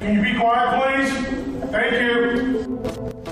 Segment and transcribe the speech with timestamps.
[0.00, 1.70] Can you be quiet, please?
[1.70, 2.82] Thank you.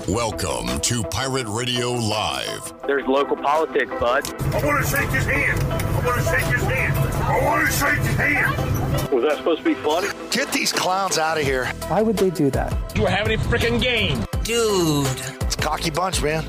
[0.07, 2.73] Welcome to Pirate Radio Live.
[2.87, 4.23] There's local politics, bud.
[4.55, 5.61] I want to shake his hand.
[5.63, 6.97] I want to shake his hand.
[6.97, 9.11] I want to shake his hand.
[9.11, 10.07] Was that supposed to be funny?
[10.31, 11.65] Get these clowns out of here.
[11.87, 12.75] Why would they do that?
[12.95, 14.25] You were having a freaking game.
[14.43, 15.07] Dude.
[15.41, 16.45] It's cocky bunch, man.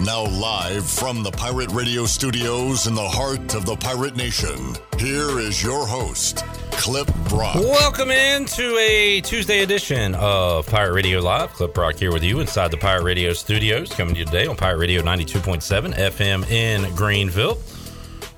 [0.00, 5.38] Now, live from the Pirate Radio studios in the heart of the Pirate Nation, here
[5.38, 6.44] is your host,
[6.80, 7.54] Clip Brock.
[7.56, 11.52] Welcome into a Tuesday edition of Pirate Radio Live.
[11.52, 14.56] Clip Brock here with you inside the Pirate Radio studios, coming to you today on
[14.56, 17.56] Pirate Radio 92.7 FM in Greenville.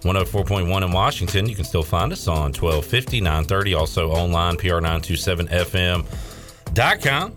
[0.00, 1.48] 104.1 in Washington.
[1.48, 7.32] You can still find us on 1250, 930, also online, pr927fm.com.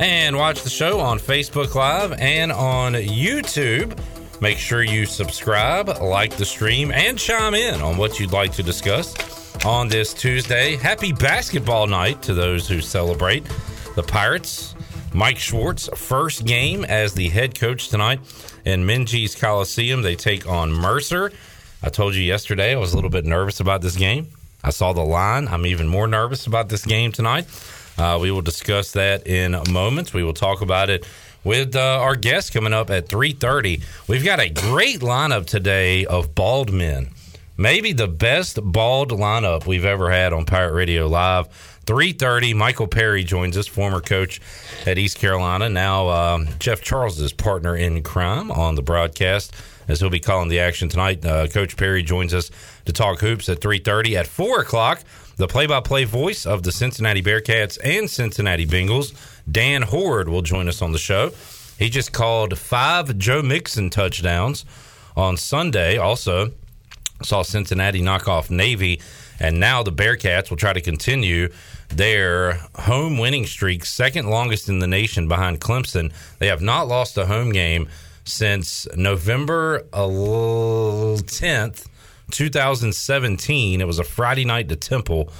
[0.00, 3.98] And watch the show on Facebook Live and on YouTube.
[4.42, 8.62] Make sure you subscribe, like the stream, and chime in on what you'd like to
[8.62, 9.14] discuss
[9.64, 10.76] on this Tuesday.
[10.76, 13.44] Happy basketball night to those who celebrate
[13.94, 14.74] the Pirates.
[15.14, 18.20] Mike Schwartz, first game as the head coach tonight
[18.64, 20.02] in Minges Coliseum.
[20.02, 21.32] They take on Mercer.
[21.82, 24.28] I told you yesterday I was a little bit nervous about this game.
[24.64, 25.48] I saw the line.
[25.48, 27.46] I'm even more nervous about this game tonight.
[27.98, 30.14] Uh, we will discuss that in a moments.
[30.14, 31.06] We will talk about it
[31.44, 33.82] with uh, our guest coming up at 3.30.
[34.08, 37.10] We've got a great lineup today of bald men.
[37.56, 41.48] Maybe the best bald lineup we've ever had on Pirate Radio Live.
[41.86, 44.40] 3.30, Michael Perry joins us, former coach
[44.86, 45.68] at East Carolina.
[45.68, 49.54] Now um, Jeff Charles' partner in crime on the broadcast
[49.88, 51.24] as he'll be calling the action tonight.
[51.24, 52.50] Uh, Coach Perry joins us
[52.86, 54.14] to talk hoops at 3.30.
[54.14, 55.02] At 4 o'clock,
[55.36, 59.12] the play-by-play voice of the Cincinnati Bearcats and Cincinnati Bengals,
[59.50, 61.32] Dan Hoard, will join us on the show.
[61.78, 64.64] He just called five Joe Mixon touchdowns
[65.16, 65.96] on Sunday.
[65.96, 66.52] Also,
[67.24, 69.00] saw Cincinnati knock off Navy,
[69.40, 71.48] and now the Bearcats will try to continue
[71.88, 76.12] their home winning streak, second longest in the nation behind Clemson.
[76.38, 77.88] They have not lost a home game
[78.24, 81.86] since November 10th,
[82.30, 83.80] 2017.
[83.80, 85.30] It was a Friday night to Temple,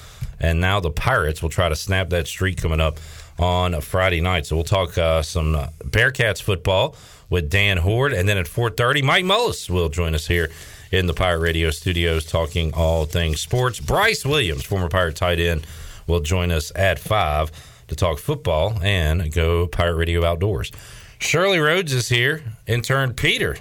[0.40, 2.98] and now the Pirates will try to snap that streak coming up
[3.38, 4.46] on a Friday night.
[4.46, 6.96] So we'll talk uh, some uh, Bearcats football
[7.30, 10.50] with Dan Hoard, and then at 4:30, Mike Mullis will join us here
[10.92, 13.80] in the Pirate Radio studios, talking all things sports.
[13.80, 15.66] Bryce Williams, former Pirate tight end,
[16.06, 17.50] will join us at five
[17.88, 20.70] to talk football and go Pirate Radio outdoors.
[21.19, 22.42] Shirley Rhodes is here.
[22.66, 23.56] Intern Peter,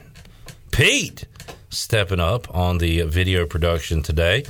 [0.72, 1.26] Pete,
[1.70, 4.44] stepping up on the video production today.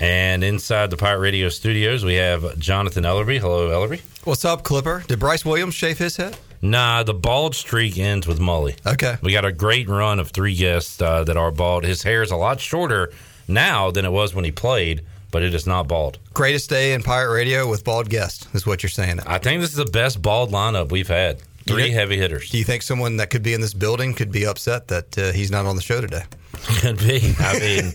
[0.00, 3.38] And inside the Pirate Radio studios, we have Jonathan Ellerby.
[3.38, 4.00] Hello, Ellerby.
[4.24, 5.02] What's up, Clipper?
[5.08, 6.36] Did Bryce Williams shave his head?
[6.60, 8.76] Nah, the bald streak ends with Mully.
[8.86, 9.16] Okay.
[9.22, 11.84] We got a great run of three guests uh, that are bald.
[11.84, 13.12] His hair is a lot shorter
[13.46, 16.18] now than it was when he played, but it is not bald.
[16.34, 19.20] Greatest day in Pirate Radio with bald guest is what you're saying.
[19.26, 21.40] I think this is the best bald lineup we've had.
[21.66, 22.48] Three heavy hitters.
[22.48, 25.32] Do you think someone that could be in this building could be upset that uh,
[25.32, 26.22] he's not on the show today?
[26.80, 27.34] Could be.
[27.38, 27.92] I mean,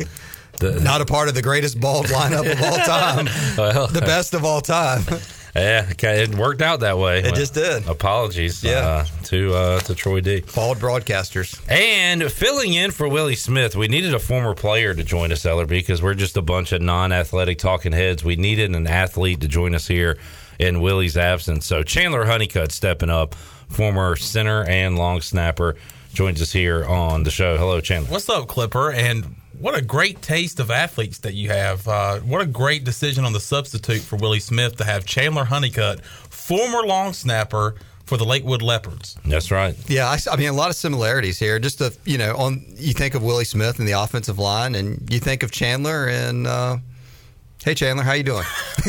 [0.59, 3.25] the, Not a part of the greatest bald lineup of all time,
[3.57, 5.03] well, the best of all time.
[5.55, 7.19] Yeah, okay, it worked out that way.
[7.19, 7.87] It just did.
[7.87, 8.71] Apologies, Yeah.
[8.79, 10.41] uh, to uh, to Troy D.
[10.55, 11.61] Bald broadcasters.
[11.69, 15.67] And filling in for Willie Smith, we needed a former player to join us, Ellerby,
[15.69, 18.23] because we're just a bunch of non-athletic talking heads.
[18.23, 20.17] We needed an athlete to join us here
[20.57, 21.67] in Willie's absence.
[21.67, 23.35] So Chandler Honeycutt stepping up,
[23.69, 25.75] former center and long snapper,
[26.13, 27.57] joins us here on the show.
[27.57, 28.09] Hello, Chandler.
[28.11, 28.91] What's up, Clipper?
[28.91, 31.87] And what a great taste of athletes that you have.
[31.87, 36.03] Uh, what a great decision on the substitute for Willie Smith to have Chandler Honeycutt,
[36.03, 39.15] former long snapper for the Lakewood Leopards.
[39.25, 39.73] That's right.
[39.87, 41.59] Yeah, I, I mean a lot of similarities here.
[41.59, 45.09] Just to you know, on you think of Willie Smith and the offensive line, and
[45.09, 46.77] you think of Chandler and uh,
[47.63, 48.45] hey Chandler, how you doing?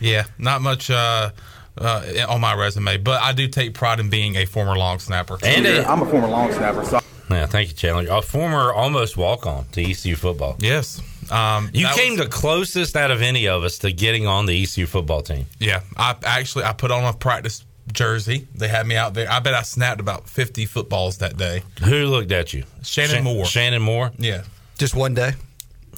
[0.00, 1.30] Yeah, not much uh,
[1.76, 5.38] uh, on my resume, but I do take pride in being a former long snapper.
[5.42, 7.00] And I'm a former long snapper, so
[7.30, 8.06] yeah, thank you, Chandler.
[8.10, 10.56] A former almost walk-on to ECU football.
[10.58, 11.00] yes,
[11.30, 14.62] um, You came was- the closest out of any of us to getting on the
[14.62, 15.46] ECU football team.
[15.58, 18.46] Yeah, I actually I put on a practice jersey.
[18.54, 19.30] They had me out there.
[19.30, 21.62] I bet I snapped about fifty footballs that day.
[21.84, 22.64] Who looked at you?
[22.82, 23.44] Shannon Shan- Moore.
[23.46, 24.12] Shannon Moore.
[24.18, 24.42] Yeah,
[24.78, 25.32] Just one day.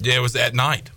[0.01, 0.91] yeah, it was at night.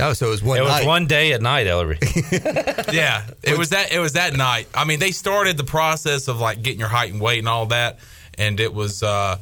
[0.00, 1.98] Oh, so it was one It was one day at night, Ellery.
[2.92, 3.92] Yeah, it was that.
[3.92, 4.68] It was that night.
[4.74, 7.66] I mean, they started the process of like getting your height and weight and all
[7.66, 7.98] that,
[8.38, 9.38] and it was uh,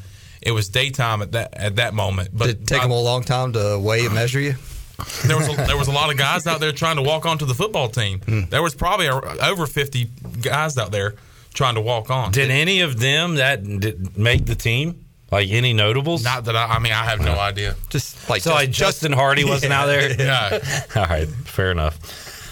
[0.46, 2.30] it was daytime at that at that moment.
[2.32, 4.54] But Did it take I- them a long time to weigh and measure you?
[5.26, 7.44] there was a, there was a lot of guys out there trying to walk onto
[7.44, 8.20] the football team.
[8.20, 8.40] Hmm.
[8.48, 10.08] There was probably a, over fifty
[10.40, 11.16] guys out there
[11.52, 12.32] trying to walk on.
[12.32, 15.04] Did any of them that did make the team?
[15.30, 16.22] Like any notables?
[16.24, 16.66] Not that I.
[16.66, 17.74] I mean, I have no idea.
[17.90, 20.14] Just like so like Justin Hardy wasn't out there.
[20.18, 20.60] Yeah.
[20.96, 21.98] All right, fair enough.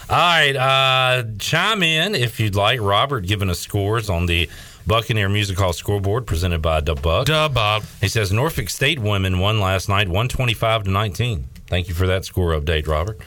[0.07, 2.79] All right, uh, chime in if you'd like.
[2.79, 4.49] Robert giving us scores on the
[4.87, 7.25] Buccaneer Music Hall scoreboard presented by the Buck.
[7.27, 7.83] Duh, Bob.
[8.01, 11.47] He says Norfolk State women won last night, one twenty-five to nineteen.
[11.67, 13.19] Thank you for that score update, Robert.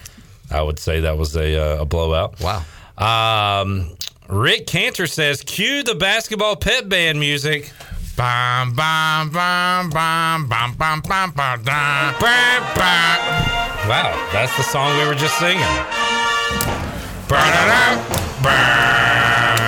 [0.49, 2.39] I would say that was a, uh, a blowout.
[2.39, 2.63] Wow.
[2.97, 3.95] Um,
[4.27, 7.71] Rick Cantor says, "Cue the basketball pep band music."
[8.15, 13.19] Bam, bam, bam, bam, bam, bam, bam, bam, bam, bam.
[13.87, 15.61] Wow, that's the song we were just singing.
[17.29, 19.58] Ba-da-da, ba, ba, ba-da, ba-da, ba, ba, ba, ba-da-da,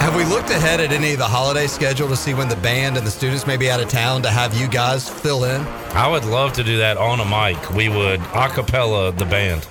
[0.00, 2.96] Have we looked ahead at any of the holiday schedule to see when the band
[2.96, 5.60] and the students may be out of town to have you guys fill in?
[5.92, 7.70] I would love to do that on a mic.
[7.70, 9.68] We would a cappella the band.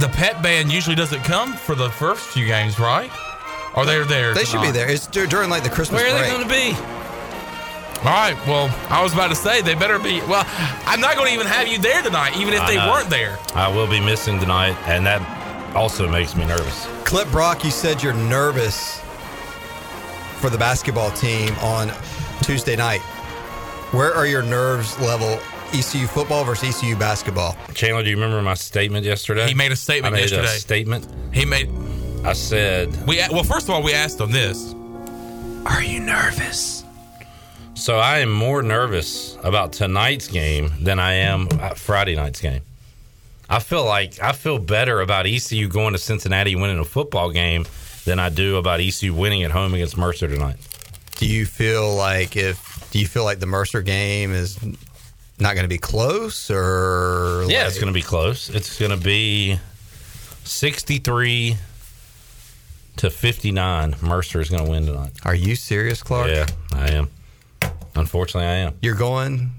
[0.00, 3.10] The pep band usually doesn't come for the first few games, right?
[3.76, 4.34] Or they're there.
[4.34, 4.72] They should be tonight?
[4.72, 4.90] there.
[4.90, 7.01] It's dur- during like the Christmas Where are they going to be?
[8.04, 8.36] All right.
[8.46, 10.20] Well, I was about to say they better be.
[10.22, 10.44] Well,
[10.86, 12.90] I'm not going to even have you there tonight, even if I they know.
[12.90, 13.38] weren't there.
[13.54, 15.20] I will be missing tonight, and that
[15.76, 16.86] also makes me nervous.
[17.04, 18.98] Clip Brock, you said you're nervous
[20.40, 21.92] for the basketball team on
[22.42, 23.00] Tuesday night.
[23.92, 25.38] Where are your nerves level?
[25.72, 27.56] ECU football versus ECU basketball.
[27.72, 29.46] Chandler, do you remember my statement yesterday?
[29.46, 30.44] He made a statement I made yesterday.
[30.44, 31.08] a statement.
[31.32, 31.70] He made.
[32.24, 34.74] I said, We well, first of all, we asked him this.
[35.66, 36.81] Are you nervous?
[37.82, 42.60] So I am more nervous about tonight's game than I am Friday night's game.
[43.50, 47.66] I feel like I feel better about ECU going to Cincinnati winning a football game
[48.04, 50.56] than I do about ECU winning at home against Mercer tonight.
[51.16, 54.58] Do you feel like if do you feel like the Mercer game is
[55.40, 58.48] not going to be close or Yeah, like- it's going to be close.
[58.48, 59.58] It's going to be
[60.44, 61.56] 63
[62.98, 63.96] to 59.
[64.02, 65.12] Mercer is going to win tonight.
[65.24, 66.28] Are you serious, Clark?
[66.28, 67.08] Yeah, I am.
[67.94, 68.74] Unfortunately, I am.
[68.80, 69.52] You're going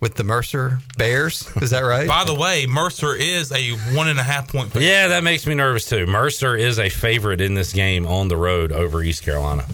[0.00, 1.50] with the Mercer Bears?
[1.56, 2.08] Is that right?
[2.18, 4.72] By the way, Mercer is a one and a half point.
[4.72, 4.86] favorite.
[4.86, 6.06] Yeah, that makes me nervous too.
[6.06, 9.66] Mercer is a favorite in this game on the road over East Carolina.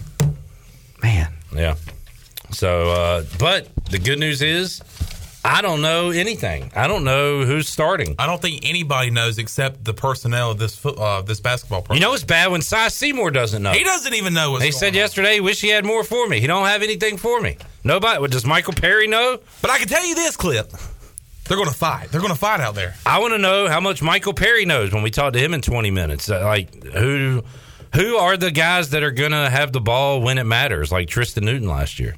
[1.03, 1.77] Man, Yeah.
[2.51, 4.81] So, uh, but the good news is,
[5.47, 6.73] I don't know anything.
[6.75, 8.17] I don't know who's starting.
[8.19, 11.99] I don't think anybody knows except the personnel of this foot, uh, this basketball program.
[11.99, 13.73] You know, it's bad when Cy Seymour doesn't know.
[13.73, 14.95] he doesn't even know what's He said on.
[14.95, 16.41] yesterday, wish he had more for me.
[16.41, 17.57] He don't have anything for me.
[17.85, 18.27] Nobody.
[18.29, 19.39] Does Michael Perry know?
[19.63, 20.71] But I can tell you this, Clip.
[21.45, 22.11] They're going to fight.
[22.11, 22.97] They're going to fight out there.
[23.07, 25.61] I want to know how much Michael Perry knows when we talk to him in
[25.63, 26.29] 20 minutes.
[26.29, 27.45] Uh, Like who
[27.95, 31.07] who are the guys that are going to have the ball when it matters like
[31.09, 32.17] Tristan Newton last year?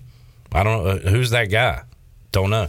[0.50, 1.82] I don't know uh, who's that guy.
[2.32, 2.68] Don't know.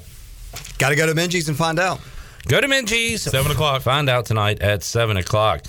[0.77, 1.99] Got to go to Minges and find out.
[2.47, 3.19] Go to Minges.
[3.19, 3.81] Seven o'clock.
[3.81, 5.61] Find out tonight at 7 o'clock.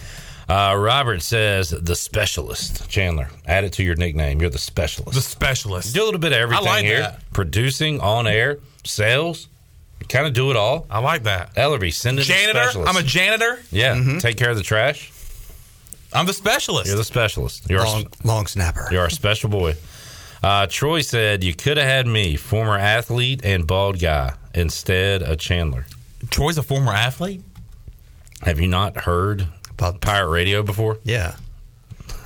[0.48, 2.88] Uh, Robert says the specialist.
[2.88, 4.40] Chandler, add it to your nickname.
[4.40, 5.14] You're the specialist.
[5.14, 5.94] The specialist.
[5.94, 7.00] do a little bit of everything like here.
[7.02, 7.20] that.
[7.32, 9.46] Producing, on air, sales.
[10.08, 10.86] Kind of do it all.
[10.90, 11.54] I like that.
[11.54, 12.80] Ellerby, send it to Janitor.
[12.86, 13.60] I'm a janitor.
[13.70, 14.18] yeah.
[14.18, 15.12] Take care of the trash.
[16.12, 16.88] I'm the specialist.
[16.88, 17.70] You're the specialist.
[17.70, 18.88] You're, Long, long snapper.
[18.90, 19.76] you're a special boy.
[20.42, 25.38] Uh, Troy said you could have had me, former athlete and bald guy, instead of
[25.38, 25.86] Chandler.
[26.30, 27.42] Troy's a former athlete.
[28.42, 30.98] Have you not heard About- pirate radio before?
[31.04, 31.36] Yeah.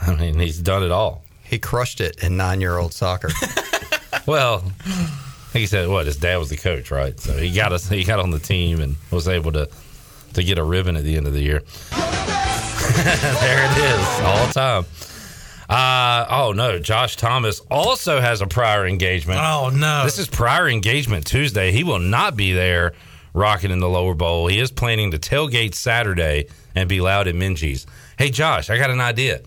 [0.03, 1.25] I mean, he's done it all.
[1.43, 3.31] He crushed it in nine year old soccer.
[4.26, 4.65] Well,
[5.53, 7.19] he said what his dad was the coach, right?
[7.21, 7.87] So he got us.
[7.90, 9.69] He got on the team and was able to
[10.33, 11.61] to get a ribbon at the end of the year.
[11.90, 14.87] there it is, all time.
[15.68, 19.40] Uh, oh no, Josh Thomas also has a prior engagement.
[19.42, 20.04] Oh no.
[20.04, 21.73] This is prior engagement Tuesday.
[21.73, 22.92] He will not be there
[23.33, 24.47] rocking in the lower bowl.
[24.47, 27.87] He is planning to tailgate Saturday and be loud at Minges.
[28.18, 29.40] Hey Josh, I got an idea.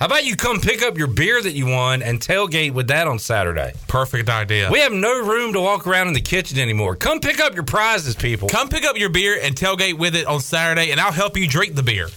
[0.00, 3.06] How about you come pick up your beer that you won and tailgate with that
[3.06, 3.74] on Saturday?
[3.86, 4.70] perfect idea.
[4.72, 6.96] We have no room to walk around in the kitchen anymore.
[6.96, 8.48] Come pick up your prizes, people.
[8.48, 11.46] Come pick up your beer and tailgate with it on Saturday, and I'll help you
[11.46, 12.08] drink the beer.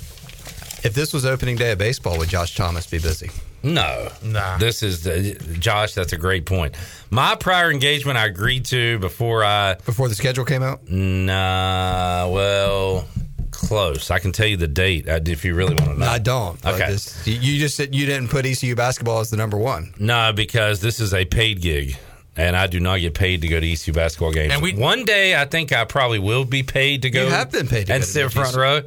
[0.83, 3.29] If this was opening day of baseball, would Josh Thomas be busy?
[3.63, 4.57] No, Nah.
[4.57, 5.93] This is the, Josh.
[5.93, 6.75] That's a great point.
[7.09, 9.75] My prior engagement, I agreed to before I.
[9.85, 10.81] Before the schedule came out?
[10.89, 13.07] Nah, well,
[13.51, 14.11] close.
[14.11, 16.05] I can tell you the date uh, if you really want to know.
[16.07, 16.63] I don't.
[16.65, 16.91] Okay.
[16.91, 19.93] this- you- you just said you didn't put ECU basketball as the number one.
[19.97, 21.95] No, because this is a paid gig,
[22.35, 24.53] and I do not get paid to go to ECU basketball games.
[24.53, 27.25] And we- one day, I think I probably will be paid to go.
[27.25, 28.81] You have been paid to and go to sit front row.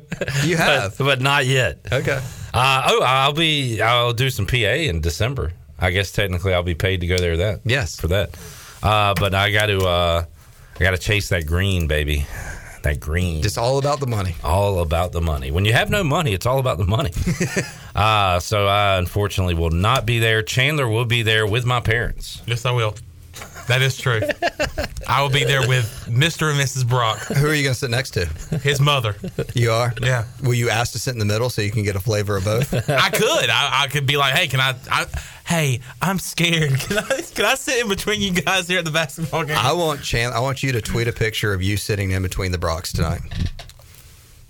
[0.45, 0.97] You have.
[0.99, 1.79] but, but not yet.
[1.93, 2.21] Okay.
[2.55, 3.81] Uh, oh, I'll be.
[3.83, 5.53] I'll do some PA in December.
[5.79, 7.37] I guess technically I'll be paid to go there.
[7.37, 8.01] That Yes.
[8.01, 8.31] for that.
[8.83, 9.79] Uh, but I got to.
[9.87, 10.25] Uh,
[10.77, 12.27] I got to chase that green, baby.
[12.83, 13.43] That green.
[13.43, 14.37] Just all about the money.
[14.45, 15.51] all about the money.
[15.51, 17.11] When you have no money, it's all about the money.
[17.97, 20.43] Uh, so I unfortunately will not be there.
[20.43, 22.43] Chandler will be there with my parents.
[22.45, 22.95] Yes, I will.
[23.69, 24.21] That is true.
[25.09, 26.51] I will be there with Mr.
[26.51, 26.87] and Mrs.
[26.89, 28.27] Brock, Who are you going to sit next to?
[28.59, 29.17] his mother.
[29.55, 29.93] You are?
[30.01, 30.25] Yeah.
[30.43, 32.45] Will you ask to sit in the middle so you can get a flavor of
[32.45, 32.73] both?
[32.91, 33.51] I could.
[33.51, 35.07] I, I could be like, hey, can I, I?
[35.47, 36.79] Hey, I'm scared.
[36.81, 37.21] Can I?
[37.35, 39.57] Can I sit in between you guys here at the basketball game?
[39.57, 40.33] I want Chan.
[40.33, 43.21] I want you to tweet a picture of you sitting in between the Brocks tonight.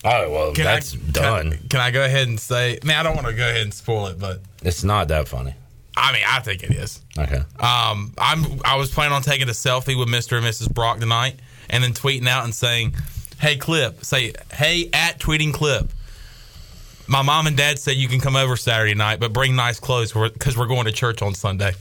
[0.04, 1.50] Oh well, Can that's I, done.
[1.50, 2.78] Can, can I go ahead and say?
[2.84, 5.54] Man, I don't want to go ahead and spoil it, but It's not that funny.
[5.96, 7.00] I mean, I think it is.
[7.18, 7.38] Okay.
[7.58, 8.60] Um, I'm.
[8.64, 10.36] I was planning on taking a selfie with Mr.
[10.36, 10.72] and Mrs.
[10.72, 12.94] Brock tonight, and then tweeting out and saying,
[13.38, 15.90] "Hey, clip." Say, "Hey, at tweeting clip."
[17.08, 20.12] My mom and dad said you can come over Saturday night, but bring nice clothes
[20.12, 21.72] because we're going to church on Sunday.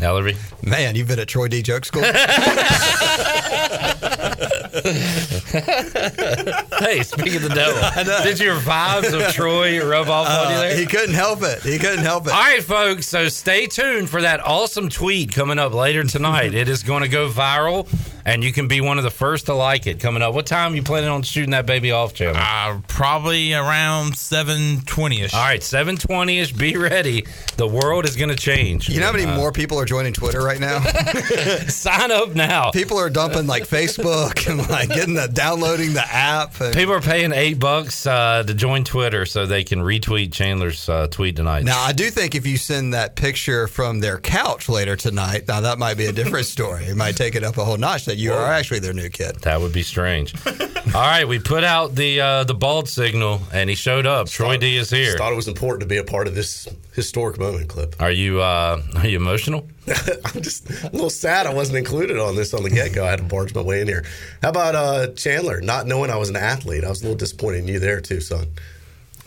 [0.00, 1.62] Ellery, Man, you've been at Troy D.
[1.62, 2.02] Joke School?
[6.80, 8.22] Hey, speak of the devil.
[8.24, 10.76] Did your vibes of Troy rub off on you Uh, there?
[10.76, 11.62] he couldn't help it.
[11.62, 12.32] He couldn't help it.
[12.32, 13.06] All right, folks.
[13.06, 16.54] So stay tuned for that awesome tweet coming up later tonight.
[16.54, 17.86] it is going to go viral,
[18.24, 20.34] and you can be one of the first to like it coming up.
[20.34, 22.40] What time you planning on shooting that baby off, Chandler?
[22.42, 25.34] Uh, probably around seven twenty ish.
[25.34, 26.52] All right, seven twenty ish.
[26.52, 27.26] Be ready.
[27.56, 28.88] The world is going to change.
[28.88, 30.80] You know how many Uh, more people are joining Twitter right now?
[31.68, 32.70] Sign up now.
[32.70, 36.60] people are dumping like Facebook and like getting the downloading the app.
[36.60, 40.88] And, People are paying eight bucks uh, to join Twitter so they can retweet Chandler's
[40.88, 41.64] uh, tweet tonight.
[41.64, 45.60] now, I do think if you send that picture from their couch later tonight, now
[45.60, 46.84] that might be a different story.
[46.84, 49.36] It might take it up a whole notch that you are actually their new kid.
[49.36, 50.34] That would be strange.
[50.46, 54.28] All right, we put out the uh, the bald signal, and he showed up.
[54.28, 55.06] Troy D is here.
[55.06, 56.66] Just thought it was important to be a part of this
[57.00, 57.96] historic moment clip.
[58.00, 59.66] Are you uh, are you emotional?
[59.88, 63.04] I'm just a little sad I wasn't included on this on the get go.
[63.04, 64.04] I had to barge my way in here.
[64.42, 65.60] How about uh, Chandler?
[65.60, 68.20] Not knowing I was an athlete, I was a little disappointed in you there too,
[68.20, 68.46] son.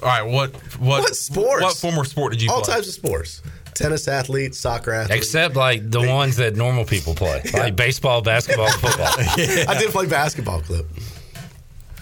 [0.02, 1.64] All right, what what What sports?
[1.64, 2.56] What former sport did you play?
[2.56, 2.76] All play?
[2.76, 3.42] types of sports:
[3.74, 5.18] tennis athlete, soccer athlete.
[5.18, 9.08] Except like the ones that normal people play, like baseball, basketball, football.
[9.18, 10.86] I did play basketball clip.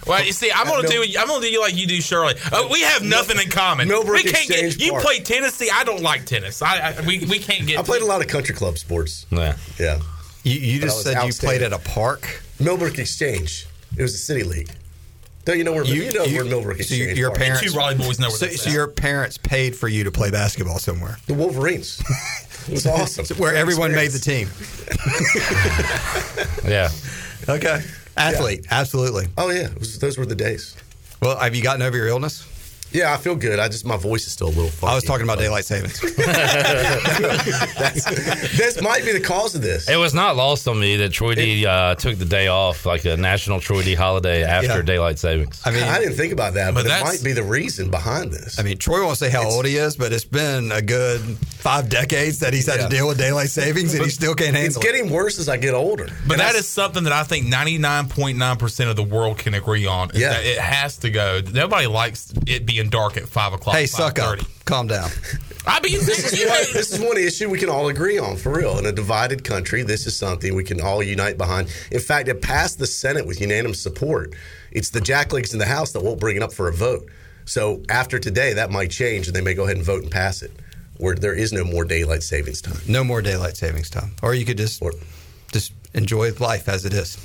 [0.06, 0.88] Well, you see, I'm gonna No.
[0.88, 2.34] do I'm gonna do you like you do, Shirley.
[2.50, 3.86] Uh, we have nothing in common.
[3.88, 4.84] Millbrook we can't Exchange get.
[4.86, 5.04] You Park.
[5.04, 5.70] play Tennessee.
[5.72, 6.60] I don't like tennis.
[6.62, 7.78] I, I we, we can't get.
[7.78, 9.26] I played a lot of country club sports.
[9.30, 9.56] Yeah.
[9.78, 10.00] Yeah.
[10.42, 12.42] You, you just said you played at a park.
[12.58, 13.66] Millbrook Exchange.
[13.96, 14.70] It was a city league.
[15.44, 17.18] Don't you know where you, know where Millbrook so you- Exchange?
[17.18, 20.04] your Park- parents, two Raleigh boys know where so, so your parents paid for you
[20.04, 22.00] to play basketball somewhere, the Wolverines.
[22.68, 23.24] it was awesome.
[23.38, 24.48] where Great everyone made the team.
[26.70, 26.90] Yeah.
[27.48, 27.82] Okay,
[28.16, 29.26] athlete, absolutely.
[29.38, 30.76] Oh yeah, was, those were the days.
[31.20, 32.46] Well, have you gotten over your illness?
[32.92, 33.58] Yeah, I feel good.
[33.58, 34.92] I just my voice is still a little funky.
[34.92, 36.00] I was talking about daylight savings.
[38.56, 39.88] This might be the cause of this.
[39.88, 43.04] It was not lost on me that Troy D uh, took the day off, like
[43.04, 44.82] a national Troy D holiday after Yeah.
[44.82, 45.60] daylight savings.
[45.64, 48.32] I mean, I didn't think about that, but, But it might be the reason behind
[48.32, 48.58] this.
[48.58, 51.88] I mean, Troy won't say how old he is, but it's been a good five
[51.88, 52.88] decades that he's had Yeah.
[52.88, 54.84] to deal with daylight savings, and he still can't it's handle it.
[54.84, 56.08] It's getting worse as I get older.
[56.26, 59.86] But And that I- is something that I think 99.9% of the world can agree
[59.86, 60.10] on.
[60.10, 60.30] is Yeah.
[60.30, 61.40] that it has to go.
[61.52, 63.76] Nobody likes it being dark at 5 o'clock.
[63.76, 64.38] Hey, suck up.
[64.64, 65.10] Calm down.
[65.66, 68.52] I mean, this is What- this is one issue we can all agree on for
[68.52, 68.78] real.
[68.78, 71.68] In a divided country, this is something we can all unite behind.
[71.90, 74.34] In fact, it passed the Senate with unanimous support.
[74.70, 77.06] It's the jacklegs in the House that won't bring it up for a vote.
[77.44, 80.42] So after today, that might change, and they may go ahead and vote and pass
[80.42, 80.52] it,
[80.96, 82.78] where there is no more daylight savings time.
[82.86, 84.94] No more daylight savings time, or you could just Or-
[85.52, 87.18] just enjoy life as it is.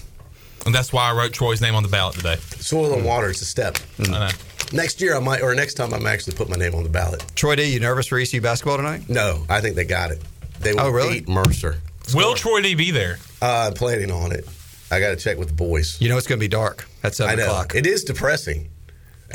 [0.66, 2.38] And that's why I wrote Troy's name on the ballot today.
[2.60, 3.78] Soil and water, is a step.
[4.00, 4.30] I know.
[4.74, 6.90] Next year, I might, or next time, I might actually put my name on the
[6.90, 7.24] ballot.
[7.36, 9.08] Troy D, you nervous for ECU basketball tonight?
[9.10, 10.22] No, I think they got it.
[10.60, 11.20] They will Oh, really?
[11.22, 11.80] beat Mercer.
[12.14, 13.18] Will Troy D be there?
[13.42, 14.48] Uh, I'm planning on it.
[14.92, 16.00] I got to check with the boys.
[16.02, 17.76] You know it's going to be dark at I seven know o'clock.
[17.76, 18.70] it is depressing.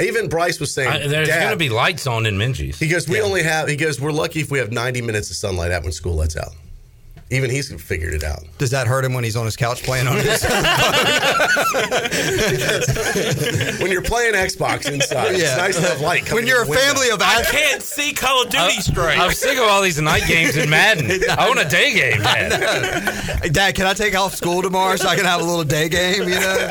[0.00, 2.76] Even Bryce was saying, I, there's "Dad," going to be lights on in Minges.
[2.78, 3.68] He goes, we only have.
[3.68, 6.34] He goes, we're lucky if we have 90 minutes of sunlight out when school lets
[6.36, 6.52] out.
[7.32, 8.44] Even he's figured it out.
[8.58, 10.42] Does that hurt him when he's on his couch playing on his?
[13.80, 16.30] when you're playing Xbox inside, it's nice to have light.
[16.30, 16.84] when you're a in window.
[16.84, 17.50] family of I athletes.
[17.50, 19.18] can't see Call of Duty straight.
[19.18, 21.22] I'm sick of all these night games in Madden.
[21.30, 22.50] I want a day game, man.
[23.50, 26.24] Dad, can I take off school tomorrow so I can have a little day game?
[26.28, 26.70] You know,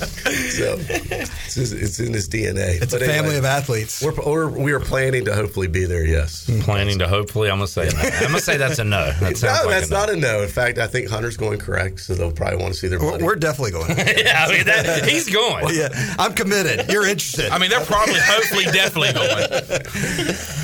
[0.00, 2.80] So it's, his- it's in his DNA.
[2.82, 4.02] it's a But anyway, family of athletes.
[4.02, 6.04] We're, we're, we are planning to hopefully be there.
[6.04, 6.48] Yes.
[6.62, 7.98] Planning to hopefully, I'm gonna say, no.
[8.00, 9.06] I'm gonna say that's a no.
[9.20, 9.98] That No, like that's a no.
[10.00, 10.42] not a no.
[10.42, 13.18] In fact, I think Hunter's going correct, so they'll probably want to see their We're
[13.24, 13.90] we're definitely going.
[13.98, 15.74] yeah, I mean, that, he's going.
[15.74, 15.88] yeah,
[16.18, 16.90] I'm committed.
[16.90, 17.50] You're interested.
[17.50, 19.46] I mean, they're probably, hopefully, definitely going.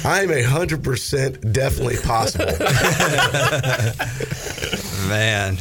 [0.04, 2.46] I'm a hundred percent definitely possible.
[5.08, 5.56] man,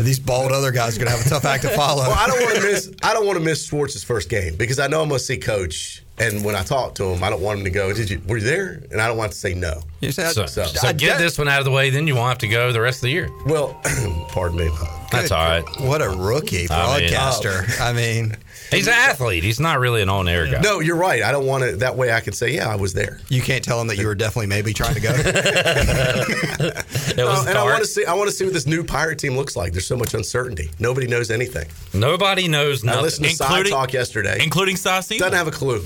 [0.00, 2.02] these bald other guys are going to have a tough act to follow.
[2.02, 2.92] Well, I don't want to miss.
[3.02, 5.36] I don't want to miss Schwartz's first game because I know I'm going to see
[5.38, 8.20] Coach And when I talk to him, I don't want him to go, "Did you?
[8.28, 9.82] Were you there?" And I don't want to say no.
[10.00, 12.38] You said, So, so get this one out of the way, then you won't have
[12.38, 13.30] to go the rest of the year.
[13.46, 13.80] Well,
[14.28, 14.70] pardon me.
[15.10, 15.64] That's all right.
[15.80, 17.64] What a rookie I mean- broadcaster.
[17.80, 18.36] I mean,
[18.72, 19.44] He's an athlete.
[19.44, 20.60] He's not really an on-air guy.
[20.60, 21.22] No, you're right.
[21.22, 21.76] I don't want to.
[21.76, 24.06] That way, I can say, "Yeah, I was there." you can't tell him that you
[24.06, 25.12] were definitely maybe trying to go.
[27.04, 28.04] It No, was uh, and I want to see.
[28.06, 29.72] I want to see what this new pirate team looks like.
[29.72, 30.70] There's so much uncertainty.
[30.78, 31.68] Nobody knows anything.
[31.92, 33.02] Nobody knows I nothing.
[33.02, 34.38] listened to Side including- Talk yesterday.
[34.42, 35.18] including Saucy.
[35.18, 35.84] Doesn't have a clue.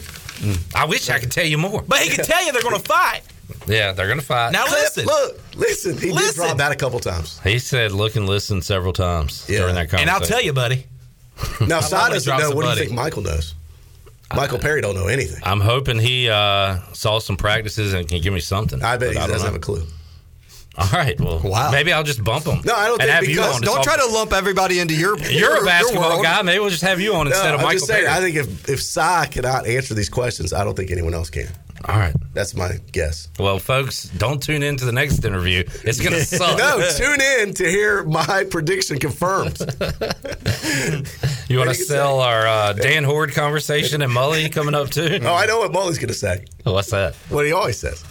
[0.75, 1.83] I wish I could tell you more.
[1.87, 3.23] But he can tell you they're going to fight.
[3.69, 4.51] Yeah, they're gonna fight.
[4.53, 5.07] Now Clip, listen.
[5.07, 5.95] look, listen.
[5.99, 6.35] He did Listen.
[6.45, 7.41] drop that a couple times.
[7.45, 9.61] he said, "Look and listen" several times Yeah.
[9.61, 10.09] during that conversation.
[10.09, 10.11] And.
[10.11, 10.85] I'll tell you, buddy.
[11.61, 12.51] Now, love Side when he doesn't know.
[12.51, 13.55] a What do you think Michael knows?
[14.35, 15.41] Michael Perry don't know anything.
[15.45, 18.83] I'm hoping he uh, saw some practices and can give me something.
[18.83, 19.53] I bet But he don't doesn't know.
[19.53, 19.87] have a clue.
[20.79, 21.19] All right.
[21.21, 21.71] Well, Wow.
[21.71, 22.61] Maybe I'll just bump him.
[22.65, 25.17] No, I don't think have you because- Don't try to lump everybody into your.
[25.21, 26.43] You're your- a basketball your guy.
[26.43, 28.07] Maybe we'll just have you on No, instead of I'm Michael just saying.
[28.07, 28.17] Perry.
[28.17, 31.49] I think if if Cy cannot answer these questions, I don't think anyone else can.
[31.85, 32.15] All right.
[32.33, 33.29] That's my guess.
[33.39, 35.65] Well, folks, don't tune in to the next interview.
[35.85, 36.59] It's going to suck.
[36.59, 39.59] No, tune in to hear my prediction confirmed.
[41.49, 42.25] you want to sell say?
[42.25, 45.21] our uh, Dan Hoard conversation and Mully coming up too?
[45.23, 46.45] Oh, I know what Mully's going to say.
[46.65, 47.15] What's that?
[47.29, 48.03] What he always says.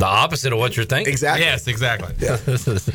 [0.00, 1.12] The opposite of what you're thinking.
[1.12, 1.44] Exactly.
[1.44, 2.14] Yes, exactly.
[2.18, 2.36] Yeah.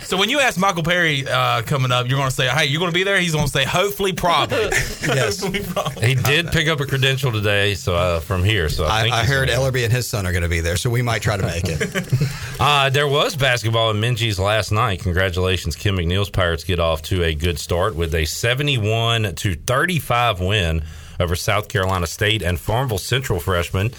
[0.05, 2.79] So when you ask Michael Perry uh, coming up, you're going to say, "Hey, you're
[2.79, 4.57] going to be there." He's going to say, "Hopefully, probably."
[5.05, 5.39] Yes.
[5.41, 6.07] Hopefully, probably.
[6.07, 8.69] He did pick up a credential today, so uh, from here.
[8.69, 10.77] So I, I, I heard gonna- Ellerby and his son are going to be there,
[10.77, 12.21] so we might try to make it.
[12.59, 15.01] Uh, there was basketball in Minges last night.
[15.01, 20.39] Congratulations, Kim McNeill's Pirates get off to a good start with a 71 to 35
[20.41, 20.83] win
[21.19, 23.91] over South Carolina State and Farmville Central freshman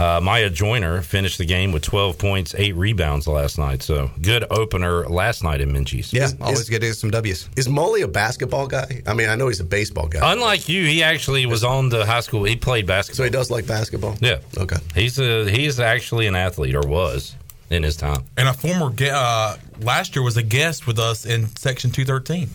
[0.00, 3.82] uh, Maya Joyner finished the game with 12 points, eight rebounds last night.
[3.82, 6.12] So good opener last night in Minges.
[6.12, 7.48] Yeah, Is- always is- good to get some W's.
[7.56, 9.02] Is Mully a basketball guy?
[9.06, 10.32] I mean, I know he's a baseball guy.
[10.32, 12.44] Unlike you, he actually was on the high school.
[12.44, 14.16] He played basketball, so he does like basketball?
[14.20, 14.38] yeah.
[14.56, 14.76] Okay.
[14.94, 17.36] He's a he's actually an athlete or was
[17.68, 18.24] in his time.
[18.36, 22.48] And a former ge- uh, last year was a guest with us in Section 213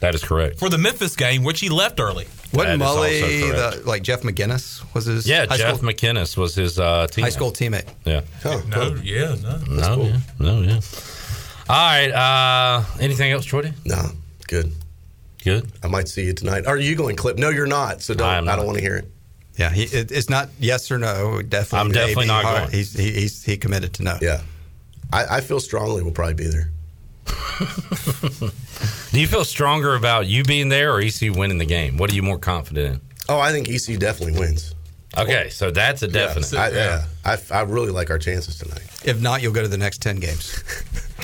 [0.00, 0.58] That is correct.
[0.60, 2.26] for the Memphis game, which he left early.
[2.52, 5.88] Wasn't That is also Mully the, like Jeff McInnis was his Yeah, high Jeff school,
[5.90, 7.22] McInnis was his uh, teammate.
[7.22, 7.88] high school teammate?
[8.04, 8.20] Yeah.
[8.44, 8.98] Oh, No, cool.
[9.00, 9.58] yeah, no.
[9.68, 10.80] No, yeah, no, yeah.
[11.68, 12.10] All right.
[12.10, 13.72] Uh, anything else, Jordy?
[13.84, 14.10] No,
[14.46, 14.72] good.
[15.44, 15.70] Good.
[15.82, 16.66] I might see you tonight.
[16.66, 17.36] Are you going clip?
[17.36, 18.00] No, you're not.
[18.00, 18.26] So don't.
[18.28, 19.06] I am I don't want to hear it.
[19.56, 21.42] Yeah, he, it, it's not yes or no.
[21.42, 22.28] Definitely, I'm definitely maybe.
[22.28, 22.70] not All right, going.
[22.72, 24.16] He's he, he's he committed to no.
[24.22, 24.40] Yeah,
[25.12, 26.70] I, I feel strongly we'll probably be there.
[29.10, 31.96] Do you feel stronger about you being there or EC winning the game?
[31.96, 33.00] What are you more confident in?
[33.28, 34.74] Oh, I think EC definitely wins.
[35.16, 36.54] Okay, so that's a definite.
[36.54, 38.82] I, yeah, I, I really like our chances tonight.
[39.04, 40.62] If not, you'll go to the next ten games.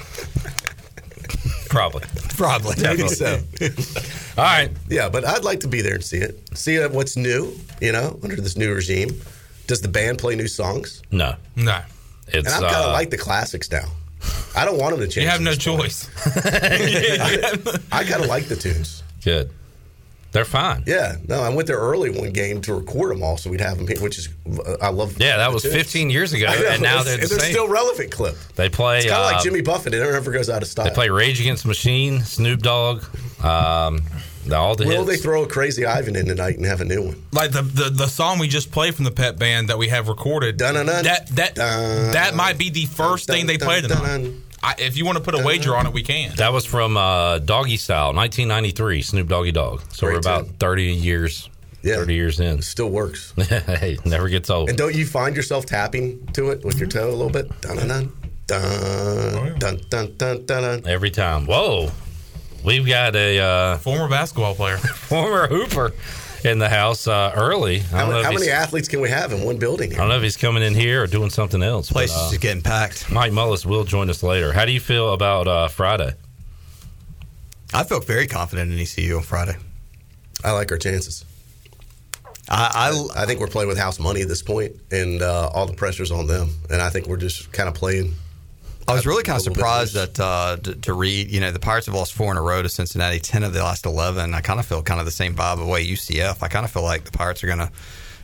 [1.68, 2.02] Probably.
[2.36, 2.76] Probably.
[2.80, 3.40] Maybe so.
[4.38, 4.70] All right.
[4.88, 6.56] Yeah, but I'd like to be there and see it.
[6.56, 9.20] See uh, what's new, you know, under this new regime.
[9.66, 11.02] Does the band play new songs?
[11.10, 11.34] No.
[11.56, 11.80] No.
[12.28, 13.88] It's And I'm kind of uh, like the classics now.
[14.56, 15.24] I don't want them to change.
[15.24, 16.08] You have no choice.
[17.92, 19.02] I kind of like the tunes.
[19.22, 19.50] good.
[20.32, 20.82] They're fine.
[20.84, 23.76] Yeah, no, I went there early one game to record them all, so we'd have
[23.78, 24.28] them here, which is
[24.66, 25.16] uh, I love.
[25.20, 25.74] Yeah, that was tunes.
[25.76, 27.52] 15 years ago, and now they're the they're same.
[27.52, 28.10] still relevant.
[28.10, 28.34] Clip.
[28.56, 28.98] They play.
[28.98, 30.86] It's kind of uh, like Jimmy Buffett; it never goes out of style.
[30.86, 33.04] They play Rage Against the Machine, Snoop Dogg,
[33.44, 34.02] um,
[34.52, 35.08] all the Will hits.
[35.18, 37.22] they throw a Crazy Ivan in tonight and have a new one?
[37.32, 40.08] like the, the the song we just played from the pep band that we have
[40.08, 40.56] recorded.
[40.56, 41.04] Dun-dun-dun.
[41.04, 42.12] That that Dun.
[42.12, 44.00] that might be the first Dun, thing they dun, play tonight.
[44.02, 44.42] dun.
[44.62, 46.34] I, if you want to put a wager on it, we can.
[46.36, 49.80] that was from uh, Doggy Style, 1993, Snoop Doggy Dogg.
[49.92, 50.54] So Great we're about tune.
[50.54, 51.50] 30 years,
[51.82, 51.96] Yeah.
[51.96, 52.62] 30 years in.
[52.62, 53.34] Still works.
[53.36, 54.70] hey, never gets old.
[54.70, 57.48] And don't you find yourself tapping to it with your toe a little bit?
[57.60, 58.12] Dun dun dun
[58.46, 60.62] dun dun dun dun dun.
[60.80, 60.82] dun.
[60.86, 61.44] Every time.
[61.46, 61.90] Whoa.
[62.64, 64.76] We've got a uh, Former basketball player.
[64.78, 65.92] former Hooper
[66.44, 67.76] in the house uh, early.
[67.76, 69.92] I How, don't, know many, how many athletes can we have in one building?
[69.92, 71.88] I don't know if he's coming in here or doing something else.
[71.88, 73.10] but, Place is uh, just getting packed.
[73.10, 74.52] Mike Mullis will join us later.
[74.52, 76.14] How do you feel about uh, Friday?
[77.72, 79.56] I felt very confident in ECU on Friday.
[80.42, 81.24] I like our chances.
[82.48, 85.66] I, I I think we're playing with house money at this point, and uh, all
[85.66, 86.50] the pressure's on them.
[86.70, 88.14] And I think we're just kind of playing.
[88.86, 91.86] I was really kind of surprised that uh, to, to read, you know, the Pirates
[91.86, 94.34] have lost four in a row to Cincinnati, ten of the last eleven.
[94.34, 96.42] I kind of feel kind of the same vibe of way UCF.
[96.42, 97.70] I kind of feel like the Pirates are going to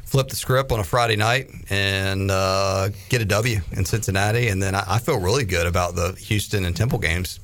[0.04, 4.62] flip the script on a Friday night and uh, get a W in Cincinnati, and
[4.62, 7.40] then I, I feel really good about the Houston and Temple games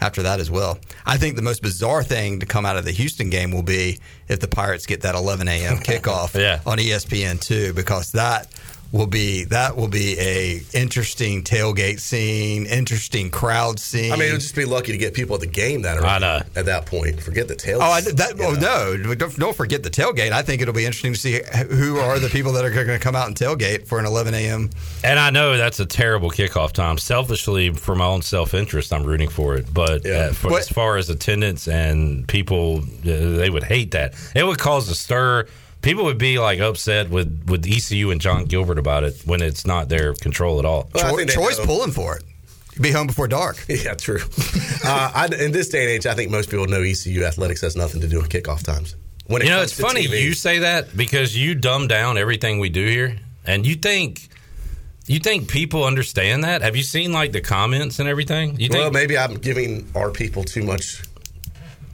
[0.00, 0.78] after that as well.
[1.06, 3.98] I think the most bizarre thing to come out of the Houston game will be
[4.28, 5.76] if the Pirates get that 11 a.m.
[5.78, 6.60] kickoff Yeah.
[6.66, 8.46] on E ESPN two, because that
[8.90, 14.12] will be that will be a interesting tailgate scene, interesting crowd scene.
[14.12, 16.18] I mean, it'll just be lucky to get people at the game that are I
[16.18, 16.40] know.
[16.56, 17.20] at that point.
[17.22, 17.78] Forget the tailgate.
[17.80, 19.14] Oh, I, that, oh no!
[19.14, 20.32] Don't, don't forget the tailgate.
[20.32, 22.98] I think it'll be interesting to see who are the people that are going to
[22.98, 24.70] come out and tailgate for an 11 a.m.
[25.04, 26.96] And I know that's a terrible kickoff time.
[26.98, 29.72] Selfishly, for my own self interest, I'm rooting for it.
[29.72, 34.14] But uh, for, What- as far as attendance and people, uh, they would hate that.
[34.34, 35.46] It would cause a stir.
[35.82, 39.66] People would be like upset with, with ECU and Jon Gilbert about it when it's
[39.66, 40.90] not their control at all.
[40.92, 41.66] Well, Troy, Troy's know.
[41.66, 42.24] pulling for it.
[42.80, 43.64] Be home before dark.
[43.68, 44.20] Yeah, true.
[44.84, 47.76] uh, I, in this day and age, I think most people know ECU athletics has
[47.76, 48.96] nothing to do with kickoff times.
[49.26, 50.22] When it You know, it's funny TV.
[50.22, 54.28] you say that because you dumb down everything we do here, and you think
[55.06, 56.62] you think people understand that.
[56.62, 58.58] Have you seen like the comments and everything?
[58.60, 58.80] You think?
[58.80, 61.02] well, maybe I'm giving our people too much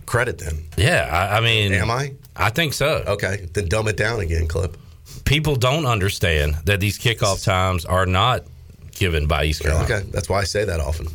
[0.07, 0.39] credit.
[0.39, 2.15] Then yeah, I, I mean, am I?
[2.37, 3.05] I think so.
[3.07, 4.77] Okay, then dumb it down again, clip.
[5.25, 8.45] People don't understand that these kickoff times are not
[8.93, 9.85] given by East Carolina.
[9.85, 11.07] Okay, that's why I say that often.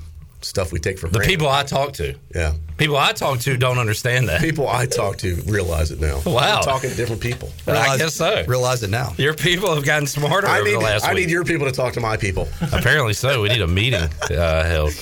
[0.41, 1.25] Stuff we take for granted.
[1.27, 4.39] The people I talk to, yeah, people I talk to, don't understand that.
[4.39, 6.21] people I talk to realize it now.
[6.25, 6.59] Wow.
[6.59, 7.49] I'm talking to different people.
[7.67, 8.45] I guess so.
[8.47, 9.13] Realize it now.
[9.17, 11.25] Your people have gotten smarter I over need, the last I week.
[11.25, 12.47] need your people to talk to my people.
[12.71, 13.41] Apparently so.
[13.41, 14.93] We need a meeting uh, held.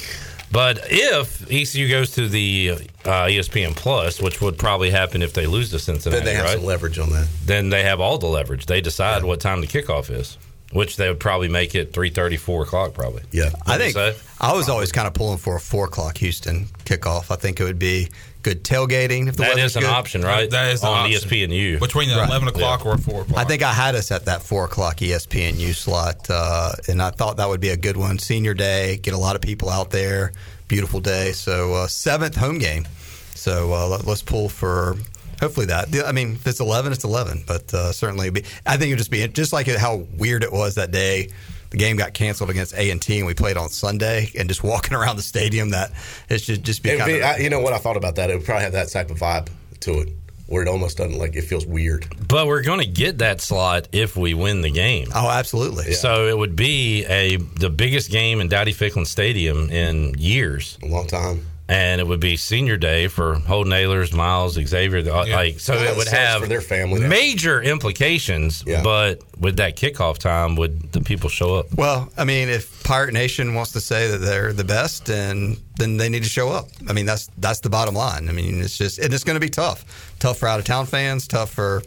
[0.52, 2.72] But if ECU goes to the
[3.06, 6.46] uh, ESPN Plus, which would probably happen if they lose to Cincinnati, Then they have
[6.46, 6.56] right?
[6.58, 7.28] some leverage on that.
[7.46, 8.66] then they have all the leverage.
[8.66, 10.38] They decide what time the kickoff is,
[10.72, 13.24] which they would probably make it 3.30, 4 o'clock probably.
[13.32, 16.68] Yeah, I think So- I was always kind of pulling for a four o'clock Houston
[16.86, 17.32] kickoff.
[17.32, 18.10] I think it would be
[18.48, 19.90] good tailgating if the That weather's is an good.
[19.92, 20.50] option, right?
[20.50, 21.30] That is on option.
[21.30, 21.80] ESPNU.
[21.82, 22.30] between the Right.
[22.30, 23.38] 11 o'clock or 4 o'clock.
[23.38, 27.38] I think I had us at that four o'clock ESPNU slot, uh, and I thought
[27.38, 28.20] that would be a good one.
[28.20, 30.32] Senior day, get a lot of people out there.
[30.70, 31.34] Beautiful day.
[31.34, 32.88] So uh, seventh home game.
[33.36, 34.96] So uh, let, us pull for
[35.42, 35.90] hopefully that.
[36.06, 37.44] I mean, if it's eleven, it's eleven.
[37.46, 40.52] But uh, certainly, be, I think it would just be just like how weird it
[40.52, 41.30] was that day.
[41.70, 44.32] The game got canceled against A and T, and we played on Sunday.
[44.38, 45.92] And just walking around the stadium, that
[46.30, 47.24] it should just be kind be- of.
[47.26, 48.30] I- you know what I thought about that?
[48.30, 49.50] It would probably have that type of vibe
[49.82, 50.10] to it,
[50.48, 52.08] where it almost doesn't like it feels weird.
[52.28, 55.08] But we're going to get that slot if we win the game.
[55.14, 55.92] oh, absolutely.
[55.94, 60.78] So it would be a the biggest game in Dowdy-Ficklen Stadium in years.
[60.82, 61.46] A long time.
[61.70, 65.02] And it would be senior day for Holden Ahlers, Miles, Xavier.
[65.02, 67.02] the- Like so, Well, it would have for their family.
[67.02, 68.64] major implications.
[68.66, 68.82] Yeah.
[68.84, 71.74] But with that kickoff time, would the people show up?
[71.74, 75.98] Well, I mean, if Pirate Nation wants to say that they're the best, and then
[75.98, 76.70] they need to show up.
[76.90, 78.30] I mean, that's that's the bottom line.
[78.30, 79.84] I mean, it's just and it's going to be tough,
[80.20, 81.82] tough for out of town fans, tough for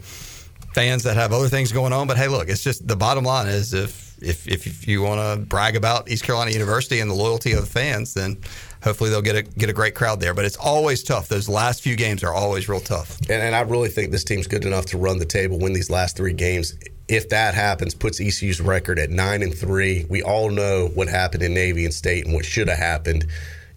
[0.73, 2.07] fans that have other things going on.
[2.07, 5.43] But hey, look, it's just the bottom line is if if if you want to
[5.45, 8.37] brag about East Carolina University and the loyalty of the fans, then
[8.83, 10.33] hopefully they'll get a get a great crowd there.
[10.33, 11.27] But it's always tough.
[11.27, 13.19] Those last few games are always real tough.
[13.21, 15.89] And, and I really think this team's good enough to run the table, win these
[15.89, 16.75] last three games.
[17.07, 20.05] If that happens, puts ECU's record at nine and three.
[20.09, 23.27] We all know what happened in Navy and State and what should have happened.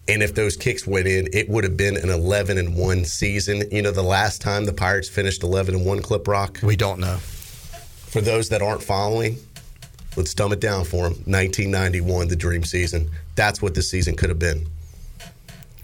[0.07, 3.65] And if those kicks went in, it would have been an eleven and one season.
[3.73, 6.61] You know, the last time the Pirates finished eleven and one, Clip Brock.
[6.63, 7.17] We don't know.
[7.17, 9.39] For those that aren't following,
[10.17, 11.15] let's dumb it down for them.
[11.25, 13.11] 1991, the dream season.
[13.35, 14.67] That's what this season could have been.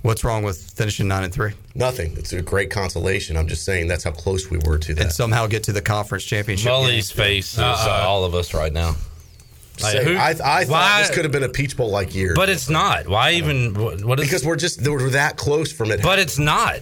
[0.03, 2.17] What's wrong with finishing nine and three Nothing.
[2.17, 3.37] It's a great consolation.
[3.37, 5.03] I'm just saying that's how close we were to that.
[5.03, 6.65] and somehow get to the conference championship?
[6.71, 6.73] game?
[6.73, 8.97] Mully's face is uh, all of us right now.
[9.83, 10.35] Like, Say, who- I, I
[10.65, 12.33] thought why- this could have been a Peach Bowl like year.
[12.35, 13.09] But it's not.
[13.09, 13.75] Why even?
[13.75, 14.27] What what is?
[14.27, 16.03] because we're just we're that close from it.
[16.03, 16.81] but it's not.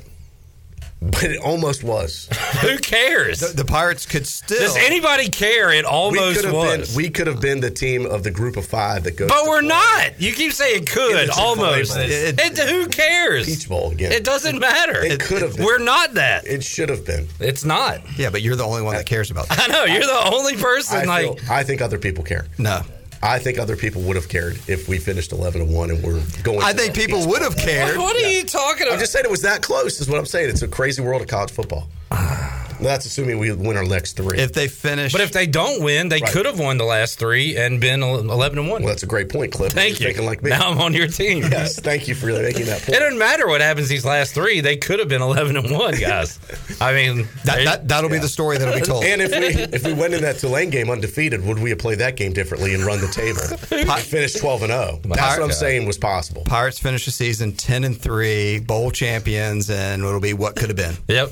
[1.01, 2.29] But it almost was.
[2.61, 3.41] Who cares?
[3.41, 4.59] The, the Pirates could still.
[4.59, 5.73] Does anybody care?
[5.73, 6.97] It almost could have been was.
[6.97, 9.29] we could have been the team of the group of five that goes.
[9.29, 10.21] but to we're play not.
[10.21, 11.95] You keep saying could It's almost.
[11.95, 13.47] Chick-fil-A It, who cares?
[13.47, 14.13] Peach Bowl again.
[14.13, 15.05] It doesn't matter.
[15.05, 15.59] It could have.
[15.59, 16.47] We're not that.
[16.47, 17.29] It should have been.
[17.39, 18.01] It's not.
[18.19, 19.69] Yeah, but you're the only one that cares about that.
[19.69, 21.07] I know you're the only I, person.
[21.07, 22.47] like feel, I think other people care.
[22.59, 22.83] No.
[23.23, 26.23] I think other people would have cared if we finished eleven and one and we're
[26.43, 26.61] going.
[26.63, 27.97] I to think people would have cared.
[27.97, 28.95] what are you talking about?
[28.95, 30.01] I'm just saying it was that close.
[30.01, 30.51] Is what I'm saying.
[30.51, 31.89] It's a crazy world of college football.
[32.11, 32.48] Ah.
[32.81, 34.39] That's assuming we win our next three.
[34.39, 35.13] If they finish.
[35.13, 36.33] but if they don't win, they Right.
[36.33, 38.83] could have won the last three and been eleven and one.
[38.83, 39.73] well, that's a great point, Cliff.
[39.73, 40.15] Thank You're you.
[40.15, 40.51] Thinking like me.
[40.51, 41.43] Now I'm on your team.
[41.51, 42.97] yes, thank you for making that point.
[42.97, 44.61] It doesn't matter what happens these last three.
[44.61, 46.39] They could have been eleven and one, guys.
[46.81, 49.05] I mean, that, that, that'll be the story that'll be told.
[49.05, 51.99] And if we if we went in that Tulane game undefeated, would we have played
[51.99, 53.41] that game differently and run the table?
[53.71, 55.01] and finish twelve and oh.
[55.03, 55.15] zero.
[55.15, 56.43] That's what I'm saying was possible.
[56.45, 60.77] Pirates finish the season 10 and 3, bowl champions, and it'll be what could have
[60.77, 60.95] been.
[61.09, 61.31] yep,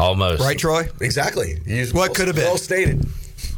[0.00, 0.40] almost.
[0.42, 0.88] Right, Troy?
[1.00, 1.58] Exactly.
[1.66, 2.44] You- What could have been?
[2.46, 3.06] Well stated.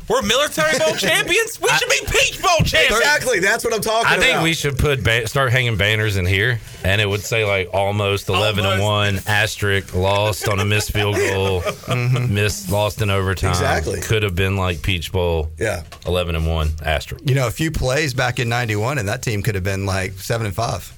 [0.09, 1.61] We're military bowl champions.
[1.61, 2.99] We should be Peach Bowl champions.
[2.99, 3.39] Exactly.
[3.39, 4.13] That's what I'm talking about.
[4.13, 4.25] I about.
[4.27, 7.71] think we should put ba- start hanging banners in here, and it would say like
[7.73, 12.35] almost eleven and one asterisk lost on a missed field goal, mm-hmm.
[12.35, 13.51] missed lost in overtime.
[13.51, 14.01] Exactly.
[14.01, 15.51] could have been like Peach Bowl.
[15.59, 15.85] Yeah.
[16.05, 17.27] eleven and one asterisk.
[17.27, 20.13] You know, a few plays back in '91, and that team could have been like
[20.15, 20.93] seven and five.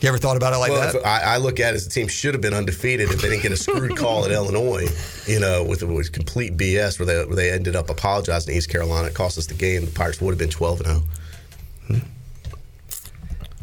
[0.00, 0.94] You ever thought about it like well, that?
[0.96, 3.28] if I, I look at it as the team should have been undefeated if they
[3.28, 4.86] didn't get a screwed call at Illinois,
[5.26, 8.68] you know, with, with complete BS where they, where they ended up apologizing to East
[8.70, 9.08] Carolina.
[9.08, 9.84] It cost us the game.
[9.84, 12.02] The Pirates would have been 12 and 0.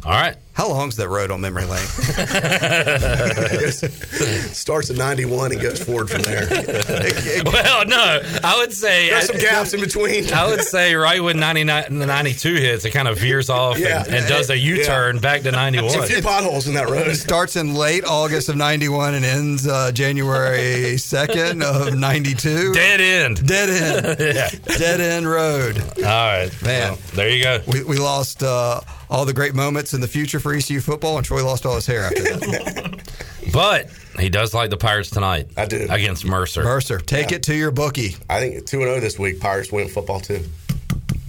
[0.03, 0.35] All right.
[0.61, 1.87] How long's that road on memory lane?
[4.53, 6.47] Starts at 91 and goes forward from there.
[7.51, 10.31] Well, no, I would say There's some gaps in between.
[10.31, 14.03] I would say right when 99, 92 hits, it kind of veers off Yeah.
[14.05, 15.91] and, and does a U turn back to 91.
[15.91, 17.07] There's a few potholes in that road.
[17.07, 22.73] It starts in late August of '91 and ends uh, January 2nd of '92.
[22.73, 23.47] Dead end.
[23.47, 24.19] Dead end.
[24.35, 24.49] Yeah.
[24.77, 25.79] Dead end road.
[25.97, 26.91] All right, Man.
[26.91, 27.59] Well, there you go.
[27.67, 31.25] We, we lost uh, all the great moments in the future for ECU football, and
[31.25, 33.11] Troy lost all his hair after that.
[33.53, 35.49] But he does like the Pirates tonight.
[35.57, 35.85] I do.
[35.89, 36.63] against Mercer.
[36.63, 38.15] Mercer, take it to your bookie.
[38.29, 39.41] I think 2 0 this week.
[39.41, 40.45] Pirates win football too.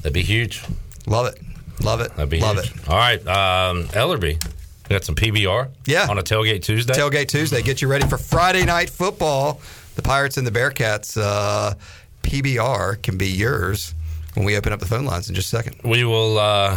[0.03, 0.63] That'd be huge.
[1.07, 1.41] Love it.
[1.83, 2.15] Love it.
[2.15, 2.77] That'd be Love huge.
[2.77, 2.89] it.
[2.89, 4.35] All right, um, Ellerby.
[4.45, 5.69] We got some PBR.
[5.87, 6.07] Yeah.
[6.09, 6.93] on a tailgate Tuesday.
[6.93, 7.61] Tailgate Tuesday.
[7.63, 9.61] Get you ready for Friday night football.
[9.97, 11.17] The Pirates and the Bearcats.
[11.21, 11.75] Uh,
[12.23, 13.95] PBR can be yours
[14.35, 15.81] when we open up the phone lines in just a second.
[15.83, 16.77] we will uh,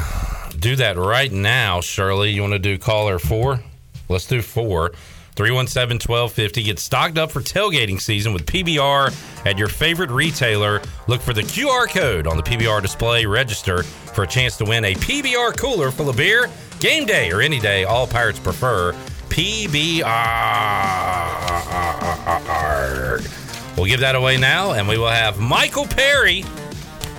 [0.55, 1.81] do that right now.
[1.81, 3.61] Shirley, you want to do caller four?
[4.09, 4.91] Let's do four.
[5.35, 6.63] 317 1250.
[6.63, 9.13] Get stocked up for tailgating season with PBR
[9.45, 10.81] at your favorite retailer.
[11.07, 13.25] Look for the QR code on the PBR display.
[13.25, 16.49] Register for a chance to win a PBR cooler full of beer.
[16.79, 18.93] Game day or any day, all Pirates prefer
[19.29, 20.05] PBR.
[23.75, 26.45] We'll give that away now, and we will have Michael Perry.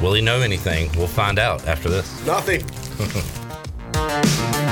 [0.00, 0.90] Will he know anything?
[0.96, 2.24] We'll find out after this.
[2.26, 2.64] Nothing.
[2.98, 4.65] なるほど。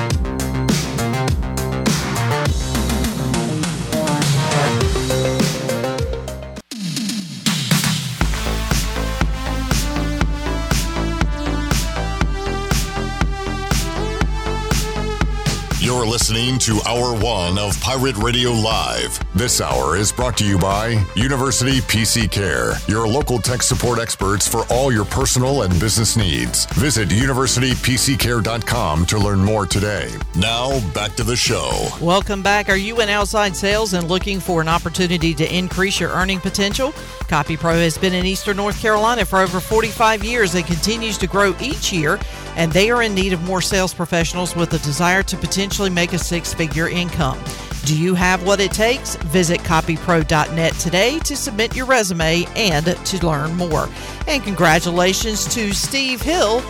[16.05, 19.19] You're listening to Hour One of Pirate Radio Live.
[19.35, 24.47] This hour is brought to you by University PC Care, your local tech support experts
[24.47, 26.67] for all your personal and business needs.
[26.75, 30.11] Visit universitypccare.com to learn more today.
[30.37, 31.89] Now, back to the show.
[32.03, 32.69] Welcome back.
[32.69, 36.93] Are you in outside sales and looking for an opportunity to increase your earning potential?
[37.29, 41.57] CopyPro has been in Eastern North Carolina for over 45 years and continues to grow
[41.63, 42.21] each year,
[42.57, 46.13] and they are in need of more sales professionals with a desire to potentially make
[46.13, 47.39] a six figure income.
[47.85, 49.17] Do you have what it takes?
[49.17, 53.89] Visit copypro.net today to submit your resume and to learn more.
[54.27, 56.61] And congratulations to Steve Hill,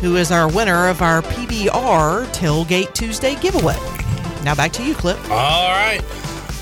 [0.00, 3.76] who is our winner of our PBR Tailgate Tuesday giveaway.
[4.44, 5.18] Now back to you, Clip.
[5.30, 6.00] All right.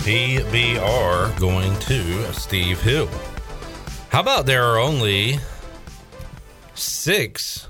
[0.01, 3.09] PBR going to Steve Hill.
[4.09, 5.41] How about there are only
[6.75, 7.69] six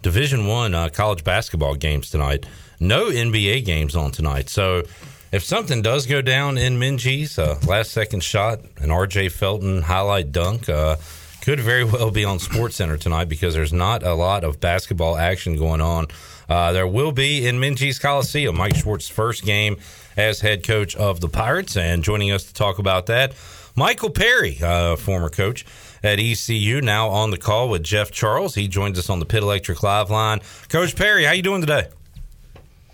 [0.00, 2.46] Division One uh, college basketball games tonight?
[2.82, 4.48] No NBA games on tonight.
[4.48, 4.82] So
[5.30, 10.32] if something does go down in Minges uh, last second shot, an RJ Felton highlight
[10.32, 10.96] dunk, uh,
[11.42, 15.16] could very well be on Sports Center tonight because there's not a lot of basketball
[15.16, 16.08] action going on.
[16.48, 19.76] Uh, there will be in Minges Coliseum, Mike Schwartz's first game
[20.16, 23.32] as head coach of the Pirates, and joining us to talk about that,
[23.76, 25.64] Michael Perry, uh, former coach
[26.02, 28.56] at ECU, now on the call with Jeff Charles.
[28.56, 30.40] He joins us on the Pit Electric Live line.
[30.68, 31.86] Coach Perry, how you doing today?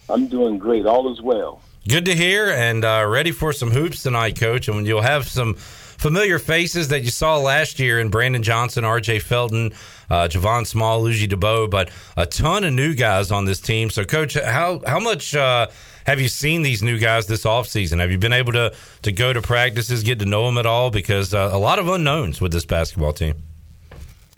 [0.09, 0.87] I'm doing great.
[0.87, 1.61] All is well.
[1.89, 4.69] Good to hear, and uh, ready for some hoops tonight, Coach.
[4.69, 9.21] And you'll have some familiar faces that you saw last year in Brandon Johnson, R.J.
[9.21, 9.73] Felton,
[10.11, 13.91] uh, Javon Small, Ludgy Debaut, but a ton of new guys on this team.
[13.91, 15.69] So, Coach, how how much uh,
[16.07, 18.01] have you seen these new guys this offseason?
[18.01, 20.91] Have you been able to to go to practices, get to know them at all?
[20.91, 23.35] Because uh, a lot of unknowns with this basketball team.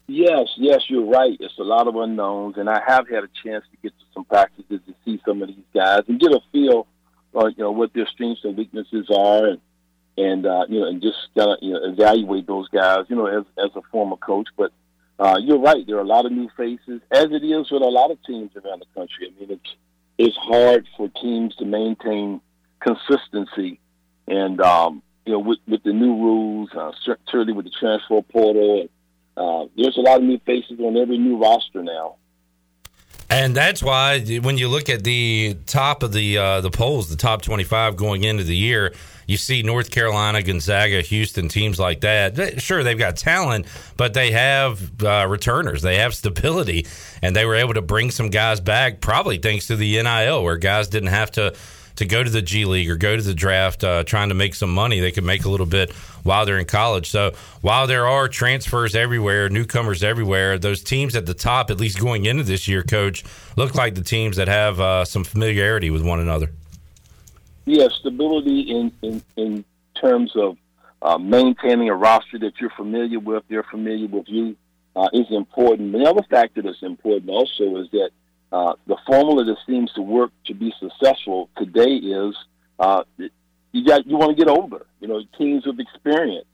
[0.08, 1.36] Yes, yes, you're right.
[1.38, 4.24] It's a lot of unknowns, and I have had a chance to get to some
[4.24, 6.86] practices to see some of these guys and get a feel,
[7.34, 9.60] uh, you know, what their strengths and weaknesses are, and
[10.16, 13.26] and uh, you know, and just kind of you know evaluate those guys, you know,
[13.26, 14.48] as as a former coach.
[14.56, 14.72] But
[15.18, 15.86] uh, you're right.
[15.86, 18.50] There are a lot of new faces, as it is with a lot of teams
[18.56, 19.28] around the country.
[19.28, 19.74] I mean, it's
[20.18, 22.40] it's hard for teams to maintain
[22.80, 23.80] consistency,
[24.26, 26.92] and um, you know, with with the new rules, uh,
[27.30, 28.80] certainly with the transfer portal.
[28.80, 28.88] And,
[29.36, 32.16] uh, there's a lot of new faces on every new roster now.
[33.30, 37.16] And that's why when you look at the top of the uh, the polls, the
[37.16, 38.92] top 25 going into the year,
[39.28, 42.60] you see North Carolina, Gonzaga, Houston, teams like that.
[42.60, 43.66] Sure, they've got talent,
[43.96, 45.82] but they have uh, returners.
[45.82, 46.86] They have stability,
[47.22, 50.56] and they were able to bring some guys back, probably thanks to the NIL, where
[50.56, 51.54] guys didn't have to
[52.00, 54.54] to go to the G League or go to the draft uh, trying to make
[54.54, 55.00] some money.
[55.00, 57.10] They could make a little bit while they're in college.
[57.10, 62.00] So while there are transfers everywhere, newcomers everywhere, those teams at the top, at least
[62.00, 63.22] going into this year, coach,
[63.56, 66.50] look like the teams that have uh, some familiarity with one another.
[67.66, 69.64] Yeah, stability in in, in
[70.00, 70.56] terms of
[71.02, 74.56] uh, maintaining a roster that you're familiar with, they're familiar with you,
[74.96, 75.92] uh, is important.
[75.92, 78.10] The other factor that's important also is that
[78.52, 82.34] uh, the formula that seems to work to be successful today is
[82.78, 83.04] uh,
[83.72, 84.86] you got you want to get older.
[85.00, 86.48] You know, teams with experience,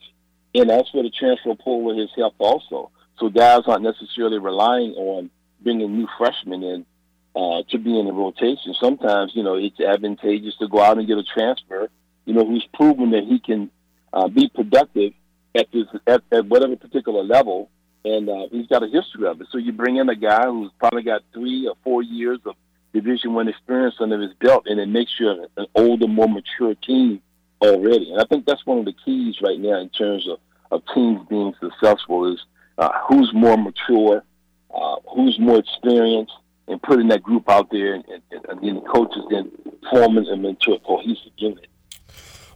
[0.54, 2.90] and that's where the transfer portal has helped also.
[3.18, 5.30] So guys aren't necessarily relying on
[5.61, 6.87] bringing new freshmen in
[7.35, 8.74] uh, to be in the rotation.
[8.78, 11.88] Sometimes you know it's advantageous to go out and get a transfer.
[12.26, 13.70] You know, who's proven that he can
[14.12, 15.12] uh, be productive
[15.54, 17.70] at this at, at whatever particular level
[18.07, 19.49] and uh, he's got a history of it.
[19.51, 22.55] So you bring in a guy who's probably got three or four years of
[22.95, 27.21] Division One experience under his belt, and it makes you an, older, more mature team
[27.61, 28.12] already.
[28.12, 30.38] And I think that's one of the keys right now in terms of,
[30.71, 32.40] of teams being successful is
[32.79, 34.23] uh, who's more mature,
[34.73, 36.33] uh, who's more experienced,
[36.69, 39.51] and putting that group out there, and, and, and the coaches then
[39.90, 41.66] forming them into a cohesive unit.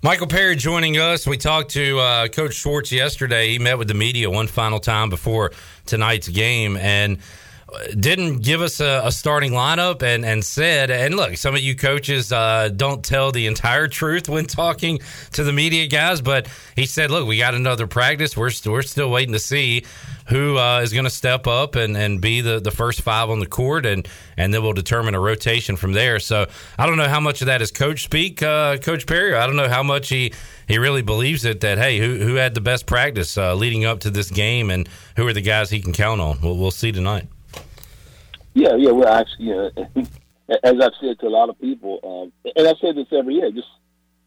[0.02, 1.26] Michael Perry joining us.
[1.26, 3.50] We talked to uh, Coach Schwartz yesterday.
[3.50, 5.52] He met with the media one final time before
[5.84, 7.18] tonight's game and
[7.98, 11.74] didn't give us a, a starting lineup and, and said, and look, some of you
[11.74, 15.00] coaches uh, don't tell the entire truth when talking
[15.32, 18.36] to the media guys, but he said, look, we got another practice.
[18.36, 19.84] We're, st- we're still waiting to see
[20.28, 23.40] who uh, is going to step up and, and be the, the first five on
[23.40, 24.06] the court, and,
[24.36, 26.20] and then we'll determine a rotation from there.
[26.20, 26.46] So
[26.78, 29.34] I don't know how much of that is coach speak, uh, Coach Perry.
[29.34, 30.32] I don't know how much he,
[30.68, 34.00] he really believes it that, hey, who, who had the best practice uh, leading up
[34.00, 36.40] to this game and who are the guys he can count on.
[36.40, 37.28] We'll, we'll see tonight.
[38.54, 40.06] Yeah, yeah, we're actually, you know,
[40.64, 43.50] as I've said to a lot of people, um, and I say this every year,
[43.50, 43.68] just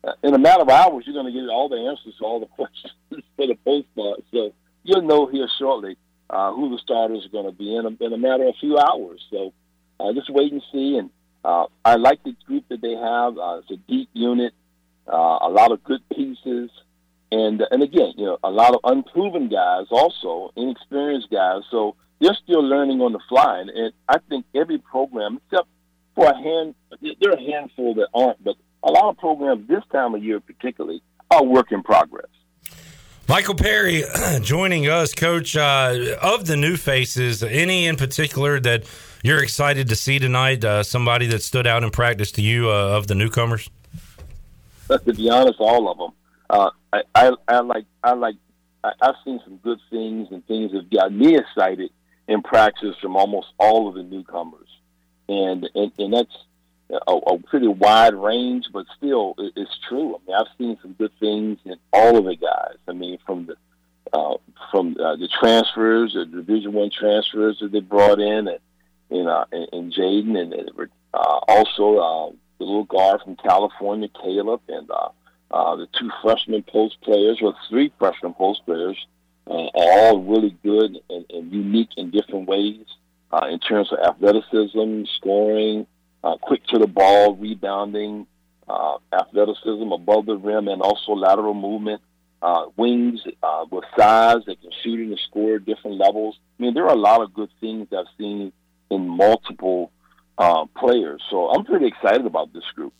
[0.03, 2.39] uh, in a matter of hours, you're going to get all the answers to all
[2.39, 4.23] the questions for the postcard.
[4.31, 5.97] So you'll know here shortly
[6.29, 8.59] uh, who the starters are going to be in a, in a matter of a
[8.59, 9.21] few hours.
[9.29, 9.53] So
[9.99, 10.97] uh, just wait and see.
[10.97, 11.09] And
[11.43, 13.37] uh, I like the group that they have.
[13.37, 14.53] Uh, it's a deep unit,
[15.11, 16.69] uh, a lot of good pieces,
[17.31, 21.63] and and again, you know, a lot of unproven guys, also inexperienced guys.
[21.71, 23.59] So they're still learning on the fly.
[23.59, 25.67] And, and I think every program, except
[26.15, 29.83] for a hand, there are a handful that aren't, but a lot of programs this
[29.91, 32.27] time of year, particularly, are work in progress.
[33.27, 34.03] Michael Perry
[34.41, 37.41] joining us, coach uh, of the new faces.
[37.41, 38.83] Any in particular that
[39.23, 40.65] you're excited to see tonight?
[40.65, 43.69] Uh, somebody that stood out in practice to you uh, of the newcomers?
[44.89, 46.11] to be honest, all of them.
[46.49, 48.35] Uh, I, I, I like I like
[48.83, 51.89] I, I've seen some good things and things that got me excited
[52.27, 54.69] in practice from almost all of the newcomers,
[55.27, 56.35] and and, and that's
[57.07, 60.15] a, a pretty wide range, but still, it's true.
[60.15, 62.77] I mean, I've seen some good things in all of the guys.
[62.87, 63.55] I mean, from the
[64.13, 64.37] uh,
[64.71, 68.59] from uh, the transfers, the Division One transfers that they brought in, and
[69.09, 70.69] you know, and, and Jaden, and, and
[71.13, 75.09] uh, also uh, the little guard from California, Caleb, and uh,
[75.51, 78.97] uh, the two freshman post players, or three freshman post players,
[79.47, 82.85] uh, all really good and, and unique in different ways
[83.31, 85.87] uh, in terms of athleticism, scoring,
[86.23, 88.27] uh, quick to the ball, rebounding,
[88.67, 92.01] uh, athleticism above the rim, and also lateral movement.
[92.41, 96.37] Uh, wings uh, with size that can shoot and score at different levels.
[96.59, 98.51] I mean, there are a lot of good things I've seen
[98.91, 99.91] in multiple
[100.75, 101.23] players.
[101.29, 102.93] So I'm pretty excited about this group.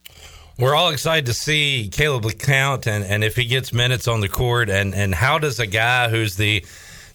[0.58, 4.30] We're all excited to see Caleb LeCount and, and if he gets minutes on the
[4.30, 6.64] court and, and how does a guy who's the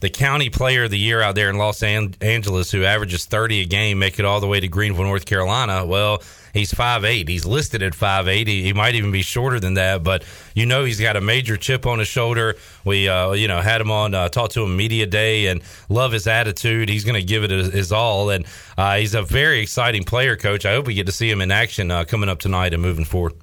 [0.00, 3.64] the county player of the year out there in Los Angeles who averages 30 a
[3.64, 5.84] game make it all the way to Greenville, North Carolina.
[5.84, 7.28] Well, he's five eight.
[7.28, 8.48] He's listed at five eight.
[8.48, 11.56] He, he, might even be shorter than that, but you know he's got a major
[11.56, 12.56] chip on his shoulder.
[12.84, 16.12] We, uh, you know, had him on, uh, talked to him media day, and love
[16.12, 16.88] his attitude.
[16.88, 20.36] He's going to give it his, his all, and uh, he's a very exciting player,
[20.36, 20.64] coach.
[20.64, 23.04] I hope we get to see him in action uh, coming up tonight and moving
[23.04, 23.34] forward.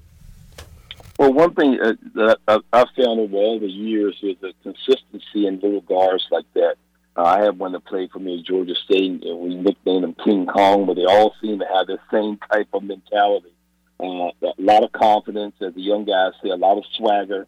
[1.17, 5.59] Well, one thing uh, that I've found over all the years is the consistency in
[5.61, 6.75] little guards like that.
[7.17, 10.15] Uh, I have one that played for me at Georgia State, and we nicknamed him
[10.23, 13.54] King Kong, but they all seem to have the same type of mentality.
[13.99, 17.47] Uh, a lot of confidence, as the young guys say, a lot of swagger,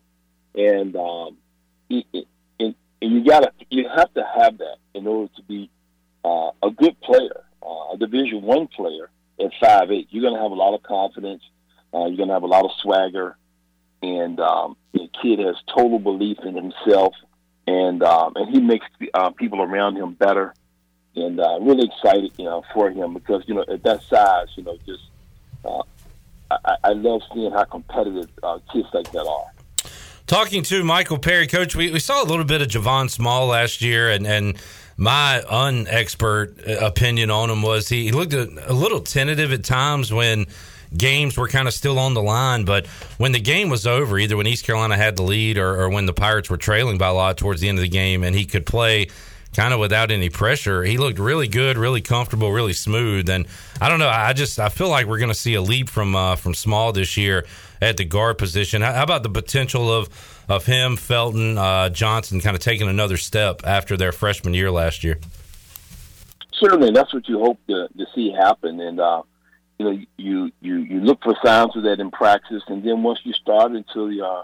[0.55, 1.37] and um,
[1.89, 2.05] and,
[2.59, 5.69] and you gotta you have to have that in order to be
[6.23, 7.43] uh, a good player.
[7.61, 9.09] uh, a Division One player
[9.39, 10.07] at five eight.
[10.09, 11.43] You're to have a lot of confidence.
[11.93, 13.37] Uh, you're to have a lot of swagger,
[14.01, 17.13] and um, the kid has total belief in himself,
[17.67, 20.53] and um, and he makes uh, people around him better.
[21.15, 24.63] And uh, really excited, you know, for him because you know at that size, you
[24.63, 25.03] know, just
[25.65, 25.81] uh,
[26.51, 29.51] I, I love seeing how competitive uh, kids like that are.
[30.27, 33.81] Talking to Michael Perry, coach, we, we saw a little bit of Javon Small last
[33.81, 34.57] year, and, and
[34.97, 40.11] my unexpert opinion on him was he, he looked a, a little tentative at times
[40.11, 40.45] when
[40.95, 42.65] games were kind of still on the line.
[42.65, 45.89] But when the game was over, either when East Carolina had the lead or, or,
[45.89, 48.35] when the Pirates were trailing by a lot towards the end of the game, and
[48.35, 49.07] he could play
[49.55, 53.29] kind of without any pressure, he looked really good, really comfortable, really smooth.
[53.29, 53.47] And
[53.81, 56.15] I don't know, I just I feel like we're going to see a leap from
[56.15, 57.45] uh, from Small this year
[57.81, 58.81] at the guard position.
[58.81, 60.09] How about the potential of
[60.49, 65.03] of him, Felton, uh, Johnson, kind of taking another step after their freshman year last
[65.03, 65.19] year?
[66.59, 69.21] Certainly, that's what you hope to, to see happen, and uh,
[69.77, 73.19] you know, you you you look for signs of that in practice, and then once
[73.23, 74.43] you start into the uh,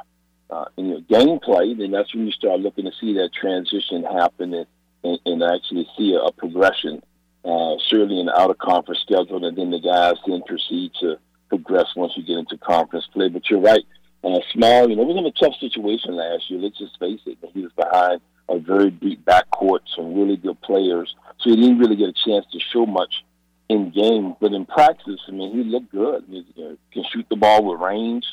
[0.53, 4.53] uh, in your gameplay, then that's when you start looking to see that transition happen
[4.53, 4.67] and,
[5.03, 7.01] and, and actually see a, a progression.
[7.45, 11.17] Uh, certainly in the out of conference schedule, and then the guys then proceed to
[11.49, 13.27] progress once you get into conference play.
[13.27, 13.83] But you're right,
[14.23, 16.61] uh, Small, you know, was in a tough situation last year.
[16.61, 17.37] Let's just face it.
[17.53, 21.97] He was behind a very deep backcourt, some really good players, so he didn't really
[21.97, 23.25] get a chance to show much
[23.73, 24.35] in game.
[24.39, 26.23] But in practice, I mean, he looked good.
[26.29, 26.45] He
[26.93, 28.25] can shoot the ball with range,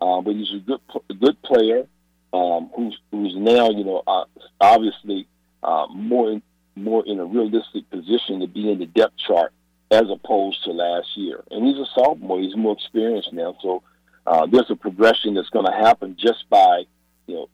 [0.00, 0.80] uh, but he's a good,
[1.10, 1.86] a good player
[2.32, 4.24] um, who's who's now, you know, uh,
[4.60, 5.26] obviously
[5.62, 6.42] uh, more in,
[6.74, 9.52] more in a realistic position to be in the depth chart
[9.90, 11.42] as opposed to last year.
[11.50, 13.82] And he's a sophomore; he's more experienced now, so
[14.26, 16.84] uh, there's a progression that's going to happen just by
[17.26, 17.48] you know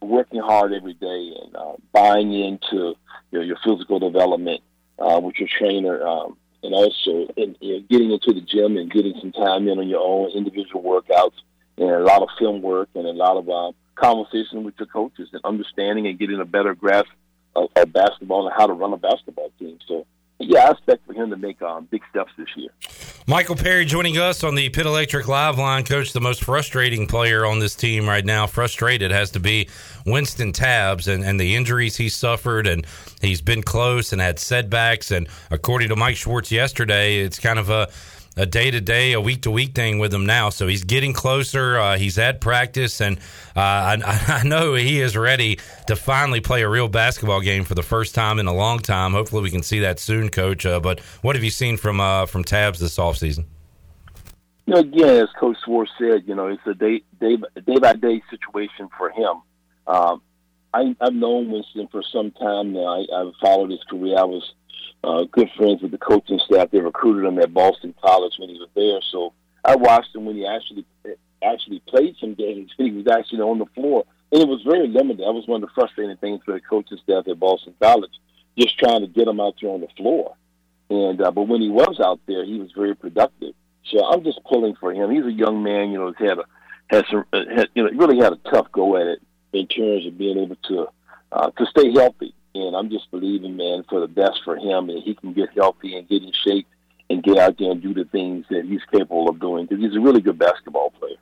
[0.00, 2.94] working hard every day and uh, buying into
[3.30, 4.62] you know, your physical development
[4.98, 9.14] uh, with your trainer, um, and also in, know, getting into the gym and getting
[9.20, 11.36] some time in on your own individual workouts
[11.78, 15.28] and a lot of film work and a lot of uh, conversation with your coaches
[15.32, 17.08] and understanding and getting a better grasp
[17.56, 19.78] of, of basketball and how to run a basketball team.
[19.86, 20.06] So
[20.40, 22.70] yeah, I expect for him to make um, big steps this year.
[23.26, 25.84] Michael Perry joining us on the Pit Electric Live line.
[25.84, 29.68] Coach, the most frustrating player on this team right now, frustrated, has to be
[30.06, 32.66] Winston Tabbs and, and the injuries he suffered.
[32.66, 32.86] And
[33.20, 35.10] he's been close and had setbacks.
[35.10, 37.90] And according to Mike Schwartz yesterday, it's kind of a
[38.40, 40.48] a day to day, a week to week thing with him now.
[40.48, 41.78] So he's getting closer.
[41.78, 43.18] Uh, he's at practice, and
[43.54, 43.98] uh, I,
[44.42, 48.14] I, know he is ready to finally play a real basketball game for the first
[48.14, 49.12] time in a long time.
[49.12, 50.64] Hopefully, we can see that soon, Coach.
[50.64, 53.44] Uh, but what have you seen from uh, from Tabbs this offseason?
[54.66, 57.36] You know, again, as Coach Schwartz said, you know, it's a day day
[57.66, 59.42] day by day situation for him.
[59.86, 60.22] Um,
[60.72, 62.86] I, I've known Winston for some time now.
[62.86, 64.16] I, I've followed his career.
[64.16, 64.54] I was
[65.02, 66.70] uh, good friends with the coaching staff.
[66.70, 69.00] They recruited him at Boston College when he was there.
[69.10, 69.32] So
[69.64, 70.84] I watched him when he actually
[71.42, 72.70] actually played some games.
[72.78, 75.20] He was actually on the floor, and it was very limited.
[75.20, 78.12] That was one of the frustrating things for the coaching staff at Boston College,
[78.58, 80.34] just trying to get him out there on the floor.
[80.90, 83.54] And uh, but when he was out there, he was very productive.
[83.86, 85.10] So I'm just pulling for him.
[85.10, 86.44] He's a young man, you know, had a
[86.90, 89.22] has some uh, had, you know really had a tough go at it
[89.52, 90.88] in terms of being able to
[91.32, 95.02] uh, to stay healthy and I'm just believing, man, for the best for him, and
[95.02, 96.66] he can get healthy and get in shape
[97.08, 99.96] and get out there and do the things that he's capable of doing because he's
[99.96, 101.16] a really good basketball player.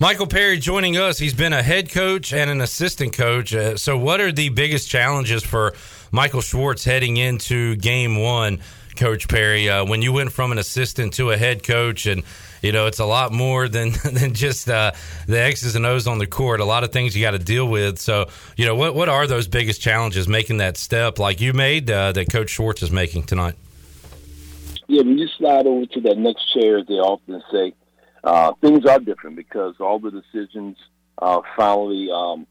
[0.00, 1.18] Michael Perry joining us.
[1.18, 3.52] He's been a head coach and an assistant coach.
[3.52, 5.74] Uh, so, what are the biggest challenges for
[6.12, 8.60] Michael Schwartz heading into game one,
[8.96, 9.68] Coach Perry?
[9.68, 12.22] Uh, when you went from an assistant to a head coach and
[12.62, 14.92] you know, it's a lot more than than just uh,
[15.26, 16.60] the X's and O's on the court.
[16.60, 17.98] A lot of things you got to deal with.
[17.98, 21.90] So, you know, what what are those biggest challenges making that step like you made
[21.90, 23.54] uh, that Coach Schwartz is making tonight?
[24.86, 27.74] Yeah, when you slide over to that next chair, they often say
[28.24, 30.78] uh, things are different because all the decisions
[31.18, 32.46] uh, finally um,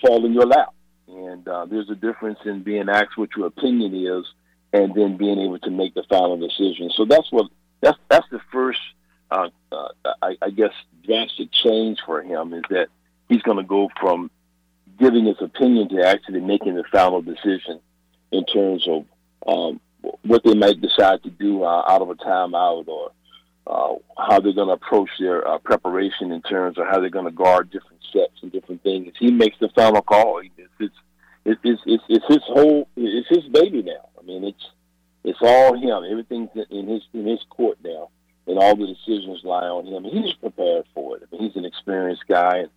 [0.00, 0.72] fall in your lap,
[1.08, 4.24] and uh, there's a difference in being asked what your opinion is
[4.72, 6.90] and then being able to make the final decision.
[6.96, 7.50] So that's what
[7.80, 8.80] that's that's the first
[9.32, 9.88] uh, uh,
[10.22, 10.72] I, I guess,
[11.04, 12.88] drastic change for him is that
[13.28, 14.30] he's going to go from
[14.98, 17.80] giving his opinion to actually making the final decision
[18.30, 19.04] in terms of
[19.46, 19.80] um,
[20.22, 23.12] what they might decide to do uh, out of a timeout or
[23.66, 27.24] uh, how they're going to approach their uh, preparation in terms of how they're going
[27.24, 29.12] to guard different sets and different things.
[29.18, 30.40] He makes the final call.
[30.58, 30.94] It's it's
[31.44, 34.08] it's it's, it's his whole it's his baby now.
[34.18, 34.70] I mean, it's
[35.24, 36.04] it's all him.
[36.10, 38.10] Everything's in his in his court now
[38.46, 40.04] and all the decisions lie on him.
[40.04, 41.22] He's prepared for it.
[41.22, 42.70] I mean, he's an experienced guy, and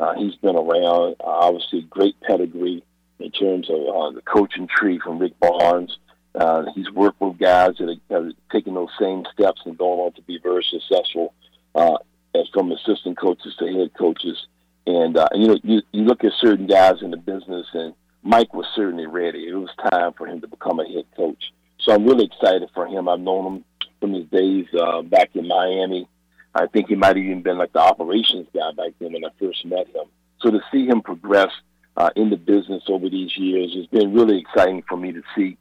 [0.00, 1.16] uh, he's been around.
[1.20, 2.82] Uh, obviously, great pedigree
[3.18, 5.98] in terms of uh, the coaching tree from Rick Barnes,
[6.34, 10.12] Uh, he's worked with guys that are, are taking those same steps and going on
[10.12, 11.34] to be very successful
[11.74, 11.98] uh,
[12.34, 14.46] as from assistant coaches to head coaches.
[14.86, 18.54] And uh, you know, you, you look at certain guys in the business, and Mike
[18.54, 19.46] was certainly ready.
[19.46, 21.52] It was time for him to become a head coach.
[21.80, 23.08] So I'm really excited for him.
[23.08, 23.64] I've known him
[24.02, 26.08] from his days uh, back in Miami.
[26.54, 29.28] I think he might have even been like the operations guy back then when I
[29.38, 30.06] first met him.
[30.40, 31.52] So to see him progress
[31.96, 35.56] uh, in the business over these years has been really exciting for me to see,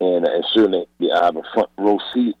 [0.00, 2.36] and, uh, certainly yeah, I have a front row seat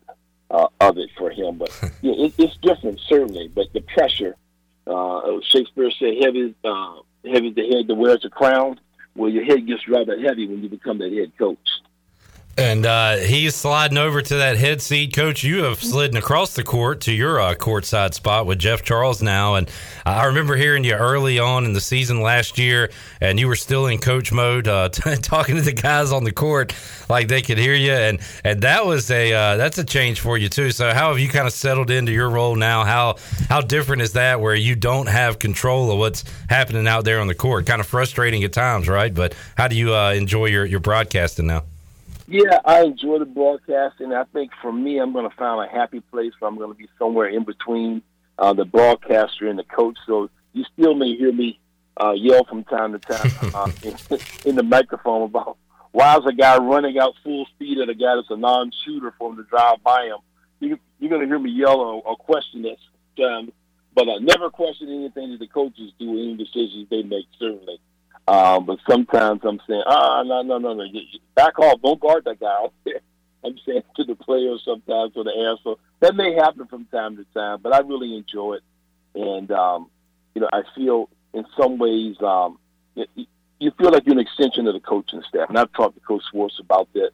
[0.50, 1.56] uh, of it for him.
[1.56, 1.70] But
[2.02, 4.36] yeah, it, it's different certainly, but the pressure.
[4.86, 8.78] Uh, Shakespeare said, "Heavy, uh, heavy the head that wears the crown."
[9.14, 11.68] Well, your head gets rather heavy when you become the head coach.
[12.56, 15.12] And uh, he's sliding over to that head seat.
[15.12, 19.20] Coach, you have slidden across the court to your uh, courtside spot with Jeff Charles
[19.20, 19.56] now.
[19.56, 19.68] And
[20.06, 22.90] I remember hearing you early on in the season last year,
[23.20, 26.30] and you were still in coach mode, uh, t- talking to the guys on the
[26.30, 26.72] court
[27.08, 27.92] like they could hear you.
[27.92, 30.70] And and that was a uh, that's a change for you too.
[30.70, 32.84] So how have you kind of settled into your role now?
[32.84, 33.16] How
[33.48, 37.26] how different is that where you don't have control of what's happening out there on
[37.26, 37.66] the court?
[37.66, 39.12] Kind of frustrating at times, right?
[39.12, 41.64] But how do you uh, enjoy your your broadcasting now?
[42.26, 44.12] Yeah, I enjoy the broadcasting.
[44.12, 46.78] I think for me, I'm going to find a happy place where I'm going to
[46.78, 48.02] be somewhere in between
[48.38, 49.98] uh, the broadcaster and the coach.
[50.06, 51.60] So you still may hear me
[52.00, 55.58] uh, yell from time to time uh, in, in the microphone about
[55.92, 59.30] why is a guy running out full speed at a guy that's a non-shooter for
[59.30, 60.18] him to drive by him.
[60.60, 62.78] You, you're going to hear me yell or, or question that
[63.22, 63.52] um,
[63.94, 67.80] but I never question anything that the coaches do, any decisions they make, certainly.
[68.26, 70.84] Um, but sometimes I'm saying, ah, no, no, no, no,
[71.34, 73.00] back off, don't guard that guy out there.
[73.44, 75.58] I'm saying to the players sometimes or the.
[75.62, 78.62] So that may happen from time to time, but I really enjoy it.
[79.14, 79.90] And, um,
[80.34, 82.58] you know, I feel in some ways, um,
[82.94, 85.48] you feel like you're an extension of the coaching staff.
[85.50, 87.10] And I've talked to Coach Schwartz about that.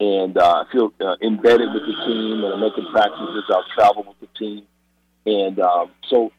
[0.00, 3.44] And uh, I feel uh, embedded with the team and I'm making practices.
[3.50, 4.62] I'll travel with the team.
[5.26, 6.32] And um, so,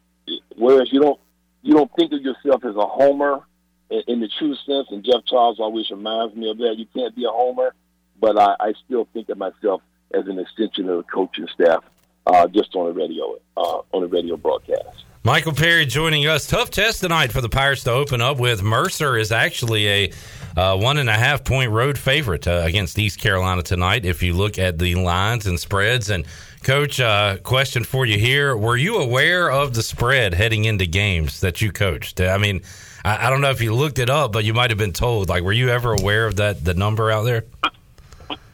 [0.56, 1.20] whereas you don't,
[1.62, 3.42] you don't think of yourself as a homer
[3.90, 6.76] in, in the true sense, and Jeff Charles always reminds me of that.
[6.78, 7.74] You can't be a homer,
[8.20, 9.82] but I, I still think of myself
[10.14, 11.84] as an extension of the coaching staff,
[12.26, 15.06] uh, just on a radio uh, on a radio broadcast.
[15.24, 16.48] Michael Perry joining us.
[16.48, 18.64] Tough test tonight for the Pirates to open up with.
[18.64, 20.12] Mercer is actually a
[20.56, 24.06] uh, one and a half point road favorite uh, against East Carolina tonight.
[24.06, 26.26] If you look at the lines and spreads, and
[26.64, 31.42] Coach, uh, question for you here: Were you aware of the spread heading into games
[31.42, 32.22] that you coached?
[32.22, 32.62] I mean,
[33.04, 35.30] I, I don't know if you looked it up, but you might have been told.
[35.30, 37.46] Like, were you ever aware of that the number out there?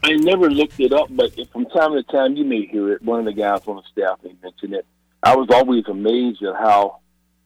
[0.03, 3.01] I never looked it up, but from time to time you may hear it.
[3.01, 4.85] One of the guys on the staff may mention it.
[5.23, 6.99] I was always amazed at how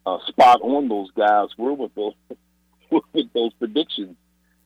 [0.05, 2.13] uh, spot on those guys were with those
[2.89, 4.17] with those predictions,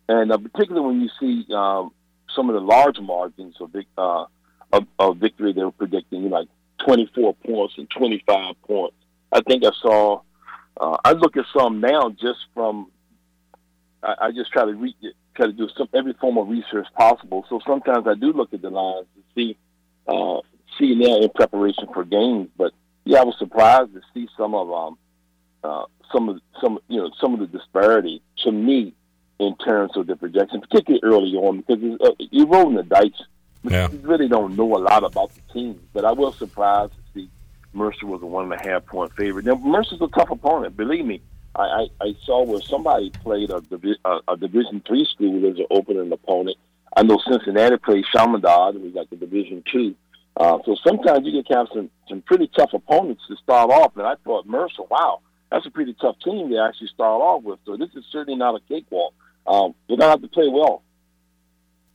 [0.09, 1.91] and uh, particularly when you see um,
[2.35, 4.25] some of the large margins of, uh,
[4.71, 6.47] of, of victory they were predicting, like
[6.85, 8.95] 24 points and 25 points.
[9.31, 10.21] I think I saw
[10.79, 12.91] uh, I look at some now just from.
[14.01, 14.95] I, I just try to read,
[15.35, 17.45] try to do some every form of research possible.
[17.49, 19.57] So sometimes I do look at the lines to see
[20.07, 20.39] uh,
[20.79, 22.49] see now in preparation for games.
[22.57, 22.73] But
[23.05, 24.97] yeah, I was surprised to see some of um
[25.63, 28.93] uh, some of some you know some of the disparity to me
[29.39, 33.11] in terms of the projection, particularly early on because uh, you're rolling the dice.
[33.63, 33.89] Yeah.
[33.89, 36.91] You really don't know a lot about the team, but I was surprised
[37.73, 39.45] Mercer was a one and a half point favorite.
[39.45, 40.77] Now Mercer's a tough opponent.
[40.77, 41.21] Believe me,
[41.55, 43.61] I, I, I saw where somebody played a,
[44.05, 46.57] a, a Division three school as an opening opponent.
[46.95, 49.95] I know Cincinnati played Chaminade, who's like a Division two.
[50.35, 53.95] Uh, so sometimes you can have some some pretty tough opponents to start off.
[53.97, 55.19] And I thought Mercer, wow,
[55.51, 57.59] that's a pretty tough team to actually start off with.
[57.65, 59.13] So this is certainly not a cakewalk.
[59.45, 60.81] Um, they're gonna have to play well.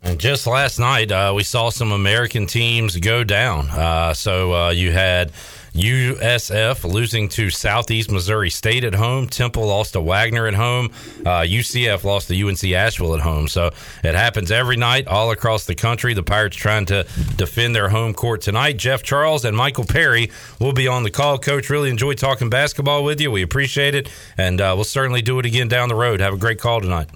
[0.00, 3.68] And just last night, uh, we saw some American teams go down.
[3.68, 5.32] Uh, so uh, you had
[5.72, 9.28] USF losing to Southeast Missouri State at home.
[9.28, 10.90] Temple lost to Wagner at home.
[11.22, 13.48] UCF uh, lost to UNC Asheville at home.
[13.48, 13.70] So
[14.02, 16.14] it happens every night all across the country.
[16.14, 17.06] The Pirates trying to
[17.36, 18.76] defend their home court tonight.
[18.76, 21.38] Jeff Charles and Michael Perry will be on the call.
[21.38, 23.30] Coach, really enjoyed talking basketball with you.
[23.30, 24.10] We appreciate it.
[24.36, 26.20] And uh, we'll certainly do it again down the road.
[26.20, 27.08] Have a great call tonight.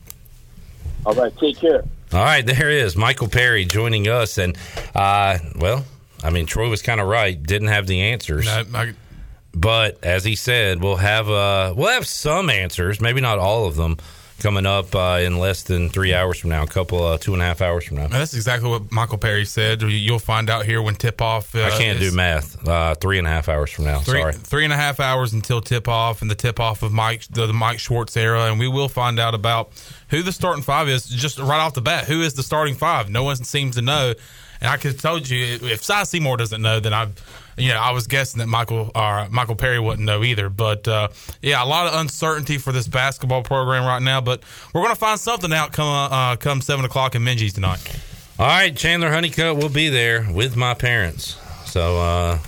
[1.05, 1.37] All right.
[1.39, 1.85] Take care.
[2.13, 4.59] All right, there is Michael Perry joining us, and
[4.95, 5.87] uh, well,
[6.23, 7.41] I mean, Troy was kind of right.
[7.41, 8.47] Didn't have the answers.
[8.47, 8.93] No, I,
[9.55, 13.77] but as he said, we'll have uh, we'll have some answers, maybe not all of
[13.77, 13.99] them,
[14.41, 17.43] coming up uh, in less than three hours from now, a couple, uh, two and
[17.43, 18.09] a half hours from now.
[18.09, 19.83] That's exactly what Michael Perry said.
[19.83, 21.55] You'll find out here when tip off.
[21.55, 22.67] Uh, I can't do math.
[22.67, 24.01] Uh, three and a half hours from now.
[24.01, 24.33] Three, Sorry.
[24.33, 27.47] three and a half hours until tip off and the tip off of Mike the,
[27.47, 29.71] the Mike Schwartz era, and we will find out about
[30.09, 32.07] who the starting five is just right off the bat.
[32.07, 33.11] Who is the starting five?
[33.11, 34.15] No one seems to know,
[34.63, 37.09] and I could have told you if Cy Seymour doesn't know, then I,
[37.57, 40.49] you know, I was guessing that Michael uh, Michael Perry wouldn't know either.
[40.49, 41.09] But uh,
[41.43, 44.21] yeah, a lot of uncertainty for this basketball program right now.
[44.21, 47.81] But we're going to find something out come uh, come seven o'clock in Minges tonight.
[48.39, 51.37] All right, Chandler Honeycutt will be there with my parents.
[51.65, 52.39] So uh,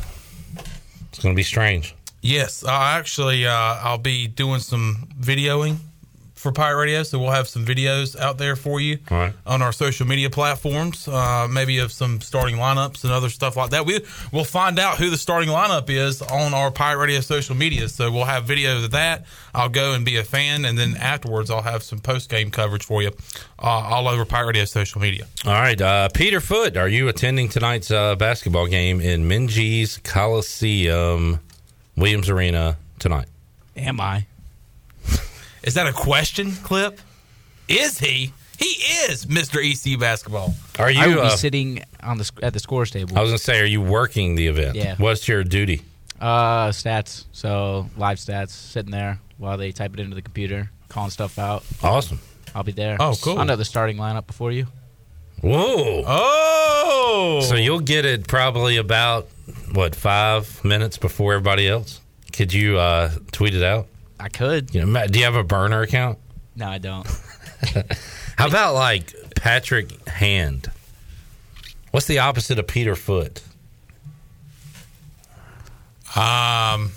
[1.09, 1.97] it's going to be strange.
[2.23, 5.79] Yes, uh, actually, uh, I'll be doing some videoing
[6.45, 9.33] for Pirate Radio, so we'll have some videos out there for you All right.
[9.47, 13.71] on our social media platforms, uh, maybe of some starting lineups and other stuff like
[13.71, 13.87] that.
[13.87, 17.89] We we'll find out who the starting lineup is on our Pirate Radio social media,
[17.89, 19.25] so we'll have videos of that.
[19.55, 22.85] I'll go and be a fan, and then afterwards, I'll have some post game coverage
[22.85, 23.09] for you
[23.59, 25.27] uh, all over Pirate Radio social media.
[25.47, 31.41] All right, uh, Peter Foot, are you attending tonight's uh, basketball game in Minges Coliseum,
[31.97, 33.29] Williams Arena tonight?
[33.79, 34.27] Am I?
[35.65, 37.01] Is that a question, Clip?
[37.69, 38.33] Is he?
[38.59, 38.67] He
[39.11, 39.59] is Mr.
[39.63, 40.55] EC basketball.
[40.79, 41.01] Are you?
[41.01, 43.17] I will be uh, sitting on the at the scores table.
[43.19, 44.77] I was going to say, are you working the event?
[44.77, 44.95] Yeah.
[44.99, 45.83] What's your duty?
[46.21, 47.25] uh, stats.
[47.33, 51.65] So live stats, sitting there while they type it into the computer, calling stuff out.
[51.83, 52.21] Awesome.
[52.55, 52.97] I'll be there.
[53.01, 53.39] Oh, cool.
[53.39, 54.67] I know the starting lineup before you.
[55.43, 56.05] Whoa.
[56.07, 59.29] Oh, So you'll get it probably about,
[59.73, 62.01] what, five minutes before everybody else?
[62.33, 63.89] Could you uh, tweet it out?
[64.25, 64.75] I could.
[64.75, 66.19] You know, Matt, do you have a burner account?
[66.57, 67.07] No, I don't.
[68.39, 70.71] How about like Patrick Hand?
[71.91, 73.43] What's the opposite of Peter Foot?
[76.17, 76.93] Um,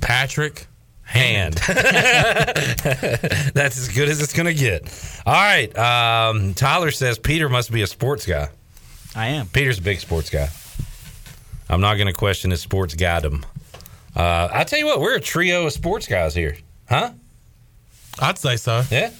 [0.00, 0.66] Patrick
[1.02, 1.56] Hand.
[1.66, 1.76] That's
[3.76, 5.20] as good as it's going to get.
[5.26, 5.76] All right.
[5.76, 8.48] Um, Tyler says Peter must be a sports guy.
[9.14, 9.48] I am.
[9.48, 10.48] Peter's a big sports guy.
[11.68, 13.44] I'm not going to question his sports guydom.
[14.16, 16.56] Uh, I tell you what, we're a trio of sports guys here,
[16.88, 17.10] huh?
[18.18, 18.82] I'd say so.
[18.90, 19.10] Yeah.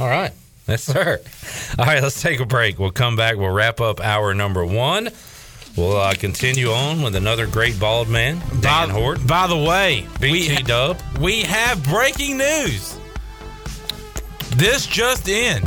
[0.00, 0.32] All right.
[0.66, 1.20] Yes, sir.
[1.78, 2.78] All right, let's take a break.
[2.78, 3.36] We'll come back.
[3.36, 5.10] We'll wrap up hour number one.
[5.76, 9.26] We'll uh, continue on with another great bald man, Dan by, Hoard.
[9.26, 10.98] By the way, BT Dub.
[11.20, 12.98] we have breaking news.
[14.56, 15.62] This just in.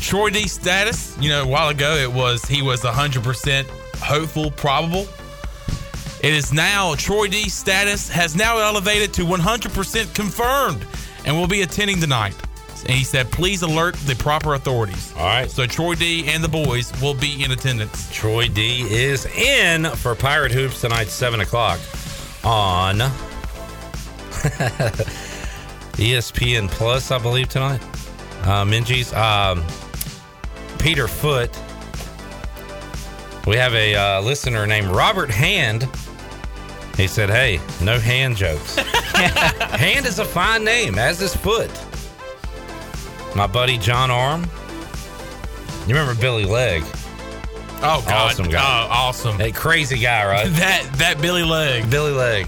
[0.00, 3.66] Troy D status, you know, a while ago it was he was 100%
[3.98, 5.06] hopeful, probable.
[6.24, 10.86] It is now Troy D status has now elevated to 100% confirmed
[11.26, 12.34] and will be attending tonight.
[12.86, 15.12] And he said, please alert the proper authorities.
[15.18, 15.50] All right.
[15.50, 18.10] So Troy D and the boys will be in attendance.
[18.10, 21.78] Troy D is in for Pirate Hoops tonight, 7 o'clock
[22.42, 22.96] on
[26.00, 27.82] ESPN Plus, I believe, tonight.
[28.44, 29.14] Uh, Minges.
[29.14, 29.62] Um,
[30.78, 31.54] Peter Foot.
[33.46, 35.86] We have a uh, listener named Robert Hand.
[36.96, 38.76] He said, hey, no hand jokes.
[38.76, 41.70] hand is a fine name, as is Foot.
[43.34, 44.48] My buddy John Arm.
[45.86, 46.82] You remember Billy Leg?
[47.86, 48.30] Oh, God.
[48.30, 48.60] Awesome guy.
[48.60, 49.36] Oh, awesome.
[49.36, 50.46] Hey, crazy guy, right?
[50.52, 51.90] that that Billy leg.
[51.90, 52.46] Billy Leg.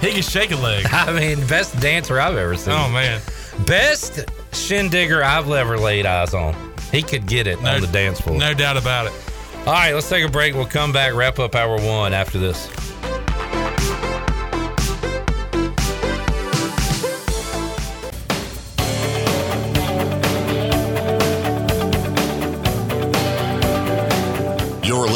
[0.00, 0.86] He can shake a leg.
[0.92, 2.74] I mean, best dancer I've ever seen.
[2.74, 3.20] Oh man.
[3.66, 6.54] Best shindigger I've ever laid eyes on.
[6.92, 8.38] He could get it on the dance floor.
[8.38, 9.12] No doubt about it.
[9.60, 10.54] All right, let's take a break.
[10.54, 12.68] We'll come back, wrap up hour one after this.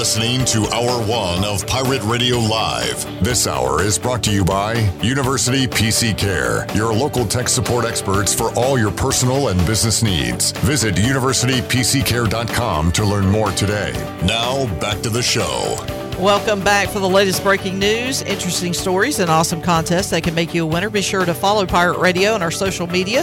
[0.02, 3.06] Listening to Hour One of Pirate Radio Live.
[3.22, 8.34] This hour is brought to you by University PC Care, your local tech support experts
[8.34, 10.50] for all your personal and business needs.
[10.66, 13.92] Visit universitypccare.com to learn more today.
[14.24, 15.76] Now, back to the show.
[16.18, 20.52] Welcome back for the latest breaking news, interesting stories, and awesome contests that can make
[20.52, 20.90] you a winner.
[20.90, 23.22] Be sure to follow Pirate Radio on our social media.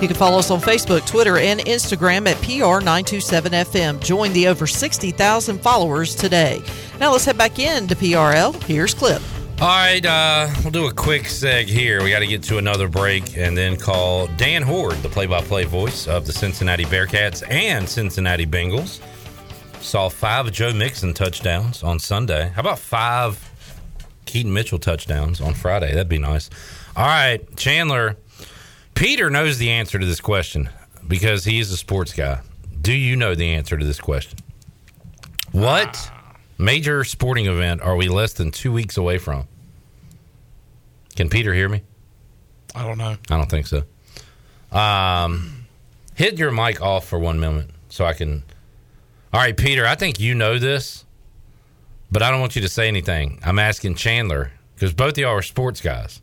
[0.00, 4.02] You can follow us on Facebook, Twitter, and Instagram at PR927FM.
[4.02, 6.62] Join the over 60,000 followers today.
[6.98, 8.62] Now let's head back in to PRL.
[8.62, 9.20] Here's Clip.
[9.60, 12.02] All right, uh, we'll do a quick seg here.
[12.02, 15.42] We got to get to another break and then call Dan Hoard, the play by
[15.42, 19.02] play voice of the Cincinnati Bearcats and Cincinnati Bengals.
[19.82, 22.48] Saw five Joe Mixon touchdowns on Sunday.
[22.54, 23.50] How about five
[24.24, 25.92] Keaton Mitchell touchdowns on Friday?
[25.92, 26.48] That'd be nice.
[26.96, 28.16] All right, Chandler.
[28.94, 30.68] Peter knows the answer to this question
[31.06, 32.40] because he is a sports guy.
[32.80, 34.38] Do you know the answer to this question?
[35.52, 36.10] What
[36.58, 39.46] major sporting event are we less than two weeks away from?
[41.16, 41.82] Can Peter hear me?
[42.74, 43.16] I don't know.
[43.30, 43.82] I don't think so.
[44.76, 45.66] Um,
[46.14, 48.42] hit your mic off for one moment so I can.
[49.32, 49.86] All right, Peter.
[49.86, 51.04] I think you know this,
[52.10, 53.40] but I don't want you to say anything.
[53.44, 56.20] I'm asking Chandler because both of y'all are sports guys.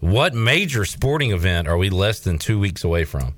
[0.00, 3.34] What major sporting event are we less than two weeks away from?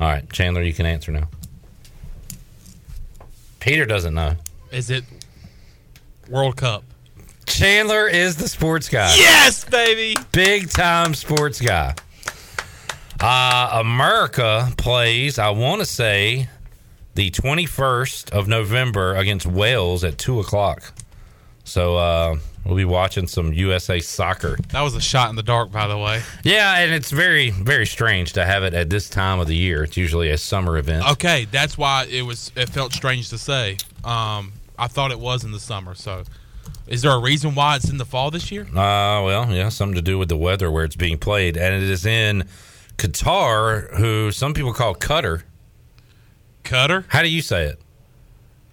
[0.00, 1.28] All right, Chandler, you can answer now.
[3.58, 4.36] Peter doesn't know.
[4.72, 5.04] Is it
[6.28, 6.84] World Cup?
[7.46, 9.14] Chandler is the sports guy.
[9.16, 10.16] Yes, baby.
[10.32, 11.94] Big time sports guy.
[13.20, 16.48] Uh, America plays, I want to say,
[17.14, 20.94] the 21st of November against Wales at 2 o'clock.
[21.64, 24.56] So uh, we'll be watching some USA soccer.
[24.70, 26.22] That was a shot in the dark, by the way.
[26.42, 29.84] Yeah, and it's very, very strange to have it at this time of the year.
[29.84, 31.08] It's usually a summer event.
[31.12, 32.52] Okay, that's why it was.
[32.56, 33.76] It felt strange to say.
[34.04, 35.94] Um, I thought it was in the summer.
[35.94, 36.24] So,
[36.86, 38.62] is there a reason why it's in the fall this year?
[38.62, 41.88] Uh, well, yeah, something to do with the weather where it's being played, and it
[41.88, 42.44] is in
[42.96, 45.42] Qatar, who some people call Qatar.
[46.64, 47.04] Qatar?
[47.08, 47.80] How do you say it?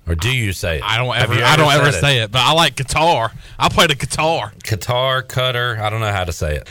[0.08, 0.84] Or do you say it?
[0.84, 1.44] I don't Have ever.
[1.44, 3.32] I don't ever said say it, but I like guitar.
[3.60, 4.54] I play the guitar.
[4.64, 5.80] Qatar, Qatar.
[5.80, 6.68] I don't know how to say it.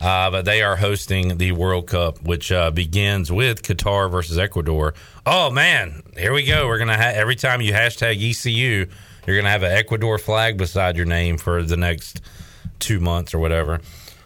[0.00, 4.94] Uh, but they are hosting the World Cup, which uh, begins with Qatar versus Ecuador.
[5.24, 6.66] Oh man, here we go.
[6.66, 8.86] We're gonna ha- every time you hashtag ECU,
[9.26, 12.20] you're gonna have an Ecuador flag beside your name for the next
[12.78, 13.80] two months or whatever.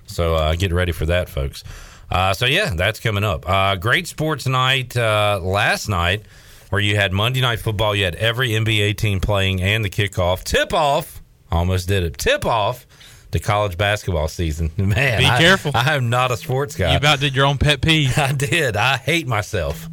[0.06, 1.62] So uh, get ready for that, folks.
[2.11, 3.48] Uh, so yeah, that's coming up.
[3.48, 6.24] Uh, great sports night uh, last night,
[6.70, 7.94] where you had Monday night football.
[7.94, 11.20] You had every NBA team playing and the kickoff tip off.
[11.52, 12.16] Almost did it.
[12.18, 12.86] Tip off
[13.32, 14.70] the college basketball season.
[14.76, 15.72] Man, Be I- careful.
[15.74, 16.92] I am not a sports guy.
[16.92, 18.16] You about did your own pet peeve.
[18.18, 18.76] I did.
[18.76, 19.86] I hate myself.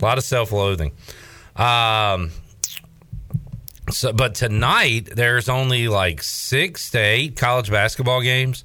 [0.00, 0.92] A lot of self-loathing.
[1.56, 2.30] Um,
[3.90, 8.62] so, but tonight there's only like six to eight college basketball games.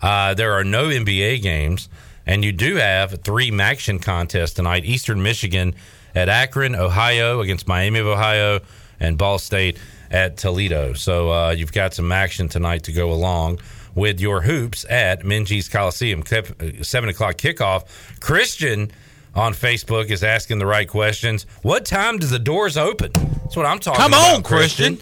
[0.00, 1.88] Uh, there are no NBA games,
[2.26, 4.84] and you do have three MACtion contests tonight.
[4.84, 5.74] Eastern Michigan
[6.14, 8.60] at Akron, Ohio against Miami of Ohio,
[9.00, 9.78] and Ball State
[10.10, 10.92] at Toledo.
[10.92, 13.60] So uh, you've got some action tonight to go along
[13.94, 16.22] with your hoops at Minges Coliseum.
[16.22, 17.84] Kip- uh, Seven o'clock kickoff.
[18.20, 18.90] Christian
[19.34, 21.46] on Facebook is asking the right questions.
[21.62, 23.10] What time does the doors open?
[23.12, 24.36] That's what I'm talking Come about.
[24.36, 24.98] on, Christian.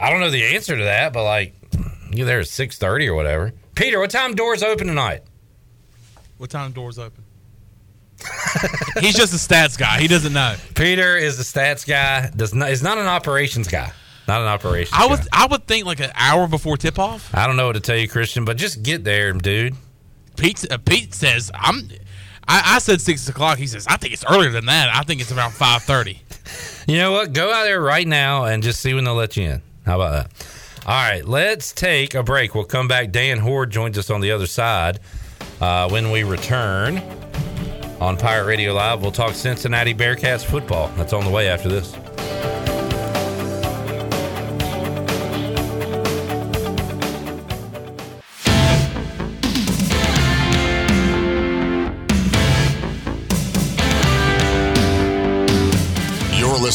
[0.00, 1.54] I don't know the answer to that, but like
[2.12, 3.52] you're there at six thirty or whatever.
[3.74, 5.22] Peter, what time doors open tonight?
[6.38, 7.23] What time doors open?
[9.00, 10.00] He's just a stats guy.
[10.00, 10.56] He doesn't know.
[10.74, 12.30] Peter is the stats guy.
[12.30, 13.92] Does not is not an operations guy.
[14.26, 14.94] Not an operations.
[14.94, 15.10] I guy.
[15.10, 15.20] would.
[15.32, 17.34] I would think like an hour before tip off.
[17.34, 19.74] I don't know what to tell you, Christian, but just get there, dude.
[20.36, 20.70] Pete.
[20.70, 21.88] Uh, Pete says I'm.
[22.46, 23.58] I, I said six o'clock.
[23.58, 24.94] He says I think it's earlier than that.
[24.94, 26.20] I think it's around five thirty.
[26.86, 27.32] You know what?
[27.32, 29.62] Go out there right now and just see when they'll let you in.
[29.86, 30.46] How about that?
[30.86, 32.54] All right, let's take a break.
[32.54, 33.10] We'll come back.
[33.10, 35.00] Dan Hoard joins us on the other side
[35.62, 36.96] uh, when we return
[38.00, 39.02] on Pirate Radio Live.
[39.02, 40.88] We'll talk Cincinnati Bearcats football.
[40.96, 41.94] That's on the way after this.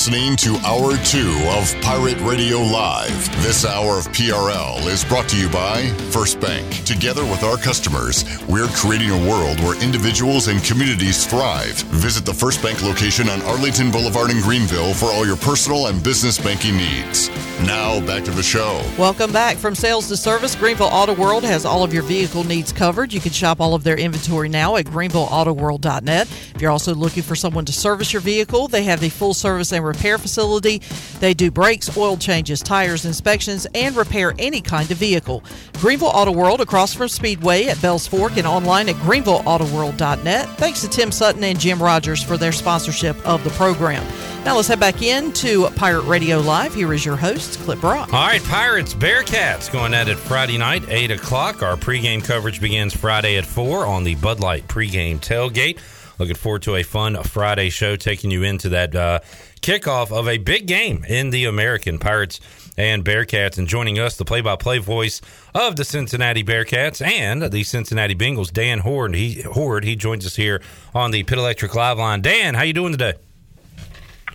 [0.09, 1.19] Listening to Hour 2
[1.51, 3.43] of Pirate Radio Live.
[3.43, 6.83] This hour of PRL is brought to you by First Bank.
[6.83, 11.75] Together with our customers, we're creating a world where individuals and communities thrive.
[12.01, 16.03] Visit the First Bank location on Arlington Boulevard in Greenville for all your personal and
[16.03, 17.29] business banking needs.
[17.67, 18.81] Now, back to the show.
[18.97, 20.55] Welcome back from sales to service.
[20.55, 23.13] Greenville Auto World has all of your vehicle needs covered.
[23.13, 26.27] You can shop all of their inventory now at greenvilleautoworld.net.
[26.55, 29.71] If you're also looking for someone to service your vehicle, they have the full service
[29.71, 30.81] and repair facility.
[31.19, 35.43] They do brakes, oil changes, tires inspections, and repair any kind of vehicle.
[35.73, 40.49] Greenville Auto World across from Speedway at Bells Fork and online at greenvilleautoworld.net.
[40.57, 44.05] Thanks to Tim Sutton and Jim Rogers for their sponsorship of the program.
[44.45, 46.73] Now let's head back into Pirate Radio Live.
[46.73, 48.13] Here is your host, Clip Brock.
[48.13, 51.61] All right, Pirates, Bearcats going at it Friday night, 8 o'clock.
[51.61, 55.79] Our pregame coverage begins Friday at 4 on the Bud Light pregame tailgate.
[56.19, 59.19] Looking forward to a fun Friday show taking you into that uh,
[59.61, 62.41] kickoff of a big game in the American Pirates
[62.77, 63.57] and Bearcats.
[63.57, 65.21] And joining us, the play by play voice
[65.55, 69.15] of the Cincinnati Bearcats and the Cincinnati Bengals, Dan Hoard.
[69.15, 70.61] He, Hoard, he joins us here
[70.93, 72.21] on the Pit Electric Live line.
[72.21, 73.13] Dan, how you doing today?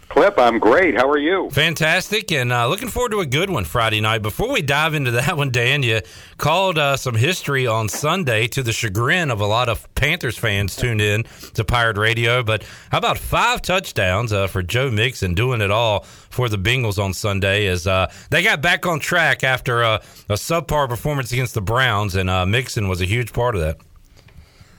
[0.09, 0.95] Clip, I'm great.
[0.95, 1.51] How are you?
[1.51, 4.23] Fantastic, and uh, looking forward to a good one Friday night.
[4.23, 6.01] Before we dive into that one, Dan, you
[6.37, 10.77] called uh, some history on Sunday to the chagrin of a lot of Panthers fans
[10.77, 11.25] tuned in
[11.55, 12.43] to Pirate Radio.
[12.43, 17.03] But how about five touchdowns uh, for Joe Mixon doing it all for the Bengals
[17.03, 19.95] on Sunday as uh, they got back on track after a,
[20.29, 23.79] a subpar performance against the Browns, and uh, Mixon was a huge part of that.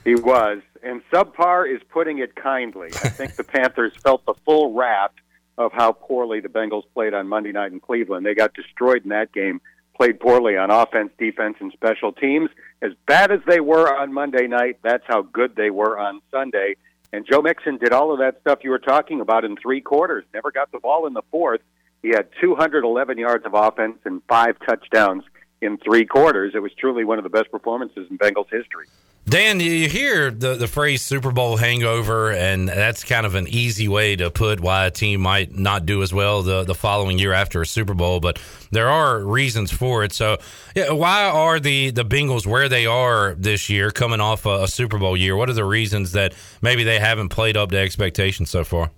[0.06, 2.90] He was, and subpar is putting it kindly.
[3.04, 5.12] I think the Panthers felt the full wrath
[5.58, 8.26] of how poorly the Bengals played on Monday night in Cleveland.
[8.26, 9.62] They got destroyed in that game,
[9.98, 12.50] played poorly on offense, defense, and special teams.
[12.82, 16.76] As bad as they were on Monday night, that's how good they were on Sunday.
[17.12, 20.26] And Joe Mixon did all of that stuff you were talking about in three quarters.
[20.34, 21.62] Never got the ball in the fourth.
[22.04, 25.24] He had 211 yards of offense and five touchdowns
[25.62, 26.54] in three quarters.
[26.54, 28.88] It was truly one of the best performances in Bengals history.
[29.28, 33.88] Dan, you hear the, the phrase Super Bowl hangover, and that's kind of an easy
[33.88, 37.34] way to put why a team might not do as well the, the following year
[37.34, 40.14] after a Super Bowl, but there are reasons for it.
[40.14, 40.38] So,
[40.76, 44.68] yeah, why are the, the Bengals where they are this year, coming off a, a
[44.68, 45.36] Super Bowl year?
[45.36, 48.92] What are the reasons that maybe they haven't played up to expectations so far?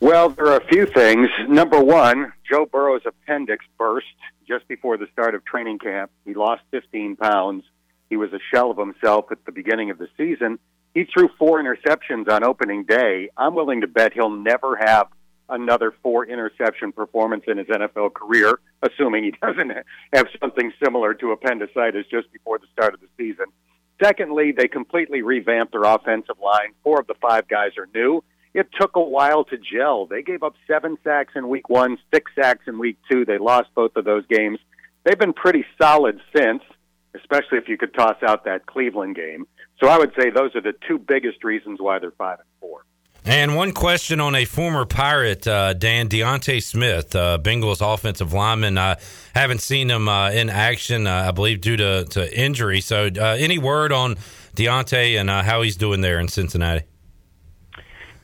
[0.00, 1.28] Well, there are a few things.
[1.46, 4.06] Number one, Joe Burrow's appendix burst
[4.48, 6.10] just before the start of training camp.
[6.24, 7.64] He lost 15 pounds
[8.08, 10.58] he was a shell of himself at the beginning of the season.
[10.94, 13.28] He threw four interceptions on opening day.
[13.36, 15.08] I'm willing to bet he'll never have
[15.48, 19.72] another four interception performance in his NFL career, assuming he doesn't
[20.12, 23.46] have something similar to appendicitis just before the start of the season.
[24.02, 26.72] Secondly, they completely revamped their offensive line.
[26.82, 28.22] Four of the five guys are new.
[28.52, 30.06] It took a while to gel.
[30.06, 33.24] They gave up seven sacks in week one, six sacks in week two.
[33.24, 34.58] They lost both of those games.
[35.04, 36.62] They've been pretty solid since
[37.16, 39.46] especially if you could toss out that Cleveland game.
[39.80, 42.84] So I would say those are the two biggest reasons why they're five and four.
[43.28, 48.78] And one question on a former Pirate, uh, Dan D'Ante Smith, uh, Bengals offensive lineman.
[48.78, 48.98] I
[49.34, 52.80] haven't seen him uh, in action, uh, I believe, due to, to injury.
[52.80, 54.16] So, uh, any word on
[54.54, 56.84] D'Ante and uh, how he's doing there in Cincinnati?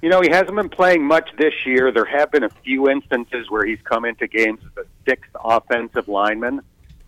[0.02, 1.90] You know, he hasn't been playing much this year.
[1.90, 6.06] There have been a few instances where he's come into games as a sixth offensive
[6.06, 6.60] lineman.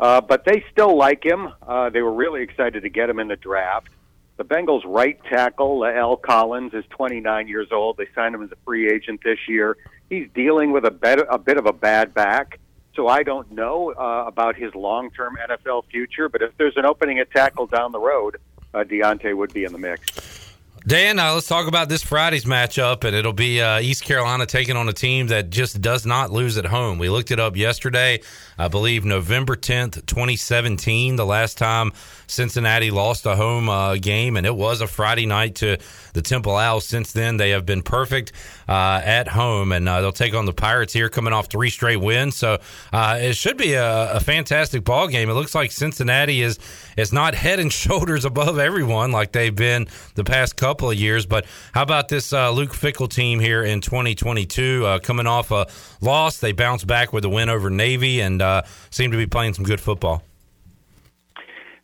[0.04, 1.50] Uh, but they still like him.
[1.66, 3.88] Uh, they were really excited to get him in the draft.
[4.36, 7.96] The Bengals' right tackle, La'el Collins, is 29 years old.
[7.96, 9.78] They signed him as a free agent this year.
[10.10, 12.60] He's dealing with a bit, a bit of a bad back,
[12.94, 16.28] so I don't know uh, about his long-term NFL future.
[16.28, 18.36] But if there's an opening at tackle down the road,
[18.74, 20.43] uh, D'Ante would be in the mix.
[20.86, 24.76] Dan, uh, let's talk about this Friday's matchup, and it'll be uh, East Carolina taking
[24.76, 26.98] on a team that just does not lose at home.
[26.98, 28.20] We looked it up yesterday.
[28.58, 31.92] I believe November 10th, 2017, the last time
[32.26, 35.78] Cincinnati lost a home uh, game, and it was a Friday night to
[36.12, 36.84] the Temple Owls.
[36.84, 38.32] Since then, they have been perfect
[38.68, 41.96] uh, at home, and uh, they'll take on the Pirates here, coming off three straight
[41.96, 42.36] wins.
[42.36, 42.58] So
[42.92, 45.30] uh, it should be a, a, fantastic ball game.
[45.30, 46.58] It looks like Cincinnati is
[46.98, 51.26] is not head and shoulders above everyone like they've been the past couple of years.
[51.26, 55.66] But how about this uh, Luke Fickell team here in 2022, uh, coming off a
[56.00, 56.38] loss?
[56.38, 58.42] They bounced back with a win over Navy and
[58.90, 60.22] seem to be playing some good football.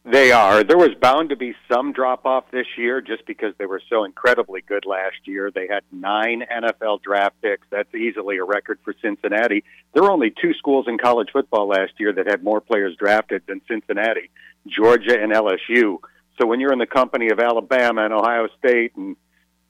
[0.04, 0.64] They are.
[0.64, 4.04] There was bound to be some drop off this year just because they were so
[4.04, 5.50] incredibly good last year.
[5.50, 7.66] They had nine NFL draft picks.
[7.70, 9.62] That's easily a record for Cincinnati.
[9.92, 13.42] There were only two schools in college football last year that had more players drafted
[13.46, 14.30] than Cincinnati
[14.66, 15.98] Georgia and LSU.
[16.40, 19.16] So when you're in the company of Alabama and Ohio State and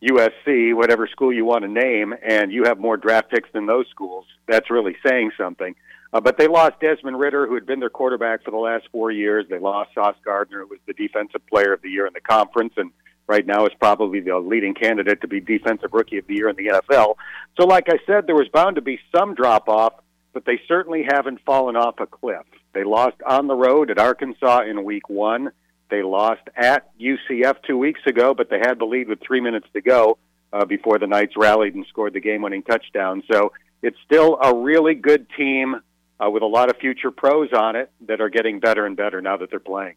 [0.03, 3.87] USC, whatever school you want to name, and you have more draft picks than those
[3.91, 5.75] schools, that's really saying something.
[6.13, 9.11] Uh, but they lost Desmond Ridder, who had been their quarterback for the last four
[9.11, 9.47] years.
[9.49, 12.73] They lost Sauce Gardner, who was the defensive player of the year in the conference,
[12.77, 12.91] and
[13.27, 16.57] right now is probably the leading candidate to be defensive rookie of the year in
[16.57, 17.17] the NFL.
[17.61, 19.95] So, like I said, there was bound to be some drop off,
[20.33, 22.47] but they certainly haven't fallen off a cliff.
[22.73, 25.51] They lost on the road at Arkansas in week one.
[25.91, 29.67] They lost at UCF two weeks ago, but they had the lead with three minutes
[29.73, 30.19] to go
[30.53, 33.23] uh, before the Knights rallied and scored the game winning touchdown.
[33.31, 35.77] So it's still a really good team
[36.19, 39.21] uh, with a lot of future pros on it that are getting better and better
[39.21, 39.95] now that they're playing.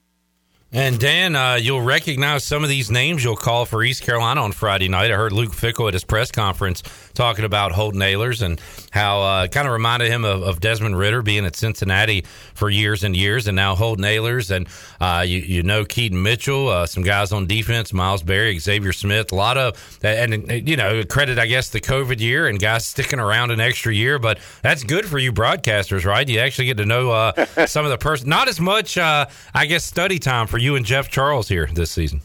[0.75, 4.53] And Dan, uh, you'll recognize some of these names you'll call for East Carolina on
[4.53, 5.11] Friday night.
[5.11, 6.81] I heard Luke Fickell at his press conference
[7.13, 8.59] talking about Holton Ahlers and
[8.89, 13.03] how uh, kind of reminded him of, of, Desmond Ridder being at Cincinnati for years
[13.03, 14.67] and years, and now Holton Ahlers and
[14.99, 19.31] uh, you, you, know Keaton Mitchell, uh, some guys on defense, Miles Berry, Xavier Smith,
[19.31, 23.19] a lot of and you know credit I guess the COVID year and guys sticking
[23.19, 26.27] around an extra year, but that's good for you broadcasters, right?
[26.27, 29.67] You actually get to know uh, some of the person, not as much uh, I
[29.67, 32.21] guess study time for you and Jeff Charles here this season.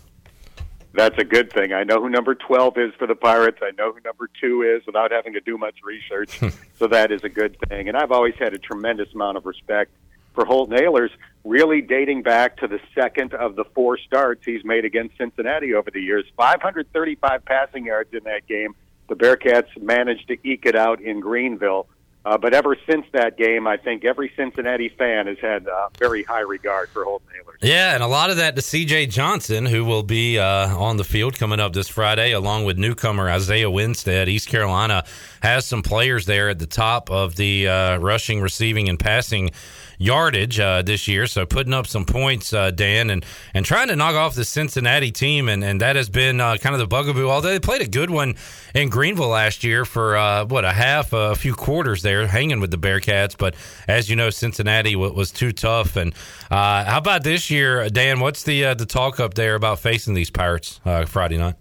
[0.94, 1.72] That's a good thing.
[1.72, 3.58] I know who number 12 is for the Pirates.
[3.62, 6.40] I know who number 2 is without having to do much research.
[6.78, 7.88] so that is a good thing.
[7.88, 9.92] And I've always had a tremendous amount of respect
[10.34, 11.10] for Holt Ahlers,
[11.44, 15.90] really dating back to the second of the four starts he's made against Cincinnati over
[15.90, 16.24] the years.
[16.36, 18.74] 535 passing yards in that game.
[19.08, 21.88] The Bearcats managed to eke it out in Greenville.
[22.28, 26.22] Uh, but ever since that game, I think every Cincinnati fan has had uh, very
[26.24, 27.56] high regard for Holton Ahlers.
[27.62, 29.06] Yeah, and a lot of that to C.J.
[29.06, 33.30] Johnson, who will be uh, on the field coming up this Friday, along with newcomer
[33.30, 34.28] Isaiah Winstead.
[34.28, 35.06] East Carolina
[35.40, 39.50] has some players there at the top of the uh, rushing, receiving, and passing
[39.98, 41.26] yardage uh, this year.
[41.26, 45.10] So putting up some points, uh, Dan, and and trying to knock off the Cincinnati
[45.10, 47.28] team, and, and that has been uh, kind of the bugaboo.
[47.28, 48.36] Although they played a good one
[48.74, 52.70] in Greenville last year for uh, what a half, a few quarters there, hanging with
[52.70, 53.36] the Bearcats.
[53.36, 53.54] But
[53.86, 55.96] as you know, Cincinnati w- was too tough.
[55.96, 56.14] And
[56.50, 58.20] uh, how about this year, Dan?
[58.20, 61.56] What's the uh, the talk up there about facing these Pirates Friday night?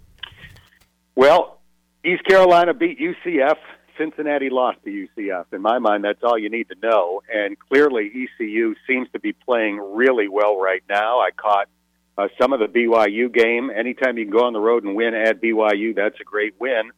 [1.14, 1.60] Well,
[2.04, 3.56] East Carolina beat UCF
[3.98, 5.46] Cincinnati lost to UCF.
[5.52, 7.22] In my mind, that's all you need to know.
[7.32, 11.18] And clearly, ECU seems to be playing really well right now.
[11.18, 11.68] I caught
[12.16, 13.70] uh, some of the BYU game.
[13.70, 16.92] Anytime you can go on the road and win at BYU, that's a great win.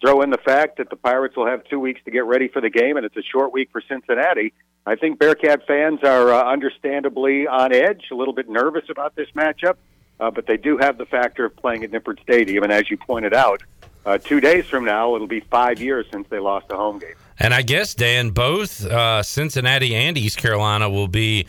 [0.00, 2.60] Throw in the fact that the Pirates will have two weeks to get ready for
[2.60, 4.52] the game, and it's a short week for Cincinnati.
[4.86, 9.28] I think Bearcat fans are uh, understandably on edge, a little bit nervous about this
[9.36, 9.76] matchup,
[10.18, 12.64] uh, but they do have the factor of playing at Nippert Stadium.
[12.64, 13.62] And as you pointed out,
[14.06, 17.14] uh, two days from now, it'll be five years since they lost a home game.
[17.38, 21.46] And I guess, Dan, both uh, Cincinnati and East Carolina will be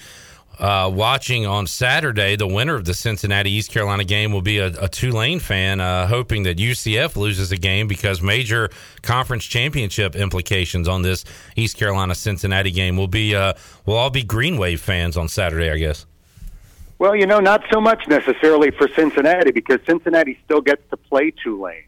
[0.57, 2.35] uh, watching on Saturday.
[2.35, 6.07] The winner of the Cincinnati East Carolina game will be a, a Tulane fan, uh,
[6.07, 8.69] hoping that UCF loses a game because major
[9.01, 11.25] conference championship implications on this
[11.55, 13.35] East Carolina Cincinnati game will be.
[13.35, 13.53] Uh,
[13.85, 16.05] we'll all be Green Wave fans on Saturday, I guess.
[16.99, 21.31] Well, you know, not so much necessarily for Cincinnati because Cincinnati still gets to play
[21.31, 21.85] Tulane.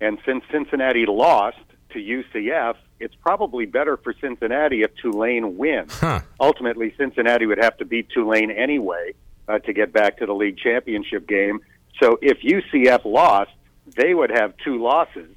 [0.00, 1.58] And since Cincinnati lost
[1.90, 5.98] to UCF, it's probably better for Cincinnati if Tulane wins.
[5.98, 6.20] Huh.
[6.40, 9.14] Ultimately, Cincinnati would have to beat Tulane anyway
[9.48, 11.60] uh, to get back to the league championship game.
[12.00, 13.50] So if UCF lost,
[13.96, 15.34] they would have two losses.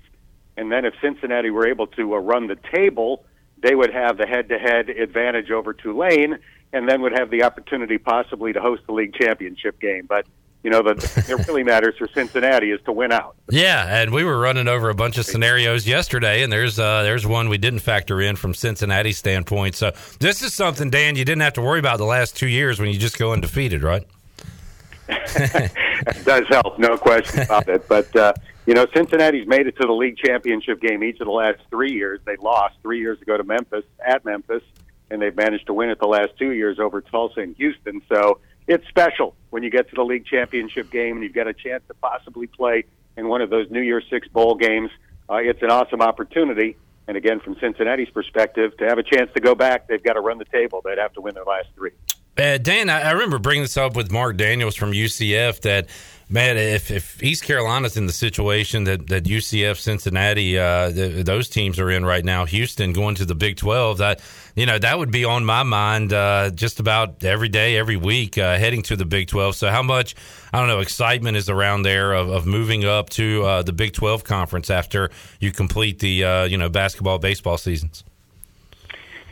[0.58, 3.24] And then if Cincinnati were able to uh, run the table,
[3.62, 6.38] they would have the head to head advantage over Tulane
[6.74, 10.06] and then would have the opportunity possibly to host the league championship game.
[10.08, 10.26] But
[10.64, 13.36] you know, that it really matters for Cincinnati is to win out.
[13.50, 17.26] Yeah, and we were running over a bunch of scenarios yesterday, and there's uh, there's
[17.26, 19.76] one we didn't factor in from Cincinnati's standpoint.
[19.76, 22.80] So this is something, Dan, you didn't have to worry about the last two years
[22.80, 24.06] when you just go undefeated, right?
[25.10, 25.72] it
[26.26, 27.88] does help, no question about it.
[27.88, 28.34] But uh,
[28.66, 31.92] you know, Cincinnati's made it to the league championship game each of the last three
[31.92, 32.20] years.
[32.26, 34.64] They lost three years ago to Memphis at Memphis,
[35.10, 38.02] and they've managed to win it the last two years over Tulsa and Houston.
[38.08, 41.54] So it's special when you get to the league championship game and you've got a
[41.54, 42.86] chance to possibly play
[43.18, 44.90] in one of those New Year's Six bowl games.
[45.30, 46.78] Uh, it's an awesome opportunity.
[47.08, 50.22] And again, from Cincinnati's perspective, to have a chance to go back, they've got to
[50.22, 50.82] run the table.
[50.84, 51.92] They'd have to win their last three.
[52.38, 55.88] Uh, Dan, I, I remember bringing this up with Mark Daniels from UCF that
[56.32, 61.50] man, if, if East Carolina's in the situation that, that UCF, Cincinnati, uh, the, those
[61.50, 64.22] teams are in right now, Houston going to the Big 12, that,
[64.56, 68.38] you know, that would be on my mind uh, just about every day, every week,
[68.38, 69.56] uh, heading to the Big 12.
[69.56, 70.16] So, how much,
[70.54, 73.94] I don't know, excitement is around there of, of moving up to uh, the Big
[73.94, 78.04] 12 conference after you complete the, uh, you know, basketball, baseball seasons?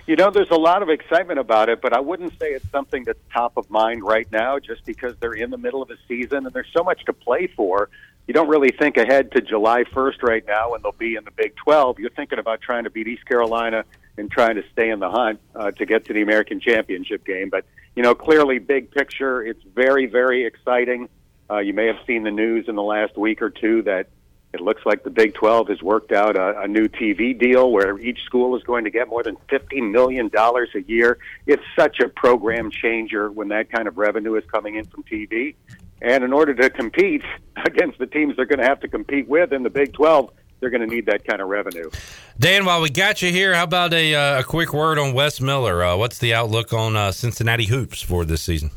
[0.09, 3.03] You know, there's a lot of excitement about it, but I wouldn't say it's something
[3.03, 6.47] that's top of mind right now just because they're in the middle of the season
[6.47, 7.91] and there's so much to play for.
[8.25, 11.31] You don't really think ahead to July 1st right now when they'll be in the
[11.37, 11.99] Big 12.
[11.99, 13.85] You're thinking about trying to beat East Carolina
[14.17, 17.51] and trying to stay in the hunt uh, to get to the American Championship game.
[17.51, 21.07] But, you know, clearly, big picture, it's very, very exciting.
[21.51, 24.07] Uh, you may have seen the news in the last week or two that
[24.51, 27.99] it looks like the Big 12 has worked out a, a new TV deal where
[27.99, 31.19] each school is going to get more than $50 million a year.
[31.45, 35.55] It's such a program changer when that kind of revenue is coming in from TV.
[36.01, 37.21] And in order to compete
[37.65, 40.71] against the teams they're going to have to compete with in the Big 12, they're
[40.71, 41.89] going to need that kind of revenue.
[42.37, 45.39] Dan, while we got you here, how about a, uh, a quick word on Wes
[45.39, 45.83] Miller?
[45.83, 48.71] Uh, what's the outlook on uh, Cincinnati hoops for this season?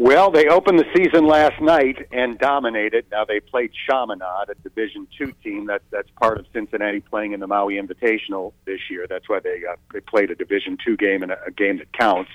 [0.00, 3.04] Well, they opened the season last night and dominated.
[3.12, 7.40] Now they played Chaminade, a Division two team that that's part of Cincinnati playing in
[7.40, 9.06] the Maui Invitational this year.
[9.06, 12.30] That's why they uh, they played a Division two game and a, game that counts.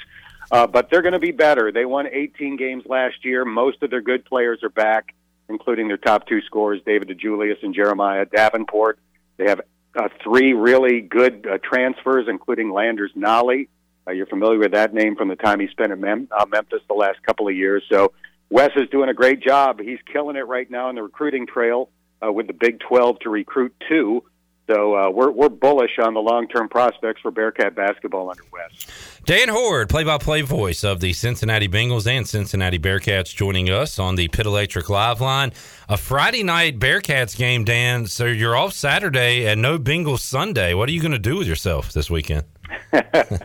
[0.51, 1.71] Uh, but they're going to be better.
[1.71, 3.43] They won 18 games last year.
[3.45, 5.15] Most of their good players are back,
[5.49, 8.99] including their top two scorers, David DeJulius and Jeremiah Davenport.
[9.37, 9.61] They have
[9.95, 13.69] uh, three really good uh, transfers, including Landers Nolley,
[14.07, 16.81] uh, you're familiar with that name from the time he spent at Mem- uh, Memphis
[16.87, 17.83] the last couple of years.
[17.89, 18.13] So
[18.49, 19.79] Wes is doing a great job.
[19.79, 21.89] He's killing it right now in the recruiting trail
[22.25, 24.23] uh, with the Big 12 to recruit to.
[24.67, 29.21] So uh, we're we're bullish on the long term prospects for Bearcat basketball under Wes.
[29.23, 34.27] Dan Hoard, play-by-play voice of the Cincinnati Bengals and Cincinnati Bearcats, joining us on the
[34.27, 35.51] Pit Electric Live line.
[35.87, 38.07] A Friday night Bearcats game, Dan.
[38.07, 40.73] So you're off Saturday and no Bengals Sunday.
[40.73, 42.45] What are you going to do with yourself this weekend?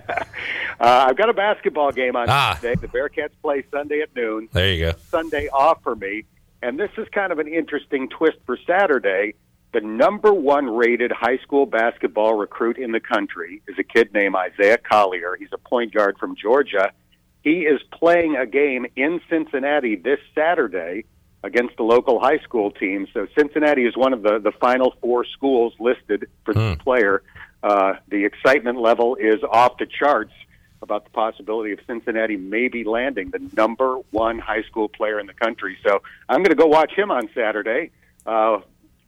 [0.81, 2.55] Uh, I've got a basketball game on Ah.
[2.55, 2.75] Tuesday.
[2.75, 4.49] The Bearcats play Sunday at noon.
[4.51, 4.93] There you go.
[5.11, 6.25] Sunday off for me.
[6.63, 9.35] And this is kind of an interesting twist for Saturday.
[9.75, 14.35] The number one rated high school basketball recruit in the country is a kid named
[14.37, 15.37] Isaiah Collier.
[15.39, 16.93] He's a point guard from Georgia.
[17.45, 21.05] He is playing a game in Cincinnati this Saturday
[21.45, 23.07] against the local high school team.
[23.13, 27.23] So Cincinnati is one of the, the final four schools listed for this player.
[27.63, 30.33] Uh, the excitement level is off the charts
[30.83, 35.35] about the possibility of Cincinnati maybe landing the number one high school player in the
[35.35, 35.77] country.
[35.85, 37.91] So I'm going to go watch him on Saturday,
[38.25, 38.61] uh,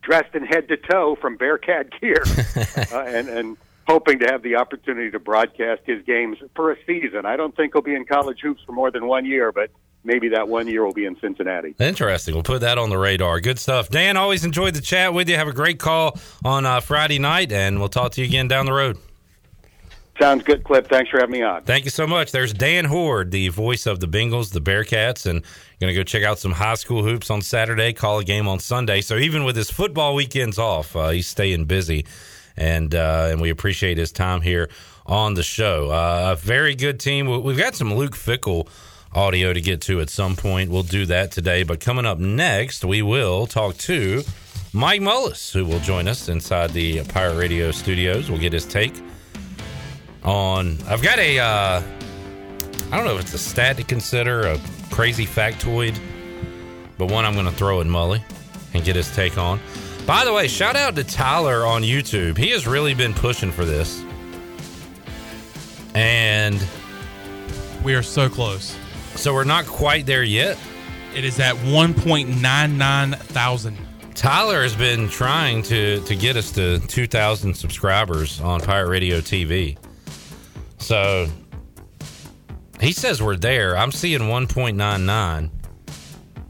[0.02, 2.22] dressed in head to toe from Bearcat gear,
[2.92, 7.26] uh, and and hoping to have the opportunity to broadcast his games for a season.
[7.26, 9.70] I don't think he'll be in college hoops for more than one year, but
[10.04, 11.74] maybe that one year will be in Cincinnati.
[11.78, 12.34] Interesting.
[12.34, 13.40] We'll put that on the radar.
[13.40, 13.88] Good stuff.
[13.88, 15.36] Dan, always enjoyed the chat with you.
[15.36, 18.66] Have a great call on uh, Friday night, and we'll talk to you again down
[18.66, 18.98] the road.
[20.20, 20.86] Sounds good, Clip.
[20.88, 21.62] Thanks for having me on.
[21.62, 22.32] Thank you so much.
[22.32, 25.42] There's Dan Hoard, the voice of the Bengals, the Bearcats, and
[25.80, 28.58] going to go check out some high school hoops on Saturday, call a game on
[28.60, 29.00] Sunday.
[29.00, 32.04] So even with his football weekends off, uh, he's staying busy,
[32.58, 34.68] and uh, and we appreciate his time here
[35.06, 35.90] on the show.
[35.90, 37.26] Uh, a very good team.
[37.26, 38.68] We- We've got some Luke Fickell
[39.14, 40.70] audio to get to at some point.
[40.70, 41.62] We'll do that today.
[41.62, 44.22] But coming up next, we will talk to
[44.72, 48.30] Mike Mullis, who will join us inside the Pirate Radio studios.
[48.30, 48.94] We'll get his take
[50.22, 50.78] on.
[50.86, 51.38] I've got a.
[51.38, 51.82] Uh,
[52.90, 54.60] I don't know if it's a stat to consider, a
[54.90, 55.98] crazy factoid,
[56.98, 58.22] but one I'm going to throw at Mully
[58.74, 59.60] and get his take on.
[60.06, 62.36] By the way, shout out to Tyler on YouTube.
[62.36, 64.02] He has really been pushing for this.
[65.94, 66.62] And
[67.84, 68.76] we are so close.
[69.14, 70.58] So we're not quite there yet.
[71.14, 73.78] It is at 1.99 thousand.
[74.14, 79.76] Tyler has been trying to to get us to 2,000 subscribers on Pirate Radio TV.
[80.78, 81.28] So
[82.80, 83.76] he says we're there.
[83.76, 85.50] I'm seeing 1.99.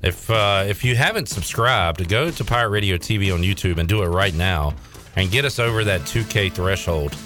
[0.03, 4.03] If uh, if you haven't subscribed, go to Pirate Radio TV on YouTube and do
[4.03, 4.75] it right now,
[5.15, 7.17] and get us over that 2K threshold.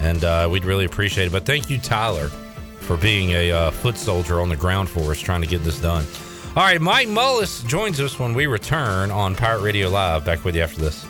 [0.00, 1.32] And uh, we'd really appreciate it.
[1.32, 2.30] But thank you, Tyler,
[2.88, 5.78] for being a uh, foot soldier on the ground for us, trying to get this
[5.78, 6.06] done.
[6.56, 10.24] All right, Mike Mullis joins us when we return on Pirate Radio Live.
[10.24, 11.06] Back with you after this.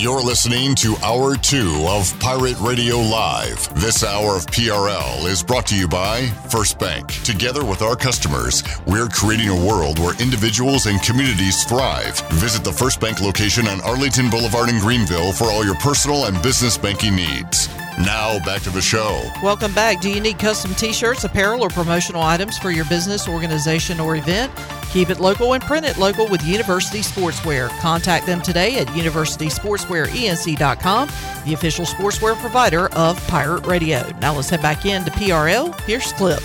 [0.00, 3.68] You're listening to Hour 2 of Pirate Radio Live.
[3.80, 7.20] This hour of PRL is brought to you by First Bank.
[7.24, 12.20] Together with our customers, we're creating a world where individuals and communities thrive.
[12.34, 16.40] Visit the First Bank location on Arlington Boulevard in Greenville for all your personal and
[16.44, 17.68] business banking needs.
[17.98, 19.28] Now, back to the show.
[19.42, 20.00] Welcome back.
[20.00, 24.14] Do you need custom t shirts, apparel, or promotional items for your business, organization, or
[24.14, 24.52] event?
[24.92, 27.68] Keep it local and print it local with University Sportswear.
[27.80, 31.08] Contact them today at universitysportswearenc.com,
[31.44, 34.08] the official sportswear provider of Pirate Radio.
[34.20, 35.78] Now let's head back into PRL.
[35.80, 36.40] Here's Clip.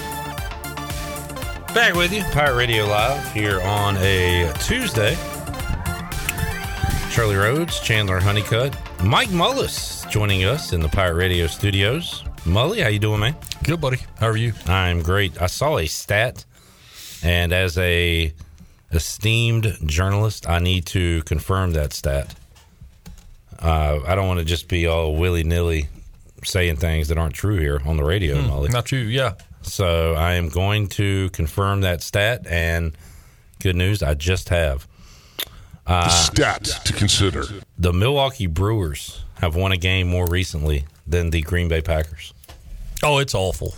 [1.75, 5.15] Back with you, Pirate Radio Live here on a Tuesday.
[7.11, 12.23] Shirley Rhodes, Chandler Honeycutt, Mike Mullis joining us in the Pirate Radio studios.
[12.45, 13.35] Mully, how you doing, man?
[13.63, 13.97] Good, buddy.
[14.19, 14.53] How are you?
[14.67, 15.41] I'm great.
[15.41, 16.45] I saw a stat,
[17.23, 18.31] and as a
[18.91, 22.35] esteemed journalist, I need to confirm that stat.
[23.57, 25.87] Uh, I don't want to just be all willy nilly
[26.43, 28.69] saying things that aren't true here on the radio, Hmm, Molly.
[28.69, 29.33] not true, yeah.
[29.63, 32.95] So I am going to confirm that stat, and
[33.63, 34.87] good news, I just have.
[35.87, 37.45] Uh, Stats to consider.
[37.79, 42.33] The Milwaukee Brewers have won a game more recently than the Green Bay Packers.
[43.03, 43.75] Oh, it's awful.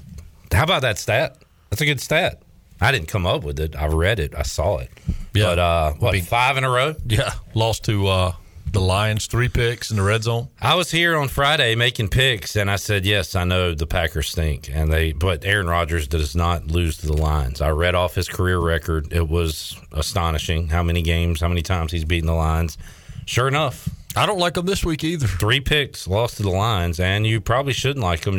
[0.51, 1.37] How about that stat?
[1.69, 2.41] That's a good stat.
[2.79, 3.75] I didn't come up with it.
[3.75, 4.35] I read it.
[4.35, 4.89] I saw it.
[5.33, 5.45] Yeah.
[5.45, 6.93] But uh, what Big- five in a row?
[7.07, 8.33] Yeah, lost to uh,
[8.71, 10.49] the Lions, three picks in the red zone.
[10.61, 14.29] I was here on Friday making picks, and I said, "Yes, I know the Packers
[14.29, 17.61] stink." And they, but Aaron Rodgers does not lose to the Lions.
[17.61, 19.11] I read off his career record.
[19.13, 22.77] It was astonishing how many games, how many times he's beaten the Lions.
[23.25, 25.27] Sure enough, I don't like them this week either.
[25.27, 28.37] Three picks lost to the Lions, and you probably shouldn't like them.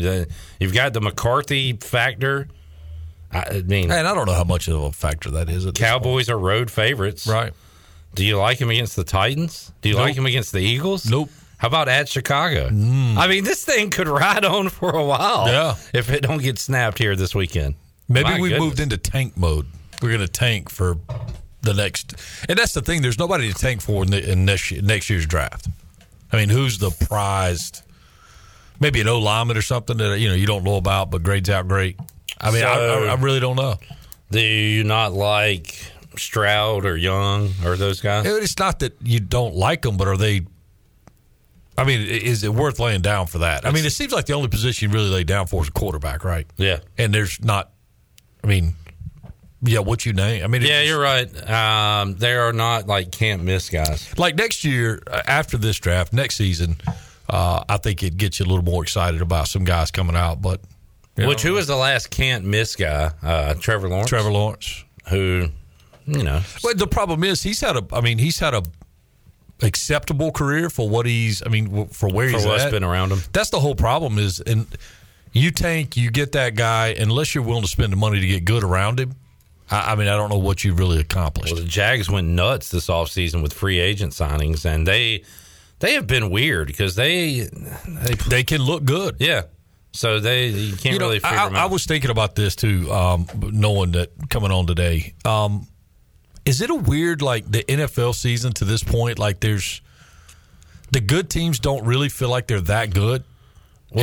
[0.58, 2.48] You've got the McCarthy factor.
[3.32, 5.66] I mean, And I don't know how much of a factor that is.
[5.66, 7.26] At Cowboys are road favorites.
[7.26, 7.52] Right.
[8.14, 9.72] Do you like him against the Titans?
[9.82, 10.04] Do you Nope.
[10.06, 11.04] like him against the Eagles?
[11.10, 11.28] Nope.
[11.58, 12.66] How about at Chicago?
[12.68, 15.46] I mean, this thing could ride on for a while.
[15.46, 15.52] Mm.
[15.52, 15.74] Yeah.
[15.98, 17.74] If it don't get snapped here this weekend.
[18.08, 18.60] Maybe My we goodness.
[18.64, 19.66] moved into tank mode.
[20.00, 20.96] We're going to tank for
[21.66, 22.14] the next,
[22.48, 23.02] and that's the thing.
[23.02, 25.68] There's nobody to tank for in, the, in next next year's draft.
[26.32, 27.82] I mean, who's the prized?
[28.80, 31.50] Maybe an O lineman or something that you know you don't know about, but grades
[31.50, 31.98] out great.
[32.40, 33.76] I mean, I, So- I, I really don't know.
[34.30, 35.78] Do you not like
[36.16, 38.26] Stroud or Young or those guys?
[38.26, 40.42] It's not that you don't like them, but are they?
[41.78, 43.66] I mean, is it worth laying down for that?
[43.66, 45.72] I mean, it seems like the only position you really lay down for is a
[45.72, 46.46] quarterback, right?
[46.56, 46.78] Yeah.
[46.98, 47.70] And there's not.
[48.42, 48.74] I mean,
[49.62, 50.44] yeah, what you name?
[50.44, 51.26] I mean, Yeah, you're right.
[51.50, 54.16] Um, they are not like can't miss guys.
[54.18, 56.76] like next year uh, after this draft, next season,
[57.28, 60.40] uh, I think it gets you a little more excited about some guys coming out.
[60.42, 60.60] But
[61.16, 63.10] Which know, who was the last can't miss guy?
[63.22, 64.08] Uh, Trevor Lawrence.
[64.10, 65.48] Trevor Lawrence, who
[66.06, 66.40] you know.
[66.62, 67.84] Well, the problem is he's had a.
[67.92, 68.62] I mean, he's had a
[69.62, 71.42] acceptable career for what he's.
[71.44, 72.70] I mean, for where For he's what's at.
[72.70, 73.20] been around him.
[73.32, 74.18] That's the whole problem.
[74.18, 74.66] Is and
[75.32, 78.44] you tank, you get that guy unless you're willing to spend the money to get
[78.44, 79.14] good around him.
[79.70, 81.52] I, I mean, I don't know what you really accomplished.
[81.52, 85.24] Well, the Jags went nuts this offseason with free agent signings, and they
[85.80, 87.48] they have been weird because they
[87.86, 89.16] they, they can look good.
[89.18, 89.42] Yeah,
[89.92, 92.54] so they you can't You know, really figure I, them I was thinking about this
[92.54, 95.14] too, um, knowing that coming on today.
[95.24, 95.66] Um,
[96.44, 99.18] is it a weird like the NFL season to this point?
[99.18, 99.80] Like, there's
[100.92, 103.24] the good teams don't really feel like they're that good,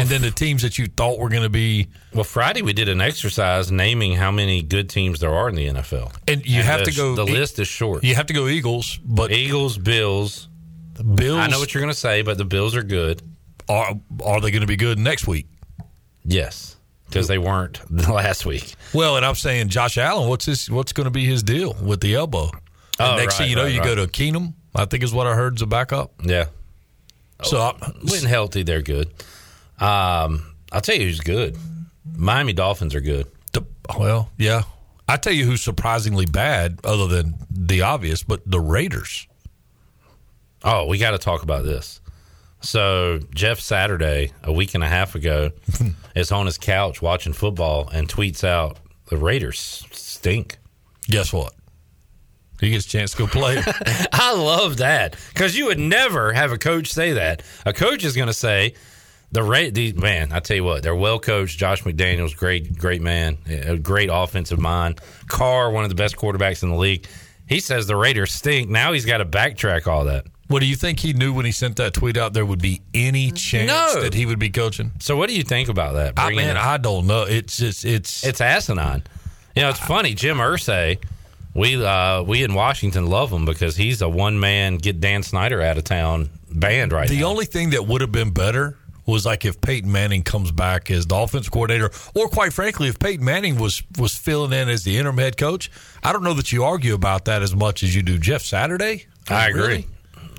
[0.02, 1.88] and then the teams that you thought were going to be.
[2.14, 5.68] Well, Friday we did an exercise naming how many good teams there are in the
[5.68, 8.04] NFL, And you have the, to go- The list is short.
[8.04, 10.50] You have to go Eagles, but Eagles, Bills,
[10.94, 11.38] the Bills.
[11.38, 13.22] I know what you're going to say, but the Bills are good.
[13.70, 13.94] Are
[14.24, 15.48] are they going to be good next week?
[16.26, 16.76] Yes,
[17.06, 17.80] because they weren't
[18.10, 18.76] last week.
[18.94, 22.02] Well, and I'm saying Josh Allen, what's his what's going to be his deal with
[22.02, 22.50] the elbow?
[23.00, 23.96] And Oh, next thing you know, right, you right.
[23.96, 24.54] go to Keenum.
[24.76, 26.14] I think is what I heard as a backup.
[26.24, 26.46] Yeah.
[27.44, 27.74] So I,
[28.10, 29.12] when healthy, they're good.
[29.80, 31.58] Um, I'll tell you who's good.
[32.16, 33.28] Miami Dolphins are good.
[33.54, 33.64] The,
[33.98, 34.64] well, yeah.
[35.08, 39.28] I tell you who's surprisingly bad, other than the obvious, but the Raiders.
[40.64, 42.00] Oh, we got to talk about this.
[42.62, 45.52] So Jeff Saturday, a week and a half ago,
[46.16, 48.78] is on his couch watching football and tweets out,
[49.10, 50.58] "The Raiders stink."
[51.08, 51.54] Guess what?
[52.62, 53.62] He gets a chance to go play.
[54.14, 57.44] I love that because you would never have a coach say that.
[57.66, 58.76] A coach is going to say,
[59.34, 61.60] "The Ra- the man." I tell you what, they're well coached.
[61.60, 65.02] Josh McDaniels, great, great man, a great offensive mind.
[65.28, 67.06] Carr, one of the best quarterbacks in the league.
[67.48, 68.70] He says the Raiders stink.
[68.70, 70.26] Now he's got to backtrack all that.
[70.48, 72.34] what do you think he knew when he sent that tweet out?
[72.34, 74.02] There would be any chance No.
[74.02, 74.92] that he would be coaching?
[75.00, 76.14] So what do you think about that?
[76.18, 77.24] I Bringing mean, I don't know.
[77.24, 79.04] It's just it's it's asinine.
[79.56, 80.14] You know, it's funny.
[80.16, 80.98] Jim Irsay,
[81.54, 85.62] we uh, we in Washington love him because he's a one man get Dan Snyder
[85.62, 87.28] out of town band right the now.
[87.28, 91.08] only thing that would have been better was like if Peyton Manning comes back as
[91.08, 94.98] the offensive coordinator, or quite frankly, if Peyton Manning was was filling in as the
[94.98, 95.72] interim head coach.
[96.04, 99.06] I don't know that you argue about that as much as you do Jeff Saturday.
[99.30, 99.62] I agree.
[99.62, 99.88] Really?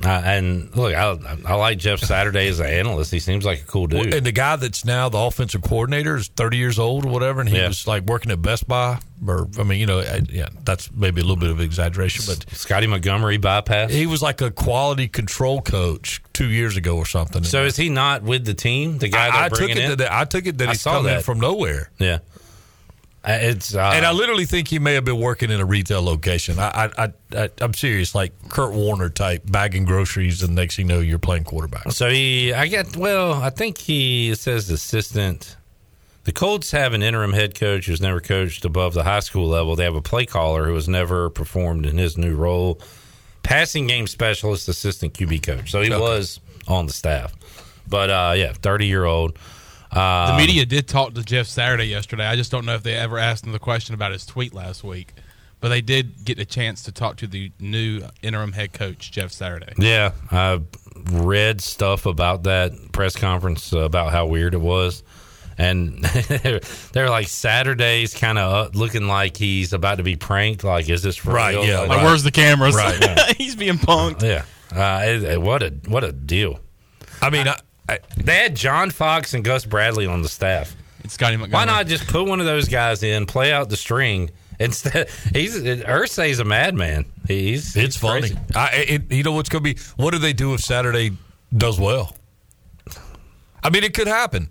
[0.03, 1.17] Uh, and look, I,
[1.47, 3.11] I like Jeff Saturday as an analyst.
[3.11, 4.13] He seems like a cool dude.
[4.15, 7.49] And the guy that's now the offensive coordinator is 30 years old or whatever, and
[7.49, 7.69] he Yeah.
[7.69, 8.99] was like working at Best Buy.
[9.27, 12.45] Or I mean, you know, I- yeah, that's maybe a little bit of exaggeration, but
[12.57, 13.91] Scottie Montgomery bypass.
[13.93, 17.45] he was like a quality control coach two years ago or something.
[17.45, 18.99] So is he not with the team?
[18.99, 19.97] The guy I, I took it in.
[19.99, 21.23] that I took it that I he's coming that.
[21.25, 21.91] from nowhere.
[21.99, 22.19] yeah,
[23.27, 26.59] it's uh, and I literally think he may have been working in a retail location.
[26.59, 30.95] I, I, I, I'm serious, like Kurt Warner type, bagging groceries, and next thing you
[30.95, 31.91] know, you're playing quarterback.
[31.93, 32.97] So he, I get.
[32.97, 35.57] Well, I think he says assistant.
[36.25, 39.77] The Colts have an interim head coach who's never coached above the high school level.
[39.77, 42.81] They have a play caller who has never performed in his new role.
[43.43, 45.71] Passing game specialist, assistant QB coach.
[45.71, 46.01] So he Okay.
[46.01, 47.35] was on the staff.
[47.87, 49.39] But uh, yeah, thirty year old.
[49.95, 52.27] Um, The media did talk to Jeff Saturday yesterday.
[52.27, 54.83] I just don't know if they ever asked him the question about his tweet last
[54.85, 55.15] week.
[55.61, 59.33] But they did get a chance to talk to the new interim head coach, Jeff
[59.33, 59.73] Saturday.
[59.79, 60.61] Yeah, I
[61.11, 65.03] read stuff about that press conference uh, about how weird it was,
[65.57, 66.03] and
[66.93, 70.65] they're like Saturdays, kind of looking like he's about to be pranked.
[70.65, 71.65] Like, is this for Right, real?
[71.65, 72.75] yeah, Like, where's the cameras?
[72.75, 73.33] Right, yeah.
[73.39, 74.23] He's being punked.
[74.23, 76.61] Yeah, uh, it- it- what a what a deal.
[77.23, 77.59] I mean, I,
[77.89, 80.75] I, they had John Fox and Gus Bradley on the staff.
[81.03, 84.31] It's Scottie Why not just put one of those guys in, play out the string
[84.59, 85.09] instead?
[85.35, 87.05] He's Irsay's a madman.
[87.29, 88.31] He's it's he's funny.
[88.55, 89.81] I, it, you know what's going to be?
[89.97, 91.13] What do they do if Saturday
[91.57, 92.17] does well?
[93.63, 94.49] I mean, it could happen.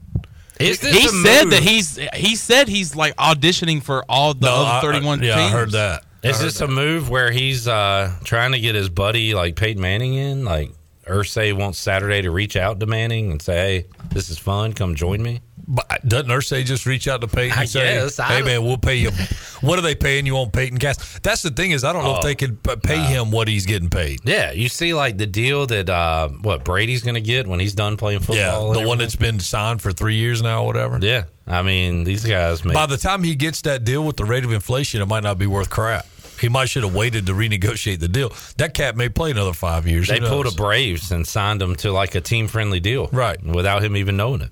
[0.60, 1.52] Is this he a said move?
[1.54, 5.24] that he's he said he's like auditioning for all the No, other I- I- 31
[5.24, 5.48] yeah, teams.
[5.54, 6.04] I heard that.
[6.22, 9.56] Is I this heard a move where he's uh, trying to get his buddy like
[9.56, 10.46] Peyton Manning in?
[10.46, 10.72] Like,
[11.08, 14.74] Irsay wants Saturday to reach out demanding and say, "Hey, this is fun.
[14.74, 18.18] Come join me." But doesn't Irsay just reach out to Peyton and say, guess.
[18.18, 19.12] "Hey don't- man, we'll pay you"?
[19.62, 21.24] what are they paying you on Peyton Cast?
[21.24, 23.66] That's the thing is, I don't know if Oh, they could pay him what he's
[23.66, 24.20] getting paid.
[24.26, 27.74] Yeah, you see, like the deal that uh, what Brady's going to get when he's
[27.74, 28.74] done playing football.
[28.76, 31.00] Yeah, the one that's been signed for three years now, or whatever.
[31.02, 34.26] Yeah, I mean these guys make By the time he gets that deal with the
[34.26, 36.06] rate of inflation, it might not be worth crap.
[36.40, 38.32] He might should have waited to renegotiate the deal.
[38.58, 40.08] That cat may play another five years.
[40.08, 40.52] They pulled a?
[40.52, 43.42] Braves and signed him to like a team friendly deal, right?
[43.44, 44.52] Without him even knowing it.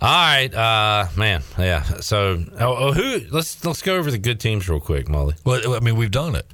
[0.00, 1.84] All right, uh, man, yeah.
[2.00, 3.20] So, oh, oh, who?
[3.30, 5.36] Let's let's go over the good teams real quick, Molly.
[5.44, 6.46] Well, I mean, we've done it.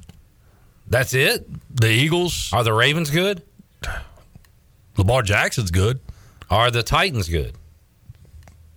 [0.87, 1.47] That's it.
[1.75, 3.41] The Eagles are the Ravens good.
[4.97, 5.99] Lamar Jackson's good.
[6.49, 7.55] Are the Titans good?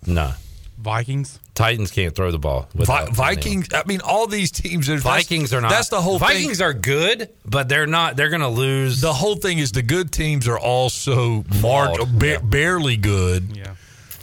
[0.07, 0.33] No.
[0.79, 1.39] Vikings.
[1.55, 2.69] Titans can't throw the ball.
[2.75, 3.69] Vi- without Vikings.
[3.75, 4.89] I mean, all these teams.
[4.89, 5.71] Are, Vikings are not.
[5.71, 6.67] That's the whole Vikings thing.
[6.67, 8.17] are good, but they're not.
[8.17, 9.01] They're going to lose.
[9.03, 12.39] The whole thing is the good teams are also mar- ba- Yeah.
[12.39, 13.55] barely good.
[13.55, 13.75] Yeah.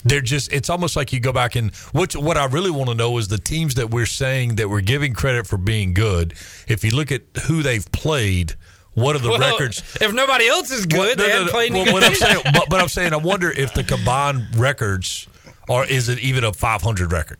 [0.04, 0.52] They're just.
[0.52, 3.28] It's almost like you go back and which what I really want to know is
[3.28, 6.34] the teams that we're saying that we're giving credit for being good.
[6.68, 8.54] If you look at who they've played,
[8.94, 9.80] what are the Well, records?
[10.02, 11.52] If nobody else is good, Well, no, they no, haven't no.
[11.52, 15.28] played Well, what I'm saying, but, but I'm saying, I wonder if the combined records
[15.70, 17.40] are is it even a 500 record?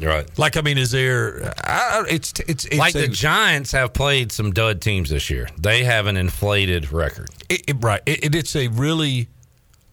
[0.00, 0.38] You're right.
[0.38, 1.52] Like, I mean, is there?
[1.64, 5.48] I, it's it's, it's like a- the Giants have played some dud teams this year.
[5.60, 7.30] They have an inflated record.
[7.48, 8.00] It, it- right.
[8.06, 9.28] It, it- it's a really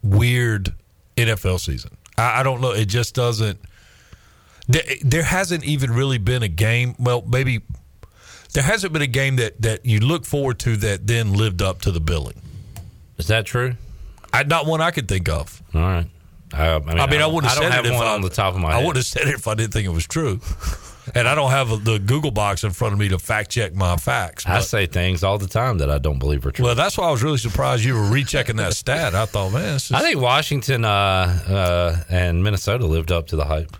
[0.03, 0.73] weird
[1.17, 1.97] NFL season.
[2.17, 2.71] I, I don't know.
[2.71, 3.59] It just doesn't.
[4.67, 6.95] There, there hasn't even really been a game.
[6.99, 7.61] Well, maybe
[8.53, 11.81] there hasn't been a game that that you look forward to that then lived up
[11.81, 12.39] to the billing.
[13.17, 13.73] Is that true?
[14.31, 15.63] I, not one I could think of.
[15.73, 16.05] All right.
[16.55, 18.07] I, I mean, I mean, I, wouldn't have I don't said have it if one
[18.07, 18.85] I, on the top of my I head.
[18.87, 20.39] would have said it if I didn't think it was true.
[21.15, 23.97] and I don't have the Google box in front of me to fact check my
[23.97, 24.45] facts.
[24.45, 26.65] I say things all the time that I don't believe are true.
[26.65, 29.13] well, that's why I was really surprised you were rechecking that stat.
[29.15, 30.87] I thought, man, this is, I think Washington uh,
[31.47, 33.75] uh, and Minnesota lived up to the hype.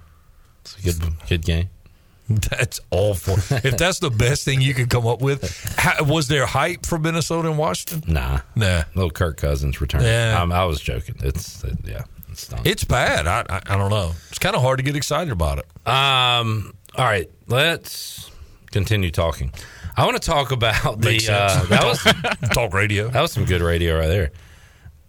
[0.61, 1.69] It's a good, good game.
[2.27, 3.35] That's awful.
[3.63, 6.97] if that's the best thing you could come up with, how, was there hype for
[6.97, 8.11] Minnesota and Washington?
[8.11, 10.01] Nah, Nah, little Kirk Cousins return.
[10.01, 10.41] Yeah.
[10.41, 11.17] Um, I was joking.
[11.19, 12.65] It's it, yeah, it's stunk.
[12.65, 13.27] it's bad.
[13.27, 14.13] I, I I don't know.
[14.29, 15.65] It's kind of hard to get excited about it.
[15.87, 16.73] Um.
[16.97, 18.31] All right, let's
[18.71, 19.51] continue talking.
[19.97, 21.53] I want to talk about the Makes sense.
[21.53, 23.07] uh, that was Talk radio.
[23.09, 24.31] that was some good radio right there.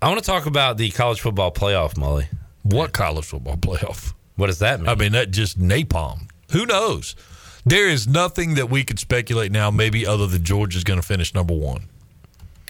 [0.02, 2.28] I want to talk about the college football playoff, Molly.
[2.62, 4.12] What college football playoff?
[4.36, 4.88] What does that mean?
[4.88, 6.28] I mean, that just napalm.
[6.52, 7.16] Who knows?
[7.64, 11.34] There is nothing that we could speculate now, maybe other than Georgia's going to finish
[11.34, 11.88] number one.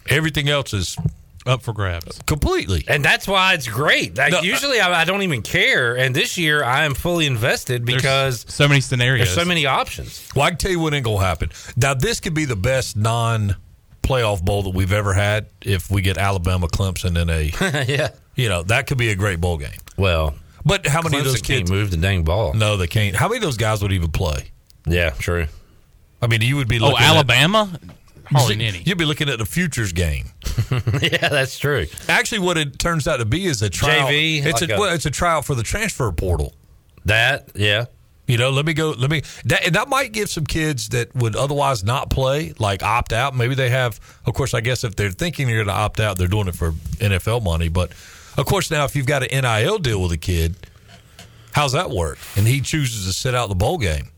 [0.09, 0.97] Everything else is
[1.47, 2.19] Up for grabs.
[2.25, 2.83] completely.
[2.87, 4.17] and that's why it's great.
[4.17, 7.25] Like, No, uh, usually, I, I don't even care, and this year I am fully
[7.25, 9.27] invested because so many scenarios.
[9.27, 10.27] there's so many options.
[10.35, 11.51] Well, I can tell you what ain't going to happen.
[11.75, 13.55] Now, this could be the best non
[14.03, 18.09] playoff bowl that we've ever had if we get Alabama, Clemson in a, yeah.
[18.35, 19.71] you know, that could be a great bowl game.
[19.97, 21.71] Well, But how many of Clemson those can't kids?
[21.71, 22.53] move the dang ball.
[22.53, 23.15] No, they can't.
[23.15, 24.51] How many of those guys would even play?
[24.85, 25.47] Yeah, true.
[26.21, 27.79] I mean, you would be oh, looking at- Alabama?
[28.29, 28.81] Hardly any.
[28.85, 30.25] You'd be looking at the futures game.
[31.01, 31.85] yeah, that's true.
[32.07, 34.07] Actually, what it turns out to be is a trial.
[34.07, 36.53] JV, it's like a, a- well, it's a trial for the transfer portal.
[37.05, 37.85] That yeah.
[38.27, 38.91] You know, let me go.
[38.91, 39.21] Let me.
[39.45, 43.33] That, and that might give some kids that would otherwise not play, like opt out.
[43.33, 44.01] Maybe they have.
[44.25, 46.55] Of course, I guess if they're thinking they're going to opt out, they're doing it
[46.55, 47.69] for NFL money.
[47.69, 47.91] But
[48.35, 50.57] of course, now if you've got an NIL deal with a kid,
[51.53, 52.17] how's that work?
[52.35, 54.09] And he chooses to sit out the bowl game.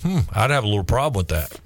[0.00, 1.60] Hmm, I'd have a little problem with that.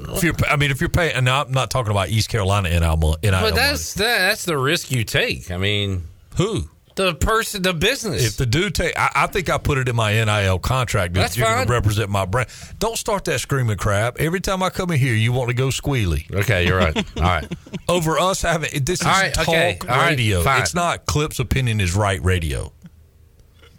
[0.00, 2.68] If you're, I mean, if you're paying, and now I'm not talking about East Carolina
[2.68, 5.50] NIL, NIL But that's that, that's the risk you take.
[5.50, 6.04] I mean,
[6.36, 6.68] Who?
[6.98, 8.26] the person, the business.
[8.26, 11.14] If the dude take, I, I think I put it in my NIL contract.
[11.14, 12.48] that That's you're going to represent my brand.
[12.78, 14.18] Don't start that screaming crap.
[14.18, 16.30] Every time I come in here, you want to go squealy.
[16.34, 16.96] okay, you're right.
[17.16, 17.50] All right.
[17.88, 20.42] Over us having this is right, talk okay, radio.
[20.42, 20.60] fine.
[20.60, 22.72] it's not Clip's opinion is right radio.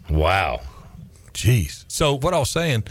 [0.08, 0.62] Wow.
[1.34, 1.84] Jeez.
[1.88, 2.84] So what I was saying,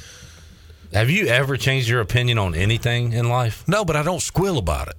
[0.94, 3.64] Have you ever changed your opinion on anything in life?
[3.68, 4.95] no, but I don't squeal about it.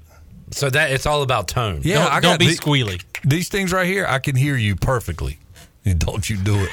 [0.52, 1.80] So that it's all about tone.
[1.84, 3.02] Yeah, don't I don't be the- squealy.
[3.24, 5.38] These things right here, I can hear you perfectly.
[5.84, 6.70] And don't you do it.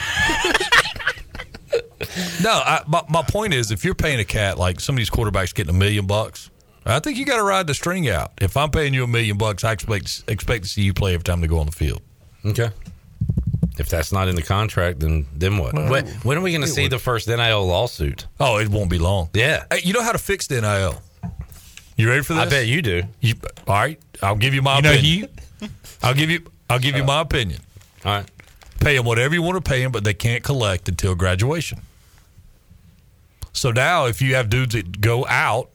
[2.43, 5.09] no, I, my, my point is if you're paying a cat like some of these
[5.09, 6.49] quarterbacks getting a million bucks,
[6.85, 8.31] I think you got to ride the string out.
[8.41, 11.23] If I'm paying you a million bucks, I expect expect to see you play every
[11.23, 12.01] time they go on the field.
[12.45, 12.69] Okay.
[13.79, 15.73] If that's not in the contract, then then what?
[15.73, 18.25] Well, when, when are we going to see would- the first NIL lawsuit?
[18.39, 19.29] Oh, it won't be long.
[19.33, 19.65] Yeah.
[19.71, 21.01] Hey, you know how to fix the NIL?
[21.95, 22.43] You ready for this?
[22.45, 23.03] I bet you do.
[23.21, 23.33] You,
[23.67, 25.29] all right, I'll give you my You know, opinion.
[25.59, 25.67] he,
[26.03, 26.41] I'll give you.
[26.69, 27.61] I'll give you my opinion.
[28.05, 28.31] All right.
[28.79, 31.79] Pay them whatever you want to pay them, but they can't collect until graduation.
[33.53, 35.69] So now, if you have dudes that go out,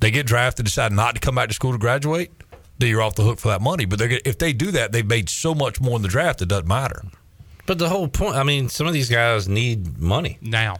[0.00, 2.30] they get drafted, decide not to come back to school to graduate,
[2.78, 3.84] then you're off the hook for that money.
[3.84, 6.42] But they're if they do that, they've made so much more in the draft.
[6.42, 7.02] It doesn't matter.
[7.66, 10.76] But the whole point, I mean, some of these guys need money now.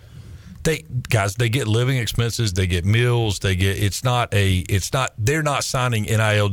[0.62, 3.80] They guys, they get living expenses, they get meals, they get.
[3.80, 4.58] It's not a.
[4.68, 5.12] It's not.
[5.16, 6.50] They're not signing nil.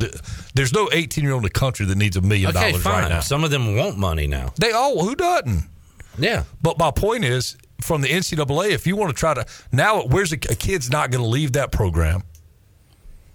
[0.53, 3.03] There's no 18 year old in the country that needs a million Okay, dollars fine.
[3.03, 3.19] right now.
[3.21, 4.53] Some of them want money now.
[4.59, 5.63] They all who doesn't?
[6.19, 6.43] Yeah.
[6.61, 10.31] But my point is, from the NCAA, if you want to try to now, where's
[10.31, 12.21] a, a kid's not going to leave that program?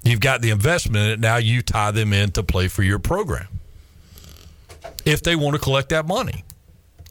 [0.08, 1.20] You've got the investment in it.
[1.20, 3.48] Now you tie them in to play for your program.
[5.04, 6.44] If they want to collect that money,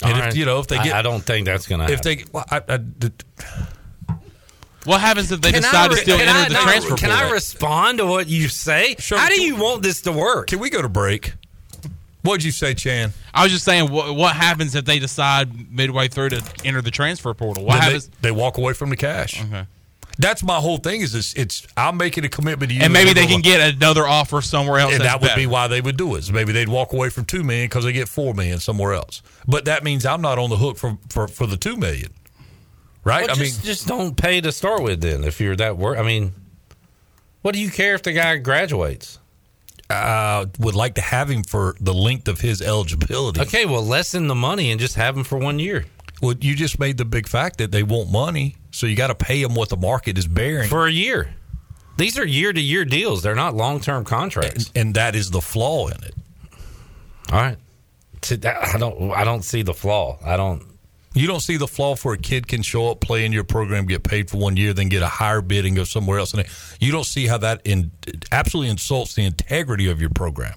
[0.04, 0.36] and All if right.
[0.36, 2.62] you know if they get, I don't think that's going to if they, well, I,
[2.70, 2.80] I,
[4.84, 7.10] What happens if they Can decide I to still enter I the not- transfer Can
[7.10, 7.28] portal?
[7.28, 8.96] I respond to what you say?
[9.00, 10.48] Sure, How do you want this to work?
[10.48, 11.34] Can we go to break?
[12.22, 13.14] What'd you say, Chan?
[13.34, 16.92] I was just saying, what, what happens if they decide midway through to enter the
[16.92, 17.64] transfer portal?
[17.66, 18.10] What Then they- happens?
[18.22, 19.42] They, walk away from the cash.
[19.44, 19.66] Okay.
[20.20, 21.02] That's my whole thing.
[21.02, 24.08] Is it's, it's I'm making a commitment to you, And maybe they can get another
[24.08, 24.94] offer somewhere else.
[24.94, 26.24] and that would be why they would do it.
[26.24, 29.22] So maybe they'd walk away from two million because they get four million somewhere else.
[29.48, 32.12] But that means I'm not on the hook for for, for the two million,
[33.04, 33.28] right?
[33.28, 35.02] Well, I just, mean, just don't pay to start with.
[35.02, 36.34] Then, if you're that work, I mean,
[37.42, 39.20] what do you care if the guy graduates?
[39.90, 43.42] uh, would like to have him for the length of his eligibility.
[43.42, 45.86] Okay, well, lessen the money and just have him for one year
[46.22, 49.16] Well, you just made the big fact that they want money, so you got to
[49.16, 50.70] pay them what the market is bearing.
[50.70, 51.34] for a year.
[51.98, 53.24] These are year to year deals.
[53.24, 54.72] They're not long term contracts.
[54.76, 56.14] and that is the flaw in it.
[57.32, 57.58] All right.
[58.30, 59.12] That- I don't.
[59.12, 60.18] I don't see the flaw.
[60.24, 60.64] I don't.
[61.14, 63.86] You don't see the flaw for a kid can show up, play in your program,
[63.88, 66.34] get paid for one year, then get a higher bid and go somewhere else.
[66.36, 66.46] And
[66.80, 67.90] you don't see how that in,
[68.32, 70.54] absolutely insults the integrity of your program.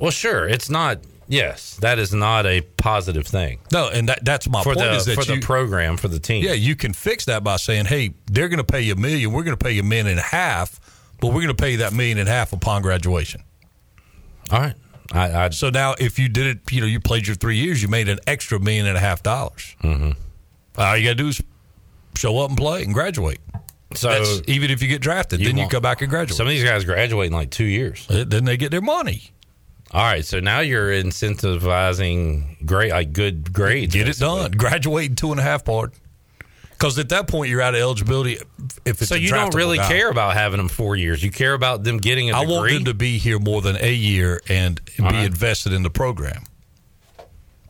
[0.00, 0.46] Well, sure.
[0.48, 1.00] It's not.
[1.28, 4.94] Yes, that is not a positive thing No, and that, that's my for point the
[4.94, 6.44] is that for you, the program for the team.
[6.44, 9.32] Yeah, you can fix that by saying, "Hey, they're going to pay you a million.
[9.32, 10.80] We're going to pay you a million and a half,
[11.20, 13.42] but we're going to pay you that million and a half upon graduation."
[14.50, 14.74] All right.
[15.12, 17.82] I, I so now, if you did it, you know, you played your three years,
[17.82, 19.76] you made an extra million and a half dollars.
[19.82, 20.10] Mm-hmm.
[20.78, 21.42] All you got to do is
[22.16, 23.40] show up and play and graduate.
[23.94, 26.36] So That's- even if you get drafted, then you want- come back and graduate.
[26.36, 28.06] Some of these guys graduate in like two years.
[28.08, 29.30] Then they get their money.
[29.92, 33.94] All right, so now you're incentivizing great, like good grades.
[33.94, 34.50] Get it done.
[34.52, 35.92] Graduate two and a half part.
[36.72, 38.34] Because at that point, you're out of eligibility.
[38.84, 39.88] If it's So you don't really guy.
[39.88, 41.22] care about having them four years.
[41.24, 42.54] You care about them getting a I degree.
[42.54, 45.24] I want them to be here more than a year and be right.
[45.24, 46.42] invested in the program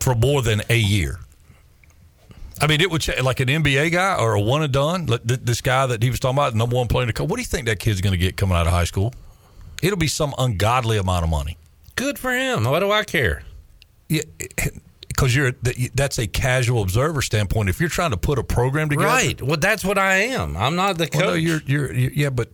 [0.01, 1.19] for more than a year.
[2.59, 5.05] I mean, it would ch- like an NBA guy or a one and done.
[5.05, 7.29] like th- This guy that he was talking about, number one player in the country.
[7.29, 9.13] What do you think that kid's going to get coming out of high school?
[9.81, 11.57] It'll be some ungodly amount of money.
[11.97, 12.63] Good for him.
[12.63, 13.43] What do I care?
[14.07, 14.21] Yeah,
[15.09, 15.51] because you're
[15.93, 17.67] that's a casual observer standpoint.
[17.67, 19.41] If you're trying to put a program together, Right.
[19.41, 20.55] Well, that's what I am.
[20.55, 21.21] I'm not the coach.
[21.21, 22.49] Well, no, you're, you're you're yeah, but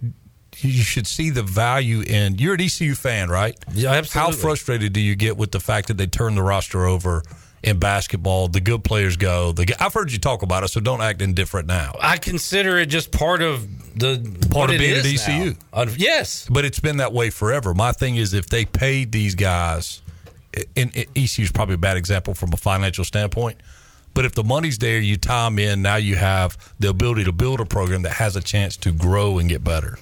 [0.58, 2.38] you should see the value in.
[2.40, 3.56] You're an ECU fan, right?
[3.72, 4.36] Yeah, absolutely.
[4.36, 7.22] How frustrated do you get with the fact that they turn the roster over
[7.64, 8.48] in basketball?
[8.48, 9.52] The good players go.
[9.52, 11.94] The I've heard you talk about it, so don't act indifferent now.
[12.02, 15.56] I consider it just part of the Part of being at ECU.
[15.74, 15.86] now.
[15.98, 17.74] Yes, but it's been that way forever.
[17.74, 20.02] My thing is, if they paid these guys,
[20.76, 23.58] and ECU is probably a bad example from a financial standpoint.
[24.14, 25.82] But if the money's there, you tie them in.
[25.82, 29.40] Now you have the ability to build a program that has a chance to grow
[29.40, 29.98] and get better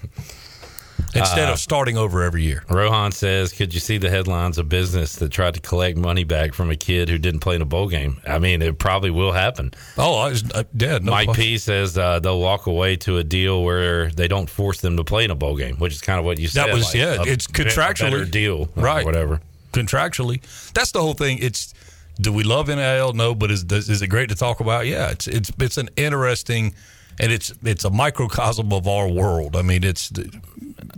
[1.15, 2.63] instead Uh, of starting over every year.
[2.69, 6.53] Rohan says, "Could you see the headlines of business that tried to collect money back
[6.53, 8.21] from a kid who didn't play in a bowl game?
[8.27, 11.03] I mean, it probably will happen." Oh, I was uh, dead.
[11.03, 11.43] No Mike question.
[11.43, 15.03] P says uh, they'll walk away to a deal where they don't force them to
[15.03, 16.67] play in a bowl game, which is kind of what you said.
[16.67, 17.23] That was like, yeah.
[17.25, 19.05] It's contractually deal, or right?
[19.05, 19.41] Whatever.
[19.73, 20.41] Contractually,
[20.73, 21.37] that's the whole thing.
[21.39, 21.73] It's
[22.19, 23.13] do we love NIL?
[23.13, 24.85] No, but is is it great to talk about?
[24.85, 26.73] Yeah, it's it's it's an interesting.
[27.19, 29.55] And it's it's a microcosm of our world.
[29.55, 30.11] I mean, it's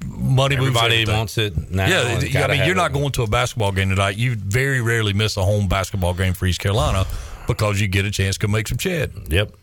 [0.06, 0.56] money.
[0.56, 1.15] Everybody everything.
[1.15, 1.88] wants it now.
[1.88, 2.76] Yeah, I mean, you're it.
[2.76, 4.18] not going to a basketball game tonight.
[4.18, 7.06] You very rarely miss a home basketball game for East Carolina
[7.48, 9.31] because you get a chance to make some ched.
[9.31, 9.53] Yep,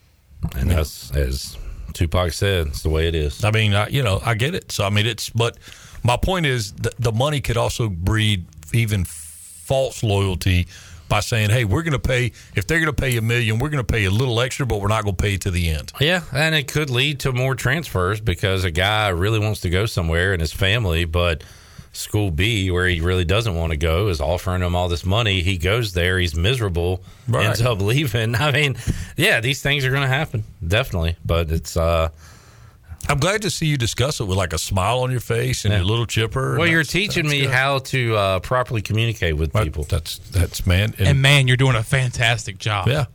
[0.56, 1.56] and that's as
[1.92, 3.44] Tupac said, it's the way it is.
[3.44, 4.72] I mean, I, you know, I get it.
[4.72, 5.56] So I mean, it's but
[6.02, 10.66] my point is the, the money could also breed even false loyalty
[11.10, 13.68] by saying, "Hey, we're going to pay if they're going to pay a million, we're
[13.68, 15.92] going to pay a little extra, but we're not going to pay to the end."
[16.00, 19.84] Yeah, and it could lead to more transfers because a guy really wants to go
[19.84, 21.44] somewhere and his family, but
[21.92, 25.42] school B, where he really doesn't want to go, is offering him all this money.
[25.42, 27.46] He goes there, he's miserable, Right.
[27.46, 28.36] ends up leaving.
[28.36, 28.76] I mean,
[29.16, 31.16] yeah, these things are going to happen, definitely.
[31.24, 32.10] But it's uh,
[33.08, 35.72] I'm glad to see you discuss it with like a smile on your face and
[35.72, 35.78] Yeah.
[35.78, 36.52] your little chipper.
[36.52, 37.50] well, and you're teaching me good.
[37.50, 39.84] how to uh, properly communicate with people.
[39.84, 42.86] That's that's man, And man, you're doing a fantastic job.
[42.88, 43.06] yeah.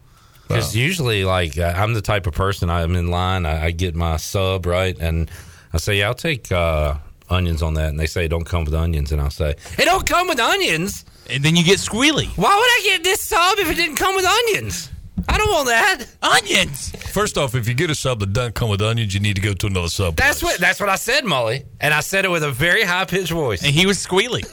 [0.47, 3.47] Because usually, like, uh, I'm the type of person I'm in line.
[3.47, 5.31] I, I get my sub right, and
[5.73, 6.95] I say, "Yeah, I'll take, uh,
[7.31, 9.85] onions on that, and they say it don't come with onions, and I'll say it
[9.85, 11.03] don't come with onions.
[11.31, 12.27] And then you get squealy.
[12.37, 14.91] Why would I get this sub if it didn't come with onions?
[15.27, 16.05] I don't want that.
[16.21, 16.91] Onions.
[17.11, 19.41] First off, if you get a sub that doesn't come with onions, you need to
[19.41, 20.15] go to another sub.
[20.15, 23.05] That's what that's what I said, Molly, and I said it with a very high
[23.05, 23.63] pitched voice.
[23.63, 24.43] And he was squealy.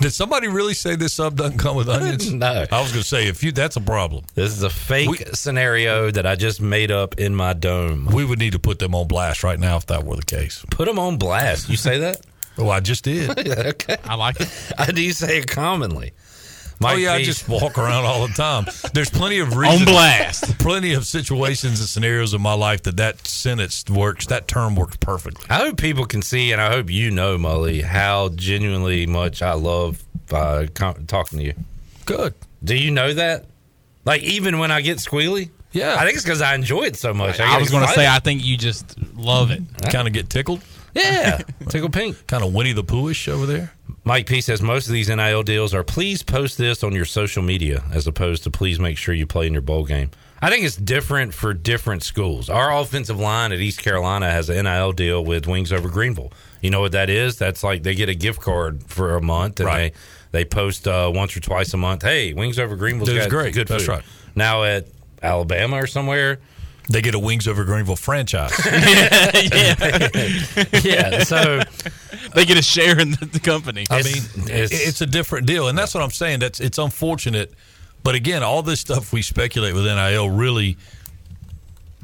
[0.00, 2.32] Did somebody really say this sub doesn't come with onions?
[2.32, 2.66] no.
[2.70, 4.24] I was going to say if you that's a problem.
[4.34, 8.06] This is a fake scenario that I just made up in my dome.
[8.06, 10.64] We would need to put them on blast right now if that were the case.
[10.70, 11.68] Put them on blast.
[11.68, 12.20] You say that?
[12.58, 13.30] oh, I just did.
[13.48, 13.96] okay.
[14.04, 14.48] I like it.
[14.78, 16.12] I do say it commonly.
[16.82, 18.66] Oh yeah, I just walk around all the time.
[18.94, 20.58] There's plenty of reasons, on blast.
[20.58, 24.26] plenty of situations and scenarios in my life that that sentence works.
[24.26, 25.44] That term works perfectly.
[25.50, 29.52] I hope people can see, and I hope you know, Molly, how genuinely much I
[29.54, 30.02] love
[30.32, 31.54] uh, com- talking to you.
[32.06, 32.34] Good.
[32.64, 33.46] Do you know that?
[34.04, 35.96] Like even when I get squealy, Yeah.
[35.98, 37.38] I think it's because I enjoy it so much.
[37.40, 39.62] I get was going to say, I think you just love it.
[39.90, 40.62] Kind of get tickled.
[40.94, 42.26] yeah, tickle pink.
[42.26, 43.72] Kind of Winnie the Poohish over there.
[44.10, 47.44] Mike P says most of these NIL deals are please post this on your social
[47.44, 50.10] media as opposed to please make sure you play in your bowl game.
[50.42, 52.50] I think it's different for different schools.
[52.50, 56.32] Our offensive line at East Carolina has an NIL deal with Wings Over Greenville.
[56.60, 57.38] You know what that is?
[57.38, 59.94] That's like they get a gift card for a month and Right.
[60.32, 62.02] they they post uh, once or twice a month.
[62.02, 63.54] Hey, Wings Over Greenville's That is got great.
[63.54, 63.92] good That's food.
[63.92, 64.04] right.
[64.34, 64.88] Now at
[65.22, 66.40] Alabama or somewhere,
[66.90, 68.52] They get a Wings Over Greenville franchise.
[68.66, 69.30] yeah.
[69.52, 70.64] yeah.
[70.82, 71.24] yeah.
[71.24, 71.60] So
[72.34, 73.86] They get a share in the, the company.
[73.90, 76.40] I It's- mean, it's- it's, it's a different deal, and that's what I'm saying.
[76.40, 77.52] That's it's unfortunate,
[78.02, 80.76] but again, all this stuff we speculate with NIL really,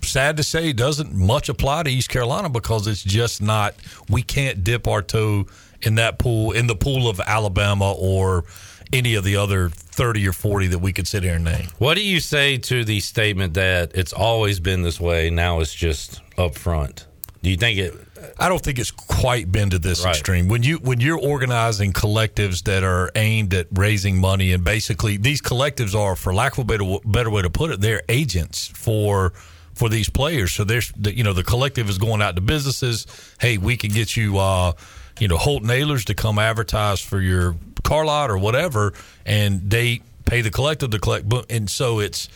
[0.02, 3.74] sad to say, doesn't much apply to East Carolina because it's just not.
[4.08, 5.46] We can't dip our toe
[5.82, 8.44] in that pool in the pool of Alabama or
[8.92, 11.68] any of the other thirty or forty that we could sit here and name.
[11.78, 15.30] What do you say to the statement that it's always been this way?
[15.30, 17.06] Now it's just up front.
[17.42, 17.94] Do you think it?
[18.38, 20.10] I don't think it's quite been to this Right.
[20.10, 20.48] extreme.
[20.48, 25.40] When you when you're organizing collectives that are aimed at raising money, and basically these
[25.40, 29.32] collectives are, for lack of a better better way to put it, they're agents for
[29.74, 30.52] for these players.
[30.52, 33.06] So there's the, you know the collective is going out to businesses.
[33.38, 34.72] Hey, we can get you uh,
[35.18, 38.92] you know Holton Ahlers to come advertise for your car lot or whatever,
[39.24, 41.26] and they pay the collective to collect.
[41.50, 42.28] And so it's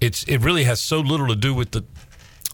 [0.00, 1.84] it's it really has so little to do with the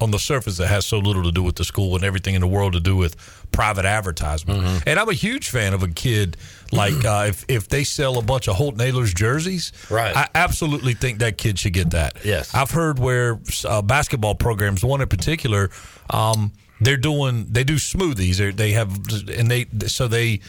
[0.00, 2.40] on the surface it has so little to do with the school and everything in
[2.40, 3.16] the world to do with
[3.52, 4.60] private advertisement.
[4.60, 4.88] Mm-hmm.
[4.88, 6.36] And I'm a huge fan of a kid
[6.72, 10.16] like uh, if if they sell a bunch of Holton Ahlers jerseys, Right.
[10.16, 12.24] I absolutely think that kid should get that.
[12.24, 12.54] Yes.
[12.54, 15.70] I've heard where uh, basketball programs, one in particular,
[16.10, 18.36] um, they're doing they do smoothies.
[18.36, 18.90] They're, they have
[19.28, 20.40] and they so they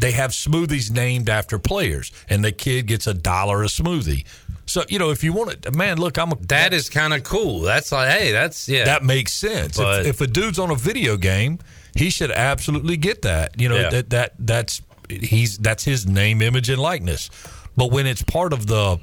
[0.00, 4.24] they have smoothies named after players, and the kid gets a dollar a smoothie.
[4.66, 7.22] So you know, if you want it, man, look, I'm a That is kind of
[7.22, 7.60] cool.
[7.60, 8.84] That's like, hey, that's yeah.
[8.84, 9.76] that makes sense.
[9.76, 11.58] But- if, if a dude's on a video game,
[11.94, 13.60] he should absolutely get that.
[13.60, 13.90] You know Yeah.
[13.90, 17.30] that that that's he's that's his name, image, and likeness.
[17.76, 18.98] But when it's part of the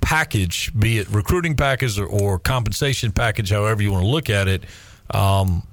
[0.00, 4.48] package, be it recruiting package or, or compensation package, however you want to look at
[4.48, 4.64] it,
[5.10, 5.66] um,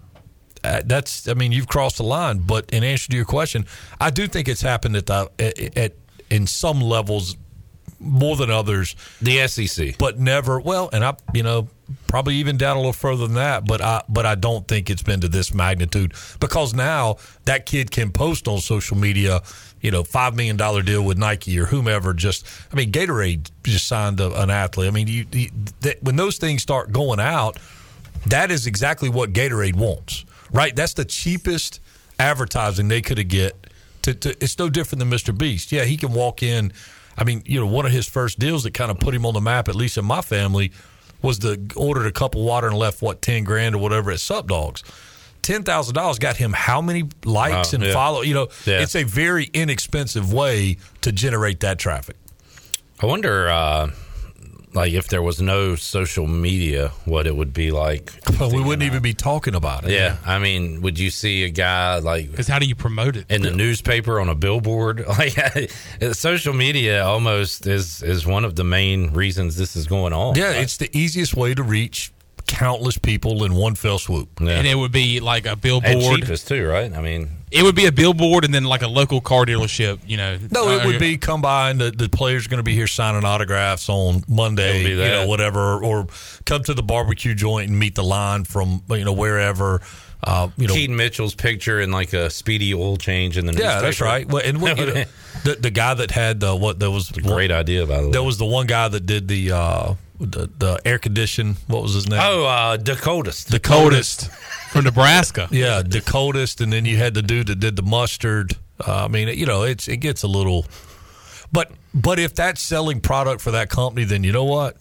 [0.64, 2.40] Uh, that's I mean you've crossed the line.
[2.40, 3.66] But in answer to your question,
[4.00, 5.94] I do think it's happened at the at, at
[6.30, 7.36] in some levels
[8.02, 8.96] more than others.
[9.22, 9.98] the SEC.
[9.98, 11.68] but never well and i you know
[12.08, 15.04] probably even down a little further than that but i but i don't think it's
[15.04, 19.42] been to this magnitude because now that kid can post on social media
[19.82, 23.88] you know five million dollar deal with nike or whomever just i mean gatorade just
[23.88, 25.50] signed a, an athlete i mean you, you
[25.82, 27.60] that, when those things start going out
[28.26, 31.80] that is exactly what gatorade wants right that's the cheapest
[32.20, 33.68] advertising they could have get
[34.04, 36.72] to, to it's no different than mr beast yeah he can walk in
[37.18, 39.34] I mean, you know, one of his first deals that kind of put him on
[39.34, 40.72] the map, at least in my family,
[41.22, 44.22] was the ordered a cup of water and left what ten grand or whatever at
[44.22, 44.82] Sub Dogs.
[45.42, 47.94] Ten thousand dollars got him how many likes Wow, and yeah.
[47.94, 48.22] follow?
[48.22, 48.82] You know, Yeah.
[48.82, 52.16] it's a very inexpensive way to generate that traffic.
[53.02, 53.92] I wonder, uh,
[54.74, 58.14] like, if there was no social media, what it would be like.
[58.40, 59.92] Well, we wouldn't even be talking about it.
[59.92, 63.26] Yeah, I mean, would you see a guy like Because how do you promote it?
[63.30, 65.06] in the newspaper on a billboard?
[65.22, 65.70] Like,
[66.14, 70.36] social media almost is is one of the main reasons this is going on.
[70.36, 72.12] Yeah, it's the easiest way to reach
[72.52, 74.30] countless people in one fell swoop.
[74.42, 74.50] Yeah.
[74.50, 75.90] And it would be like a billboard.
[75.90, 76.20] and billboard.
[76.20, 76.94] cheapest too, right?
[76.94, 80.18] I mean, It would be a billboard and then like a local car dealership, you
[80.18, 80.38] know.
[80.52, 83.24] No, it would be come by and the, the player's going to be here signing
[83.24, 86.08] autographs on Monday, It would you know, whatever, or
[86.46, 89.82] come to the barbecue joint and meet the line from you know wherever.
[90.24, 93.82] Uh, you know, Keaton Mitchell's picture in like a speedy oil change in the yeah,
[93.82, 94.28] that's right.
[94.28, 95.04] Well, and what, you know,
[95.46, 98.12] the the guy that had uh, what there was Great idea, by the way.
[98.12, 101.58] There was the one guy that did the uh, the, the air condition.
[101.68, 102.20] What was his name?
[102.22, 103.46] Oh, uh, Dakotas.
[103.46, 104.28] Dakotas
[104.70, 105.48] from Nebraska.
[105.52, 108.56] Yeah, Dakotas, and then you had the dude that did the mustard.
[108.80, 110.66] Uh, I mean, you know, it's it gets a little,
[111.52, 114.78] but but if that's selling product for that company, then you know what?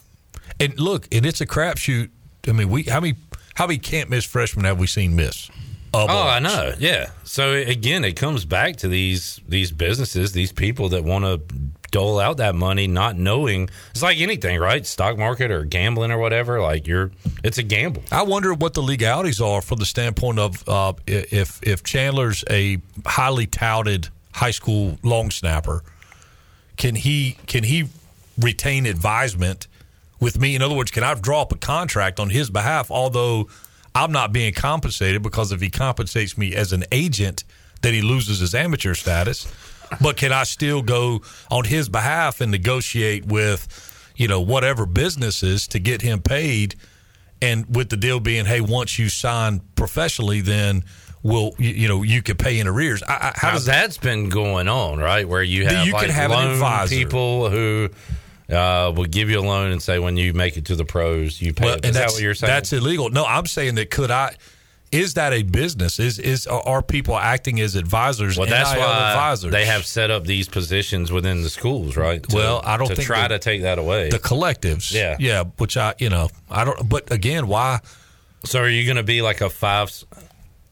[0.59, 2.11] And look, and it's a crapshoot.
[2.47, 3.17] I mean, we how many
[3.55, 5.51] how many can't miss freshmen have we seen miss?
[5.93, 6.07] Oh.
[6.07, 6.73] I know.
[6.79, 7.11] Yeah.
[7.25, 11.41] So again, it comes back to these these businesses, these people that want to
[11.91, 13.69] dole out that money, not knowing.
[13.91, 14.87] It's like anything, right?
[14.87, 16.61] Stock market or gambling or whatever.
[16.61, 17.11] Like you're,
[17.43, 18.03] it's a gamble.
[18.11, 22.79] I wonder what the legalities are from the standpoint of uh, if if Chandler's a
[23.05, 25.83] highly touted high school long snapper,
[26.77, 27.89] can he can he
[28.39, 29.67] retain advisement
[30.21, 30.55] with me?
[30.55, 33.49] In other words, can I draw up a contract on his behalf, although
[33.95, 37.45] I'm not being compensated because if he compensates me as an agent,
[37.83, 39.53] then he loses his amateur status.
[40.01, 45.67] But can I still go on his behalf and negotiate with, you know, whatever businesses
[45.69, 46.77] to get him paid?
[47.43, 50.85] and with the deal being, hey, once you sign professionally, then
[51.23, 53.03] we'll you, you know you could pay in arrears.
[53.03, 55.29] I, I, how Now, does that's been going on, right?
[55.29, 56.95] Where you have you can like have an loan advisor.
[56.95, 57.91] people who
[58.51, 61.41] uh, will give you a loan and say when you make it to the pros,
[61.41, 61.65] you pay.
[61.67, 62.49] Well, Is that that's what you're saying?
[62.51, 63.11] that's illegal.
[63.11, 64.35] No, I'm saying that could I.
[64.93, 66.01] Is that a business?
[66.01, 68.37] Is is are people acting as advisors?
[68.37, 69.53] Well, that's NIL why advisors.
[69.53, 72.21] they have set up these positions within the schools, right?
[72.29, 74.11] To- Well, I don't to try the- to take that away.
[74.11, 74.93] the collectives.
[74.93, 75.17] Yeah.
[75.21, 75.45] yeah.
[75.59, 76.89] Which I you know I don't.
[76.89, 77.79] But again, why?
[78.45, 79.93] So are you going to be like a five?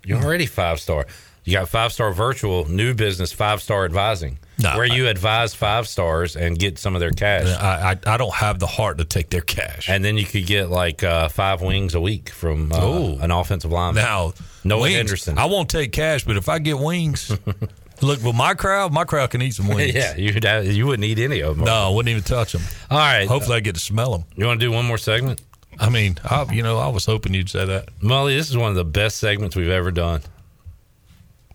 [0.05, 1.07] You're already five star.
[1.45, 5.87] You got five star virtual new business, five star advising, No, where you advise five
[5.87, 7.47] stars and get some of their cash.
[7.47, 9.89] I, I I don't have the heart to take their cash.
[9.89, 13.71] And then you could get like uh, five wings a week from uh, an offensive
[13.71, 14.03] lineman.
[14.03, 14.33] Now,
[14.65, 15.39] Noah wings, Henderson.
[15.39, 17.31] I won't take cash, but if I get wings,
[18.03, 19.95] look, with my crowd, my crowd can eat some wings.
[19.95, 20.45] yeah, you'd
[20.75, 21.65] you wouldn't eat any of them.
[21.67, 22.63] No, I wouldn't even touch them.
[22.91, 23.29] All right.
[23.29, 24.25] Hopefully, I get to smell them.
[24.37, 25.41] You want to do one more segment?
[25.79, 27.91] I mean, I, you know, I was hoping you'd say that.
[28.03, 30.23] Molly, this is one of the best segments we've ever done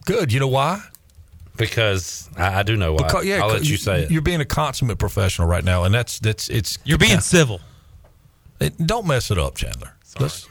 [0.05, 0.33] Good.
[0.33, 0.81] You know why?
[1.57, 3.07] Because I, I do know why.
[3.07, 4.11] Because, yeah, I'll let you say it.
[4.11, 6.77] You're being a consummate professional right now, and that's that's it's.
[6.83, 7.61] You're being civil.
[8.59, 9.93] It, don't mess it up, Chandler.
[10.19, 10.47] Let's,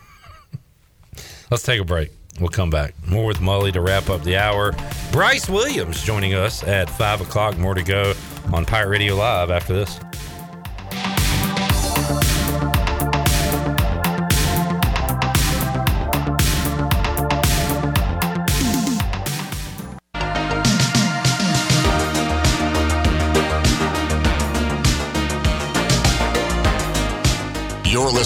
[1.50, 2.10] Let's take a break.
[2.40, 2.94] We'll come back.
[3.06, 4.74] More with Mully to wrap up the hour.
[5.12, 7.58] Bryce Williams joining us at 5 o'clock.
[7.58, 8.14] More to go
[8.52, 10.00] on Pirate Radio Live after this.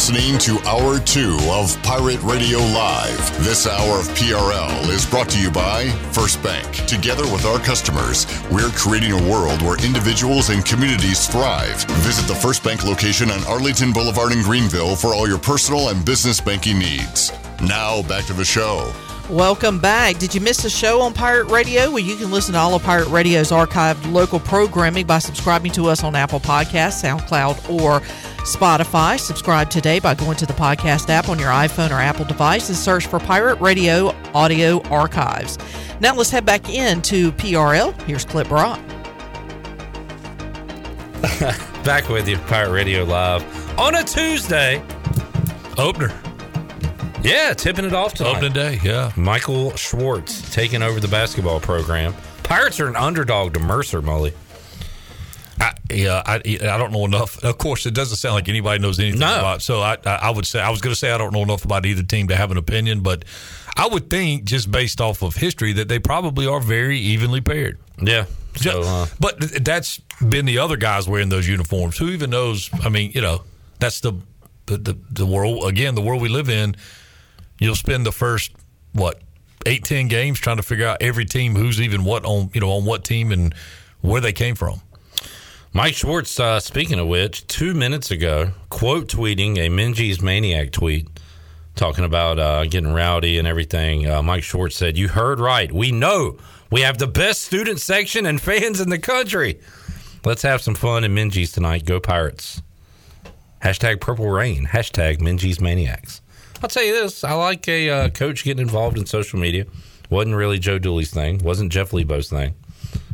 [0.09, 3.45] Listening to Hour 2 of Pirate Radio Live.
[3.45, 6.65] This hour of PRL is brought to you by First Bank.
[6.87, 11.83] Together with our customers, we're creating a world where individuals and communities thrive.
[12.03, 16.05] Visit the First Bank location on Arlington Boulevard in Greenville for all your personal and
[16.05, 17.33] business banking needs.
[17.61, 18.93] Now, back to the show.
[19.29, 20.19] Welcome back.
[20.19, 21.91] Did you miss the show on Pirate Radio?
[21.91, 25.87] Well, you can listen to all of Pirate Radio's archived local programming by subscribing to
[25.87, 28.03] us on Apple Podcasts, SoundCloud, or
[28.47, 29.19] Spotify.
[29.19, 32.79] Subscribe today by going to the podcast app on your iPhone or Apple device and
[32.79, 35.59] search for Pirate Radio Audio Archives.
[36.01, 38.01] Now let's head back into PRL.
[38.03, 38.81] Here's Clip Brock.
[41.85, 43.43] Back with you, Pirate Radio Live
[43.79, 44.83] on a Tuesday.
[45.79, 46.13] Opener.
[47.23, 48.37] Yeah, tipping it off tonight.
[48.37, 49.13] Opening day, yeah.
[49.17, 52.15] Michael Schwartz taking over the basketball program.
[52.45, 54.33] Pirates are an underdog to Mercer, Mully.
[55.61, 57.43] I, yeah, I, I don't know enough.
[57.43, 59.39] Of course, it doesn't sound like anybody knows anything No.
[59.39, 59.57] about.
[59.59, 59.63] it.
[59.63, 61.87] So I, I would say I was going to say I don't know enough about
[61.87, 63.25] either team to have an opinion, but
[63.77, 67.79] I would think just based off of history that they probably are very evenly paired.
[68.01, 68.27] Yeah.
[68.57, 71.99] So, uh, but that's been the other guys wearing those uniforms.
[71.99, 72.71] Who even knows?
[72.83, 73.43] I mean, you know,
[73.79, 74.13] that's the
[74.67, 75.95] the the, the world again.
[75.95, 76.75] The world we live in.
[77.59, 78.53] You'll spend the first
[78.93, 79.21] what
[79.67, 82.71] eight ten games trying to figure out every team who's even what on you know
[82.73, 83.55] on what team and
[84.01, 84.81] where they came from.
[85.77, 91.07] Mike Schwartz, uh, speaking of which, two minutes ago, quote tweeting a Minges Maniac tweet
[91.75, 94.09] talking about uh, getting rowdy and everything.
[94.09, 95.71] Uh, Mike Schwartz said, You heard right.
[95.71, 96.39] We know
[96.71, 99.61] we have the best student section and fans in the country.
[100.25, 101.85] Let's have some fun in Minges tonight.
[101.85, 102.63] Go Pirates.
[103.63, 104.65] Hashtag Purple Rain.
[104.69, 106.23] Hashtag Minges Maniacs.
[106.63, 109.67] I'll tell you this I like a uh, coach getting involved in social media.
[110.09, 112.55] Wasn't really Joe Dooley's thing, wasn't Jeff Lebo's thing.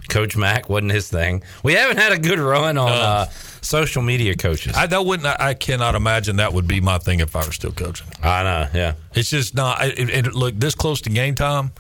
[0.09, 1.43] Coach Mack wasn't his thing.
[1.63, 3.27] We haven't had a good run on uh,
[3.61, 4.77] social media coaches.
[4.77, 5.27] I that wouldn't.
[5.41, 8.09] I cannot imagine that would be my thing if I were still coaching.
[8.23, 8.69] I know.
[8.75, 9.83] Yeah, it's just not.
[9.85, 11.71] It, it, look, this close to game time,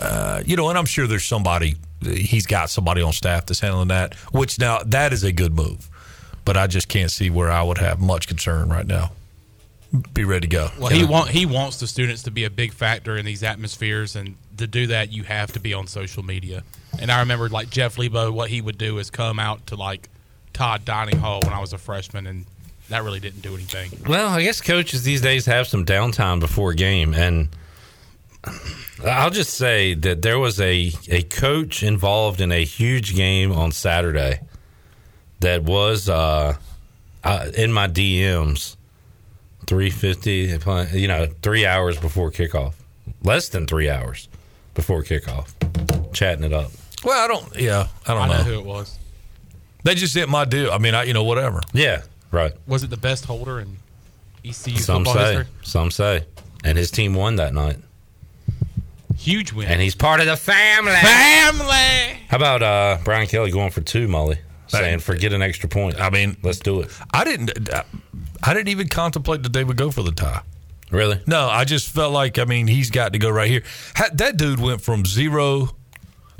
[0.00, 1.76] uh, you know, and I'm sure there's somebody.
[2.02, 4.14] He's got somebody on staff that's handling that.
[4.32, 5.88] Which now that is a good move.
[6.44, 9.12] but I just can't see where I would have much concern right now.
[10.14, 10.70] Be ready to go.
[10.78, 14.16] Well, he want he wants the students to be a big factor in these atmospheres,
[14.16, 16.62] and to do that, you have to be on social media.
[17.00, 20.08] And I remember like Jeff Lebo, what he would do is come out to like
[20.52, 22.44] Todd Dining Hall when I was a freshman, and
[22.88, 23.90] that really didn't do anything.
[24.06, 27.48] Well, I guess coaches these days have some downtime before a game, and
[29.04, 33.72] I'll just say that there was a a coach involved in a huge game on
[33.72, 34.40] Saturday
[35.40, 36.56] that was uh,
[37.24, 38.76] uh, in my DMs.
[39.66, 40.54] Three fifty,
[40.92, 42.74] you know, three hours before kickoff,
[43.22, 44.28] less than three hours
[44.74, 45.52] before kickoff,
[46.12, 46.72] chatting it up.
[47.04, 47.56] Well, I don't.
[47.60, 48.34] Yeah, I don't know.
[48.34, 48.50] I know know.
[48.54, 48.98] who it was.
[49.84, 50.70] They just hit my deal.
[50.70, 51.60] I mean, I you know whatever.
[51.72, 52.52] Yeah, right.
[52.66, 53.76] Was it the best holder in
[54.44, 55.54] ECU Some football say, history?
[55.62, 56.24] some say,
[56.64, 57.78] and his team won that night,
[59.16, 59.68] Huge win.
[59.68, 60.92] and he's part of the family.
[60.92, 62.20] Family.
[62.28, 64.38] How about uh, Brian Kelly going for two, Mully?
[64.68, 66.00] Saying forget an extra point.
[66.00, 66.90] I mean, let's do it.
[67.12, 67.68] I didn't.
[68.42, 70.40] I didn't even contemplate that they would go for the tie.
[70.90, 71.20] Really?
[71.26, 73.62] No, I just felt like I mean he's got to go right here.
[74.14, 75.76] That dude went from zero.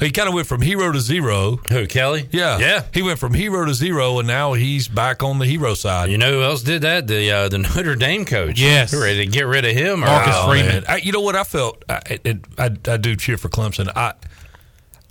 [0.02, 1.56] He kind of went from hero to zero.
[1.68, 2.28] Who Kelly?
[2.32, 2.84] Yeah, Yeah.
[2.92, 6.10] He went from hero to zero, and now he's back on the hero side.
[6.10, 7.06] You know who else did that?
[7.06, 8.60] The uh, the Notre Dame coach.
[8.60, 8.90] Yes.
[8.90, 10.00] They're ready to get rid of him.
[10.00, 10.84] Marcus Oh, Freeman.
[10.88, 11.84] I, you know what I felt?
[11.88, 13.88] I, it, I I do cheer for Clemson.
[13.94, 14.14] I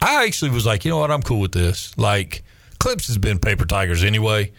[0.01, 1.11] I actually was like, you know what?
[1.11, 1.97] I'm cool with this.
[1.97, 2.43] Like
[2.79, 4.51] Clemson's been paper tigers anyway.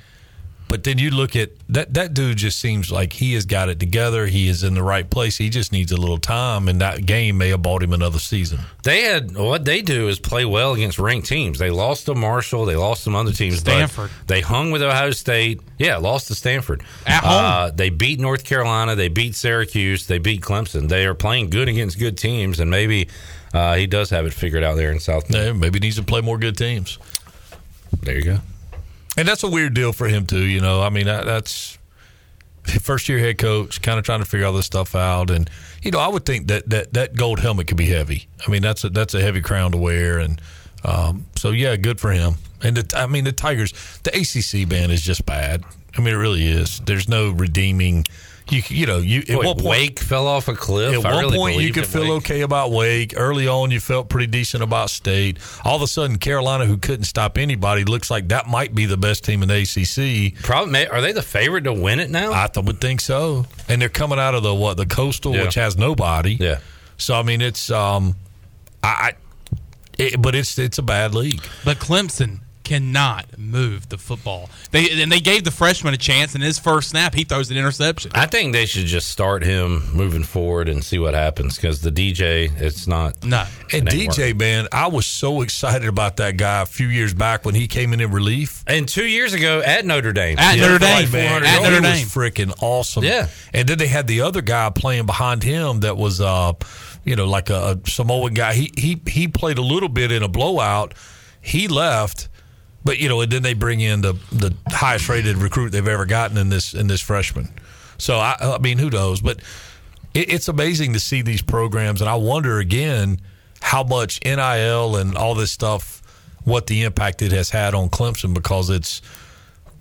[0.73, 3.78] But then you look at that that dude just seems like he has got it
[3.78, 4.27] together.
[4.27, 5.36] He is in the right place.
[5.36, 8.61] He just needs a little time and that game may have bought him another season.
[8.82, 11.59] They had what they do is play well against ranked teams.
[11.59, 12.65] They lost to Marshall.
[12.65, 13.59] They lost some other teams.
[13.59, 14.11] Stanford.
[14.27, 15.61] They hung with Ohio State.
[15.77, 17.44] Yeah, lost to Stanford At home.
[17.44, 18.94] Uh, they beat North Carolina.
[18.94, 20.07] They beat Syracuse.
[20.07, 20.89] They beat Clemson.
[20.89, 23.09] They are playing good against good teams, and maybe
[23.53, 25.28] uh, he does have it figured out there in South.
[25.28, 25.44] Bend.
[25.44, 26.99] Yeah, maybe he needs to play more good teams.
[28.01, 28.39] There you go.
[29.16, 30.44] And that's a weird deal for him too.
[30.44, 31.78] You know, I mean, that, that's
[32.80, 35.30] first year head coach, kind of trying to figure all this stuff out.
[35.30, 35.51] And
[35.82, 38.28] you know, I would think that that that gold helmet could be heavy.
[38.47, 40.40] I mean, that's a that's a heavy crown to wear, and
[40.84, 42.34] um, so yeah, good for him.
[42.62, 43.72] And the, I mean, the Tigers,
[44.05, 45.64] the ACC ban is just bad.
[45.97, 46.80] I mean, it really is.
[46.80, 48.06] There's no redeeming.
[48.52, 50.94] You you know you at Boy, one point Wake fell off a cliff.
[50.98, 52.10] at I one really point, you could feel Wake.
[52.24, 53.14] okay about Wake.
[53.16, 55.38] Early on, you felt pretty decent about State.
[55.64, 58.98] All of a sudden, Carolina, who couldn't stop anybody, looks like that might be the
[58.98, 60.42] best team in the ACC.
[60.44, 62.32] Probably are they the favorite to win it now?
[62.32, 63.46] I th- would think so.
[63.68, 65.44] And they're coming out of the what the coastal, Yeah.
[65.44, 66.34] which has nobody.
[66.38, 66.58] Yeah.
[66.98, 68.16] So I mean, it's um,
[68.84, 69.12] I, I
[69.98, 71.40] it, but it's it's a bad league.
[71.64, 74.48] But Clemson cannot move the football.
[74.70, 77.56] They and they gave the freshman a chance, and his first snap, he throws an
[77.56, 78.12] interception.
[78.14, 81.90] I think they should just start him moving forward and see what happens because the
[81.90, 83.24] DJ, it's not.
[83.24, 83.44] No.
[83.72, 87.14] And It ain't DJ, man, I was so excited about that guy a few years
[87.14, 88.62] back when he came in in relief.
[88.66, 91.44] And two years ago at Notre Dame, At Yeah, Notre Dame, like man.
[91.44, 91.62] At.
[91.62, 91.93] Notre he Dame.
[91.93, 93.05] was freaking awesome.
[93.05, 93.28] Yeah.
[93.52, 96.52] And then they had the other guy playing behind him that was uh
[97.05, 98.55] you know like a, a Samoan guy.
[98.55, 100.94] He he he played a little bit in a blowout.
[101.40, 102.28] He left,
[102.84, 106.06] but you know, and then they bring in the the highest rated recruit they've ever
[106.06, 107.52] gotten in this in this freshman.
[107.98, 109.38] So I I mean, who knows, but
[110.14, 113.20] it, it's amazing to see these programs and I wonder again
[113.60, 116.02] how much NIL and all this stuff
[116.44, 119.00] what the impact it has had on Clemson because it's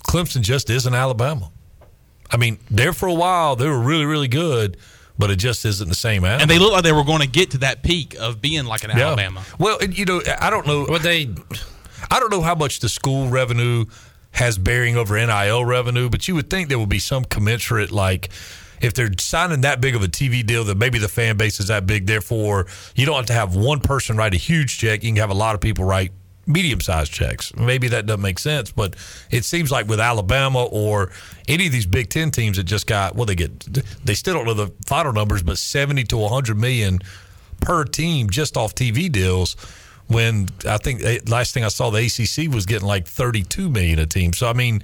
[0.07, 1.51] Clemson just isn't Alabama.
[2.29, 4.77] I mean, there for a while they were really, really good,
[5.17, 6.23] but it just isn't the same.
[6.23, 6.41] Animal.
[6.41, 8.83] And they looked like they were going to get to that peak of being like
[8.83, 9.07] an Yeah.
[9.07, 9.43] Alabama.
[9.59, 10.85] Well, you know, I don't know.
[10.85, 11.29] What they,
[12.11, 13.85] I don't know how much the school revenue
[14.31, 18.29] has bearing over NIL revenue, but you would think there would be some commensurate, like
[18.81, 21.67] if they're signing that big of a TV deal, that maybe the fan base is
[21.67, 22.07] that big.
[22.07, 25.03] Therefore, you don't have to have one person write a huge check.
[25.03, 26.11] You can have a lot of people write
[26.45, 27.55] medium sized checks.
[27.55, 28.95] Maybe that doesn't make sense, but
[29.29, 31.11] it seems like with Alabama or
[31.47, 33.57] any of these Big Ten teams that just got well, they get
[34.03, 36.99] they still don't know the final numbers, but seventy to hundred million
[37.61, 39.55] per team just off TV deals.
[40.11, 43.99] When I think eh, last thing I saw, the ACC was getting like thirty-two million
[43.99, 44.33] a team.
[44.33, 44.83] So I mean,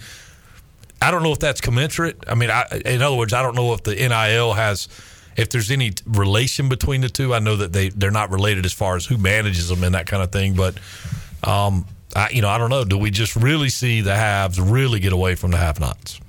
[1.02, 2.24] I don't know if that's commensurate.
[2.28, 4.88] I mean, I, in other words, I don't know if the NIL has,
[5.36, 7.34] if there's any relation between the two.
[7.34, 10.08] I know that they they're not related as far as who manages them and that
[10.08, 10.56] kind of thing.
[10.56, 10.78] But,
[11.44, 11.86] um,
[12.16, 12.84] I, you know, I don't know.
[12.84, 16.20] Do we just really see the haves really get away from the have-nots?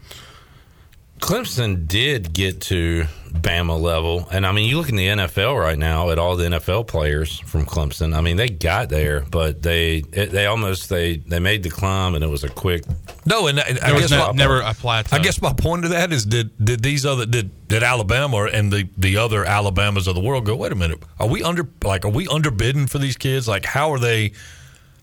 [1.18, 5.78] Clemson did get to Bama level, and I mean, you look in the NFL right
[5.78, 8.16] now at all the NFL players from Clemson.
[8.16, 12.14] I mean, they got there, but they it, they almost they they made the climb,
[12.14, 12.84] and it was a quick.
[13.26, 15.16] No, and, and I guess my, never a plateau.
[15.16, 18.72] I guess my point to that is did did these other did did Alabama and
[18.72, 20.56] the the other Alabamas of the world go?
[20.56, 23.46] Wait a minute, are we under like are we underbidding for these kids?
[23.46, 24.32] Like how are they?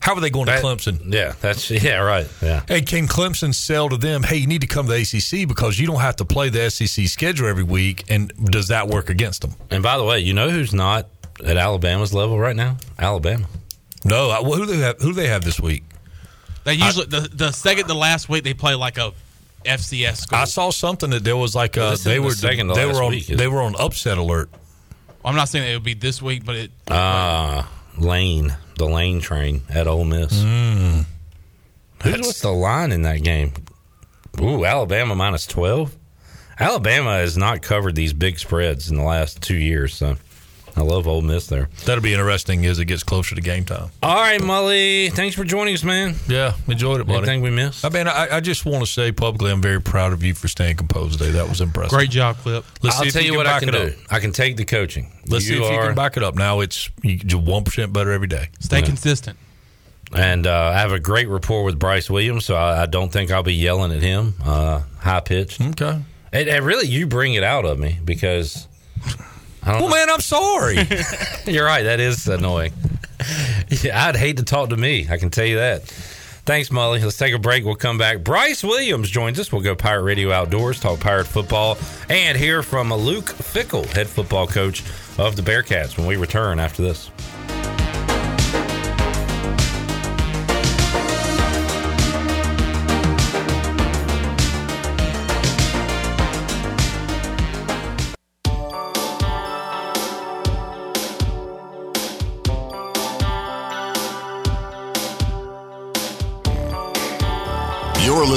[0.00, 1.12] How are they going That- to Clemson?
[1.12, 2.26] Yeah, that's yeah, right.
[2.42, 2.62] Yeah.
[2.68, 4.22] Hey, can Clemson sell to them?
[4.22, 6.70] Hey, you need to come to the ACC because you don't have to play the
[6.70, 8.04] SEC schedule every week.
[8.08, 9.54] And does that work against them?
[9.70, 11.08] And by the way, you know who's not
[11.44, 12.76] at Alabama's level right now?
[12.98, 13.46] Alabama.
[14.04, 14.30] No.
[14.30, 15.00] I- Who do they have?
[15.00, 15.82] Who do they have this week?
[16.64, 19.12] They usually the the second to last week they play like a
[19.64, 20.38] FCS school.
[20.38, 22.74] I saw something that there was like Well, uh, they isn't the were second to
[22.74, 23.50] they last were on week, they it?
[23.50, 24.50] were on upset alert.
[25.24, 27.68] I'm not saying it would be this week, but it Ah,
[27.98, 30.32] Lane, the Lane train at Ole Miss.
[30.32, 31.06] Mm.
[32.02, 33.52] Who's what's the line in that game?
[34.40, 35.96] Ooh, Alabama minus twelve.
[36.58, 40.16] Alabama has not covered these big spreads in the last two years, so
[40.76, 41.70] I love Ole Miss there.
[41.86, 43.88] That'll be interesting as it gets closer to game time.
[44.02, 46.16] All right, Mully, thanks for joining us, man.
[46.28, 47.18] Yeah, enjoyed it, buddy.
[47.18, 47.82] Anything we missed?
[47.82, 50.48] I mean, I, I just want to say publicly, I'm very proud of you for
[50.48, 51.30] staying composed today.
[51.30, 51.96] That was impressive.
[51.96, 52.62] great job, Clip.
[52.82, 53.86] Let's I'll see if tell you, can what I back can it do.
[53.86, 54.12] up.
[54.12, 55.10] I can take the coaching.
[55.26, 56.34] Let's see if you can back it up.
[56.34, 58.50] Now it's one percent better every day.
[58.60, 59.38] Stay consistent.
[60.14, 63.30] And uh, I have a great rapport with Bryce Williams, so I, I don't think
[63.30, 65.60] I'll be yelling at him uh, high pitched.
[65.60, 66.00] Okay.
[66.32, 68.68] And, and really, you bring it out of me because.
[69.66, 70.76] Well, man, I'm sorry.
[71.46, 71.82] You're right.
[71.82, 72.72] That is annoying.
[73.82, 75.08] Yeah, I'd hate to talk to me.
[75.10, 75.82] I can tell you that.
[76.46, 77.02] Thanks, Mully.
[77.02, 77.64] Let's take a break.
[77.64, 78.22] We'll come back.
[78.22, 79.50] Bryce Williams joins us.
[79.50, 81.76] We'll go Pirate Radio Outdoors, talk Pirate football,
[82.08, 84.84] and hear from Luke Fickell, head football coach
[85.18, 87.10] of the Bearcats, when we return after this.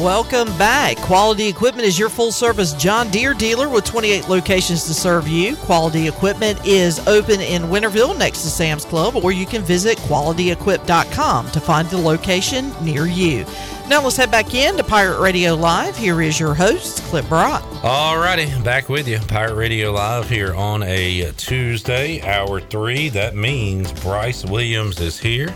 [0.00, 0.96] Welcome back.
[0.98, 5.56] Quality Equipment is your full service John Deere dealer with 28 locations to serve you.
[5.56, 11.50] Quality Equipment is open in Winterville next to Sam's Club, or you can visit qualityequip.com
[11.50, 13.44] to find the location near you.
[13.88, 15.96] Now let's head back in to Pirate Radio Live.
[15.96, 17.64] Here is your host, Clip Brock.
[17.82, 19.18] All righty, back with you.
[19.26, 23.08] Pirate Radio Live here on a Tuesday, hour three.
[23.08, 25.52] That means Bryce Williams is here.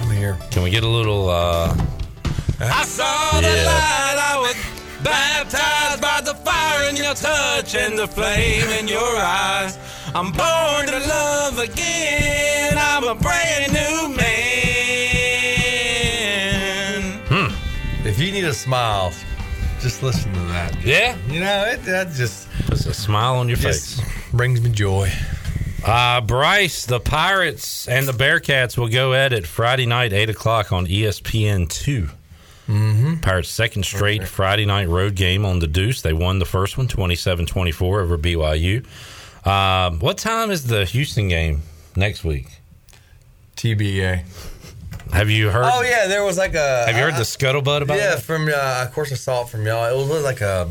[0.00, 0.36] I'm here.
[0.50, 1.76] Can we get a little uh
[2.72, 3.64] I saw the Yeah.
[3.64, 4.18] light.
[4.32, 4.56] I was
[5.02, 9.78] baptized by the fire in your touch and the flame in your eyes.
[10.14, 12.76] I'm born to love again.
[12.78, 14.08] I'm a brand new
[16.24, 17.20] man.
[17.28, 18.06] Hmm.
[18.06, 19.12] If you need a smile,
[19.80, 20.76] just listen to that.
[20.84, 21.16] Yeah?
[21.28, 24.00] You know, it that just puts a smile on your face.
[24.32, 25.10] Brings me joy.
[25.84, 30.72] Uh, Bryce, the Pirates and the Bearcats will go at it Friday night, 8 o'clock
[30.72, 32.08] on ESPN 2.
[32.68, 33.16] Mm-hmm.
[33.16, 36.00] Pirates' second straight Friday night road game on the Deuce.
[36.00, 38.86] They won the first one 27 24 over BYU.
[39.46, 41.62] Um, what time is the Houston game
[41.94, 42.46] next week?
[43.56, 44.24] TBA.
[45.12, 45.66] Have you heard?
[45.66, 46.86] Oh yeah, there was like a.
[46.86, 48.00] Have you heard I- the scuttlebutt about it?
[48.00, 49.84] yeah, from uh, of course I saw it from y'all.
[49.84, 50.70] It was like a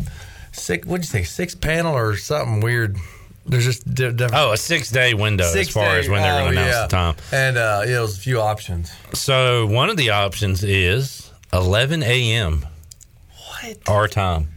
[0.51, 0.87] six.
[0.87, 1.23] What'd you say?
[1.23, 2.97] Six panel or something weird.
[3.45, 4.35] There's just di- different.
[4.35, 6.81] Oh, a six day window as far as when they're going to oh, announce yeah.
[6.83, 7.15] the time.
[7.31, 8.91] And uh, yeah, it was a few options.
[9.13, 11.22] So one of the options is
[11.53, 12.65] 11 a.m.
[13.29, 13.77] What?
[13.87, 14.49] Our time.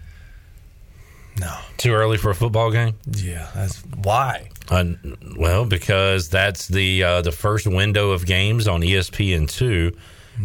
[1.39, 1.55] No.
[1.77, 2.95] Too early for a football game?
[3.07, 4.49] Yeah, that's why.
[4.71, 4.95] Uh,
[5.37, 9.97] well, because that's the uh, the first window of games on ESPN two,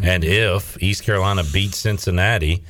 [0.04, 2.62] and if East Carolina beats Cincinnati,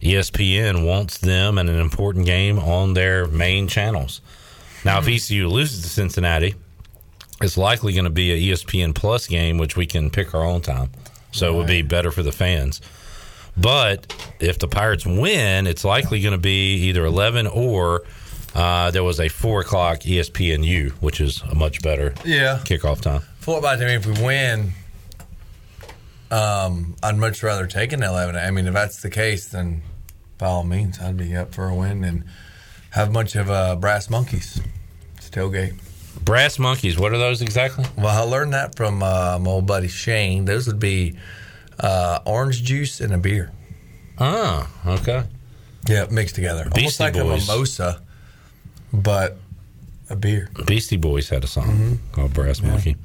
[0.00, 4.20] ESPN wants them in an important game on their main channels.
[4.84, 6.54] Now, if ECU loses to Cincinnati,
[7.42, 10.60] it's likely going to be a ESPN Plus game, which we can pick our own
[10.60, 10.90] time,
[11.32, 12.80] so it would be better for the fans.
[13.56, 18.02] But if the Pirates win, it's likely going to be either 11 or
[18.54, 22.60] uh, there was a 4 o'clock ESPNU, which is a much better Yeah.
[22.64, 23.22] kickoff time.
[23.40, 24.72] For about to me, if we win,
[26.30, 28.34] um, I'd much rather take an eleven.
[28.36, 29.82] I mean, if that's the case, then
[30.38, 32.24] by all means, I'd be up for a win and
[32.90, 34.60] have a bunch of uh, brass monkeys.
[35.16, 35.78] It's tailgate.
[36.24, 37.84] Brass monkeys, what are those exactly?
[37.96, 40.44] Well, I learned that from uh, my old buddy Shane.
[40.46, 41.14] Those would be
[41.80, 43.52] uh, orange juice and a beer.
[44.18, 45.24] Oh, okay.
[45.88, 47.48] Yeah, mixed together, almost like Boys.
[47.48, 48.02] a mimosa,
[48.92, 49.36] but
[50.10, 50.50] a beer.
[50.66, 52.96] Beastie Boys had a song called Brass Monkey.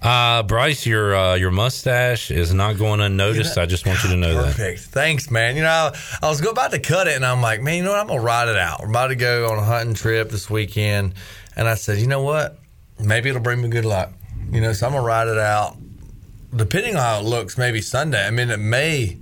[0.00, 3.58] Uh, Bryce, your uh, your mustache is not going unnoticed.
[3.58, 4.56] I just want you to know that.
[4.56, 4.80] Perfect.
[4.80, 5.56] Thanks, man.
[5.56, 5.90] You know,
[6.22, 8.00] I was about to cut it, and I'm like, man, you know what?
[8.00, 8.80] I'm gonna ride it out.
[8.80, 11.14] We're about to go on a hunting trip this weekend,
[11.56, 12.58] and I said, you know what?
[13.00, 14.12] maybe it'll bring me good luck.
[14.50, 15.76] You know, so I'm gonna ride it out.
[16.54, 18.26] Depending on how it looks, maybe Sunday.
[18.26, 19.18] I mean, it may,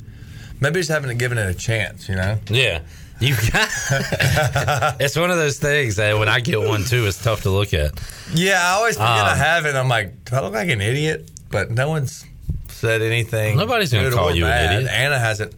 [0.61, 2.09] maybe just haven't given it a chance.
[2.09, 2.39] You know.
[2.49, 2.83] Yeah.
[3.19, 3.71] You got
[5.01, 7.73] it's one of those things that when I get one too, it's tough to look
[7.73, 7.93] at.
[8.35, 9.75] Yeah, I always forget I Um, have it.
[9.75, 11.31] I'm like, do I look like an idiot?
[11.51, 12.27] But no one's
[12.69, 13.57] said anything.
[13.57, 14.91] Nobody's gonna call or you an idiot.
[14.93, 15.55] Anna hasn't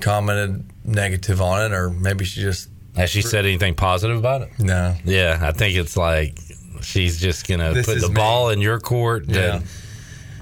[0.00, 4.50] commented negative on it, or maybe she just Has she said anything positive about it?
[4.58, 4.94] No.
[5.04, 6.38] Yeah, I think it's like
[6.80, 8.14] she's just gonna put the me.
[8.14, 9.24] ball in your court.
[9.26, 9.56] Yeah.
[9.56, 9.66] And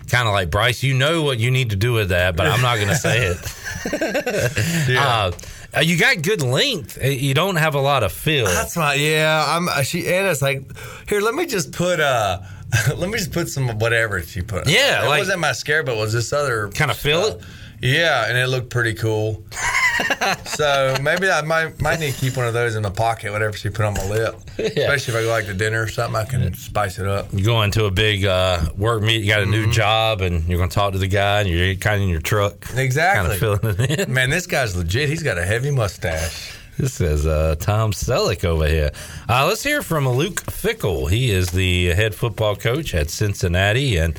[0.09, 2.63] kind of like Bryce, you know what you need to do with that, but I'm
[2.63, 4.97] not gonna say it.
[4.99, 5.33] uh,
[5.77, 6.99] uh, you got good length.
[7.03, 8.47] Uh, You don't have a lot of fill.
[8.47, 8.99] That's right.
[8.99, 9.69] Yeah, I'm.
[9.69, 10.63] uh, She Anna's like,
[11.09, 11.21] here.
[11.21, 12.41] Let me just put uh,
[12.97, 14.69] let me just put some whatever she put.
[14.69, 17.41] Yeah, it like- wasn't mascara, but was this other kind of fill it.
[17.83, 19.45] Yeah, and it looked pretty cool.
[20.45, 23.57] so maybe I might might need to keep one of those in my pocket, whatever
[23.57, 24.37] she put on my lip.
[24.59, 27.33] Especially if I go like to dinner or something, I can spice it up.
[27.33, 29.23] You go into a big uh, work meet.
[29.23, 29.51] You got a Mm-hmm.
[29.53, 32.09] new job, and you're going to talk to the guy, and you're kind of in
[32.09, 33.39] your truck, Exactly.
[33.39, 34.13] kind of filling it in.
[34.13, 35.09] Man, this guy's legit.
[35.09, 36.57] He's got a heavy mustache.
[36.79, 38.91] This is uh, Tom Selleck over here.
[39.29, 41.11] Uh, let's hear from Luke Fickell.
[41.11, 44.19] He is the head football coach at Cincinnati and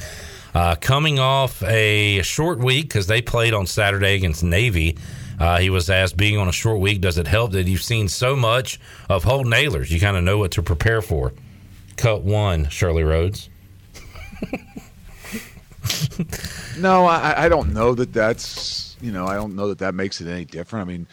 [0.58, 4.98] uh, coming off a short week because they played on Saturday against Navy.
[5.40, 8.08] Uh, he was asked, being on a short week, does it help that you've seen
[8.08, 9.92] so much of Holton Ahlers?
[9.92, 11.32] You kind of know what to prepare for.
[11.96, 13.50] Cut one, Shirley Rhodes.
[16.78, 20.22] No, I, I don't know that that's you know I don't know that that makes
[20.22, 20.88] it any different.
[20.88, 21.08] I mean,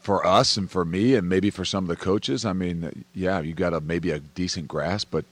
[0.00, 3.40] for us and for me and maybe for some of the coaches, I mean, yeah,
[3.40, 5.24] you got a maybe a decent grasp, but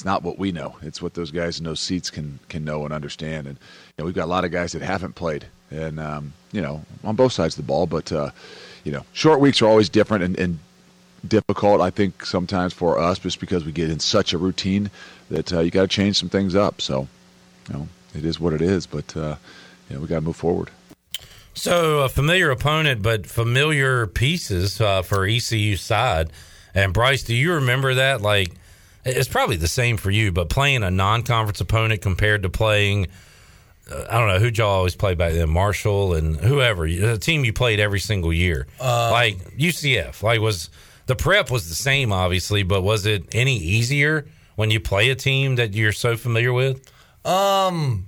[0.00, 0.76] it's not what we know.
[0.80, 3.46] It's what those guys in those seats can can know and understand.
[3.46, 6.62] And you know, we've got a lot of guys that haven't played, and um, you
[6.62, 7.86] know, on both sides of the ball.
[7.86, 8.30] But uh,
[8.82, 10.58] you know, short weeks are always different and, and
[11.28, 11.82] difficult.
[11.82, 14.90] I think sometimes for us, just because we get in such a routine
[15.28, 16.80] that uh, you got to change some things up.
[16.80, 17.06] So,
[17.68, 18.86] you know, it is what it is.
[18.86, 19.36] But uh,
[19.90, 20.70] you know, we got to move forward.
[21.52, 26.32] So a familiar opponent, but familiar pieces uh, for ECU side.
[26.74, 28.22] And Bryce, do you remember that?
[28.22, 28.52] Like,
[29.04, 33.08] it's probably the same for you, but playing a non-conference opponent compared to playing,
[33.90, 37.44] uh, I don't know who'd y'all always play back then, Marshall and whoever, the team
[37.44, 40.22] you played every single year, Uh, like UCF.
[40.22, 40.70] Like, was
[41.06, 45.14] the prep was the same, obviously, but was it any easier when you play a
[45.14, 46.80] team that you're so familiar with?
[47.24, 48.06] Um,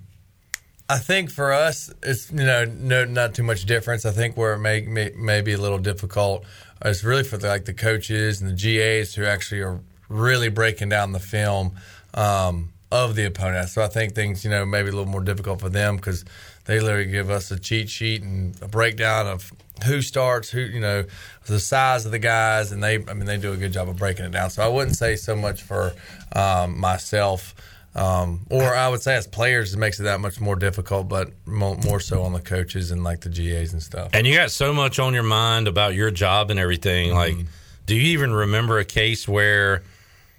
[0.89, 4.05] I think for us, it's you know no not too much difference.
[4.05, 6.45] I think where it may may, may be a little difficult
[6.85, 9.81] is really for the, like the coaches and the GAs who actually are
[10.13, 11.77] really breaking down the film
[12.15, 13.69] um, of the opponent.
[13.69, 16.25] So I think things you know maybe a little more difficult for them because
[16.65, 19.53] they literally give us a cheat sheet and a breakdown of
[19.85, 21.05] who starts, who you know,
[21.47, 23.97] the size of the guys, and they I mean they do a good job of
[23.97, 24.51] breaking it down.
[24.51, 25.93] So I wouldn't say so much for
[26.35, 27.55] um, myself.
[27.95, 31.31] Um, or I would say as players, it makes it that much more difficult, but
[31.45, 34.11] more, more so on the coaches and like the GAs and stuff.
[34.15, 37.11] And you got so much on your mind about your job and everything.
[37.11, 37.39] Mm-hmm.
[37.39, 37.47] Like,
[37.85, 39.83] do you even remember a case where,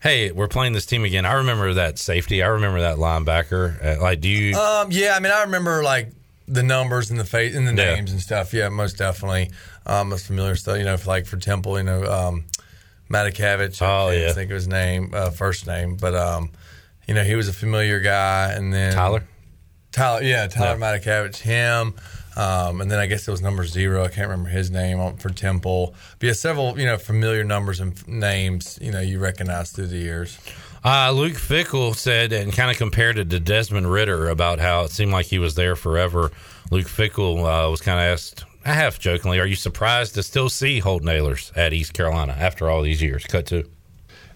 [0.03, 1.25] hey, we're playing this team again?
[1.25, 2.43] I remember that safety.
[2.43, 3.97] I remember that linebacker.
[3.97, 4.53] Uh, Like, do you?
[4.55, 6.09] Um, yeah, I mean, I remember like
[6.47, 7.95] the numbers and the face and the Yeah.
[7.95, 8.53] names and stuff.
[8.53, 9.51] Yeah, most definitely.
[9.85, 10.77] Um, most familiar stuff.
[10.77, 12.45] You know, for, like for Temple, you know, um,
[13.09, 13.81] Matakevich.
[13.81, 14.33] Oh, I can't yeah.
[14.33, 16.51] think of his name, uh, first name, but um,
[17.07, 18.51] you know, he was a familiar guy.
[18.51, 19.23] And then Tyler?
[19.93, 21.93] Tyler, yeah, Tyler Matakevich, him.
[22.35, 24.03] Um, and then I guess it was number zero.
[24.03, 25.93] I can't remember his name for Temple.
[26.19, 29.87] But yeah, several you know familiar numbers and f- names you know you recognize through
[29.87, 30.39] the years.
[30.85, 34.91] Uh, Luke Fickell said and kind of compared it to Desmond Ridder about how it
[34.91, 36.31] seemed like he was there forever.
[36.71, 40.79] Luke Fickell uh, was kind of asked, half jokingly, "Are you surprised to still see
[40.79, 43.69] Holton Ahlers at East Carolina after all these years?" Cut to.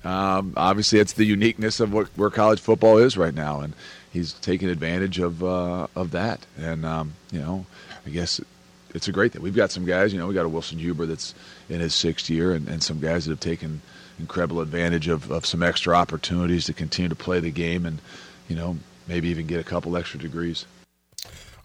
[0.04, 3.74] Um, obviously, it's the uniqueness of what, where college football is right now, and
[4.14, 6.46] he's taking advantage of uh, of that.
[6.58, 7.66] And um, you know,
[8.08, 8.40] I guess
[8.96, 9.42] it's a great thing.
[9.42, 10.14] We've got some guys.
[10.14, 11.36] You know, we got a Wilson Huber that's
[11.70, 13.82] in his sixth year, and, and some guys that have taken
[14.18, 18.00] incredible advantage of, of some extra opportunities to continue to play the game, and
[18.48, 18.78] you know,
[19.08, 20.66] maybe even get a couple extra degrees.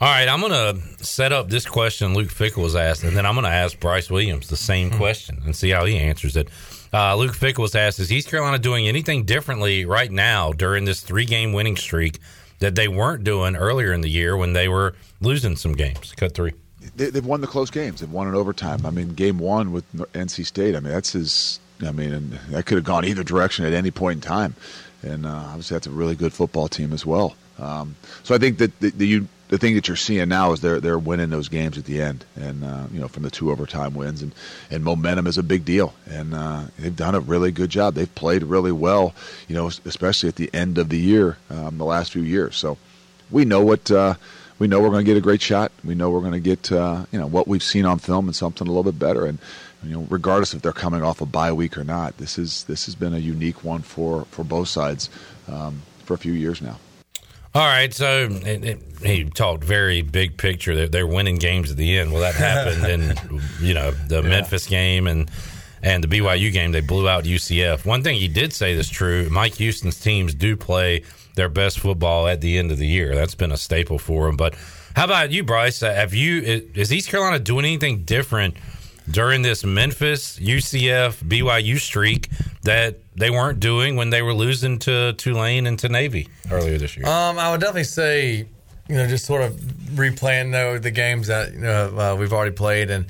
[0.00, 3.24] All right, I'm going to set up this question Luke Fickell was asked, and then
[3.24, 6.48] I'm going to ask Bryce Williams the same question and see how he answers it.
[6.92, 11.02] Uh, Luke Fickell was asked, Is East Carolina doing anything differently right now during this
[11.02, 12.18] three game winning streak
[12.62, 16.14] that they weren't doing earlier in the year when they were losing some games?
[16.16, 16.52] Cut three.
[16.96, 18.00] They, they've won the close games.
[18.00, 18.86] They've won in overtime.
[18.86, 20.74] I mean, game one with NC State.
[20.74, 21.60] I mean, that's his.
[21.84, 24.54] I mean, that could have gone either direction at any point in time.
[25.02, 27.34] And uh, obviously, that's a really good football team as well.
[27.58, 30.62] Um, so I think that the, the you the thing that you're seeing now is
[30.62, 33.50] they're they're winning those games at the end, and uh, you know from the two
[33.50, 34.34] overtime wins, and
[34.70, 37.92] and momentum is a big deal, and uh, they've done a really good job.
[37.92, 39.14] They've played really well,
[39.48, 42.56] you know, especially at the end of the year, um, the last few years.
[42.56, 42.78] So
[43.30, 43.90] we know what.
[43.90, 44.14] Uh,
[44.58, 45.72] we know we're going to get a great shot.
[45.84, 48.34] We know we're going to get uh, you know what we've seen on film and
[48.34, 49.26] something a little bit better.
[49.26, 49.38] And
[49.84, 52.86] you know, regardless if they're coming off a bye week or not, this is this
[52.86, 55.10] has been a unique one for for both sides
[55.46, 56.78] um, for a few years now.
[57.54, 60.74] All right, so it, it, he talked very big picture.
[60.74, 62.10] They're, they're, winning games at the end.
[62.10, 64.28] Well, that happened in you know the yeah.
[64.28, 65.30] Memphis game and
[65.82, 66.72] and the BYU game.
[66.72, 67.84] They blew out UCF.
[67.84, 69.28] One thing he did say that's true.
[69.28, 71.02] Mike Houston's teams do play
[71.34, 73.14] their best football at the end of the year.
[73.14, 74.36] That's been a staple for him.
[74.38, 74.54] But
[74.96, 75.82] how about you, Bryce?
[75.82, 78.56] Uh, have you is East Carolina doing anything different?
[79.10, 82.28] during this Memphis, UCF, BYU streak
[82.62, 86.96] that they weren't doing when they were losing to Tulane and to Navy earlier this
[86.96, 87.06] year?
[87.06, 88.46] Um, I would definitely say,
[88.88, 92.54] you know, just sort of replaying though the games that you know uh, we've already
[92.54, 93.06] played, and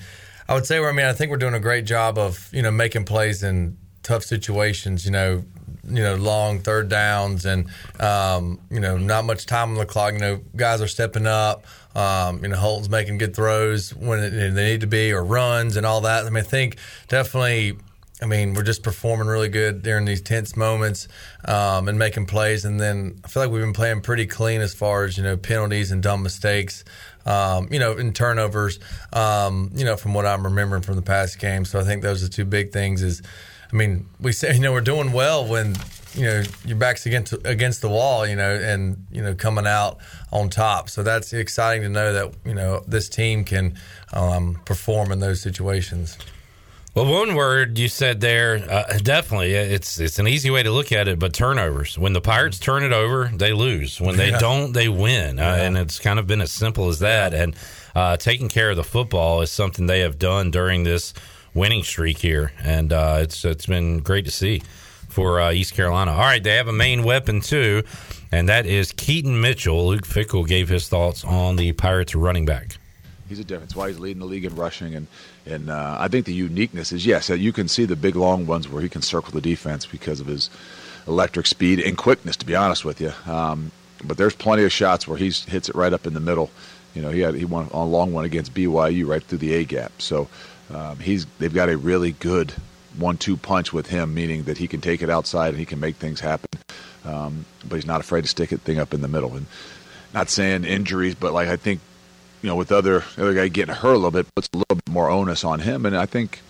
[0.48, 2.70] I would say, I mean, I think we're doing a great job of you know
[2.70, 5.04] making plays in tough situations.
[5.04, 5.44] You know,
[5.88, 7.68] you know, long third downs and,
[8.00, 10.12] um, you know, not much time on the clock.
[10.12, 11.64] You know, guys are stepping up.
[11.94, 15.84] Um, you know, Holton's making good throws when they need to be or runs and
[15.84, 16.24] all that.
[16.24, 17.76] I mean, I think definitely.
[18.23, 21.09] I mean, we're just performing really good during these tense moments
[21.44, 22.65] um, and making plays.
[22.65, 25.36] And then I feel like we've been playing pretty clean as far as you know
[25.36, 26.85] penalties and dumb mistakes.
[27.27, 28.78] Um, you know, in turnovers.
[29.12, 31.65] Um, you know, from what I'm remembering from the past game.
[31.65, 33.03] So I think those are two big things.
[33.03, 33.23] Is
[33.73, 35.74] I mean, we say you know we're doing well when
[36.15, 39.99] you know your back's against against the wall, you know, and you know coming out
[40.31, 40.90] on top.
[40.90, 43.77] So that's exciting to know that you know this team can
[44.12, 46.19] um, perform in those situations.
[46.94, 50.93] Well, one word you said there, uh, definitely, it's it's an easy way to look
[50.93, 51.98] at it, but turnovers.
[51.98, 53.98] When the Pirates turn it over, they lose.
[53.98, 54.39] When they yeah.
[54.39, 57.32] don't, they win, uh, and it's kind of been as simple as that.
[57.32, 57.56] And
[57.94, 61.14] uh, taking care of the football is something they have done during this
[61.55, 64.60] winning streak here, and uh, it's it's been great to see
[65.09, 66.10] for uh, East Carolina.
[66.12, 67.85] All right, they have a main weapon too,
[68.31, 69.86] and that is Keaton Mitchell.
[69.86, 72.77] Luke Fickell gave his thoughts on the Pirates running back.
[73.31, 73.74] He's a difference.
[73.74, 75.06] Why he's leading the league in rushing, and
[75.47, 78.69] and uh, I think the uniqueness is yes, you can see the big long ones
[78.69, 80.51] where he can circle the defense because of his
[81.06, 82.36] electric speed and quickness.
[82.36, 83.73] To be honest with you, um,
[84.05, 86.51] but there's plenty of shots where he hits it right up in the middle.
[86.94, 89.55] You know, he had he won on a long one against BYU right through the
[89.55, 89.93] A gap.
[89.98, 90.28] So
[90.73, 92.52] um, he's they've got a really good
[92.98, 95.97] one-two punch with him, meaning that he can take it outside and he can make
[95.97, 96.48] things happen.
[97.05, 99.35] Um, but he's not afraid to stick it thing up in the middle.
[99.35, 99.47] And
[100.12, 101.81] not saying injuries, but like I think
[102.43, 104.89] you know with other other guy getting hurt a little bit puts a little bit
[104.90, 105.86] more onus on him.
[105.86, 106.40] And I think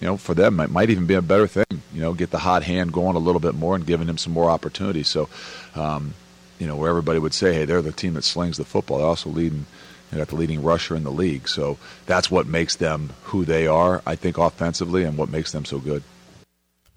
[0.00, 1.82] you know for them it might even be a better thing.
[1.92, 4.32] You know, get the hot hand going a little bit more and giving him some
[4.32, 5.08] more opportunities.
[5.08, 5.28] So.
[5.74, 6.14] Um,
[6.58, 9.06] you know, where everybody would say, "Hey, they're the team that slings the football." They're
[9.08, 9.66] also leading
[10.12, 11.48] they got the leading rusher in the league.
[11.48, 15.64] So that's what makes them who they are, I think, offensively, and what makes them
[15.64, 16.02] so good.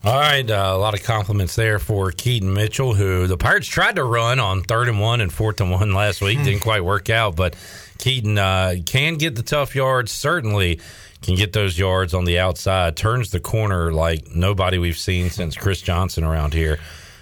[0.03, 3.95] All right, uh, a lot of compliments there for Keaton Mitchell, who the Pirates tried
[3.95, 6.43] to run on third and one and fourth and one last week.
[6.43, 7.55] Didn't quite work out, but
[7.97, 10.11] Keaton uh, can get the tough yards.
[10.11, 10.79] Certainly
[11.21, 12.95] can get those yards on the outside.
[12.95, 16.79] Turns the corner like nobody we've seen since Chris Johnson around here,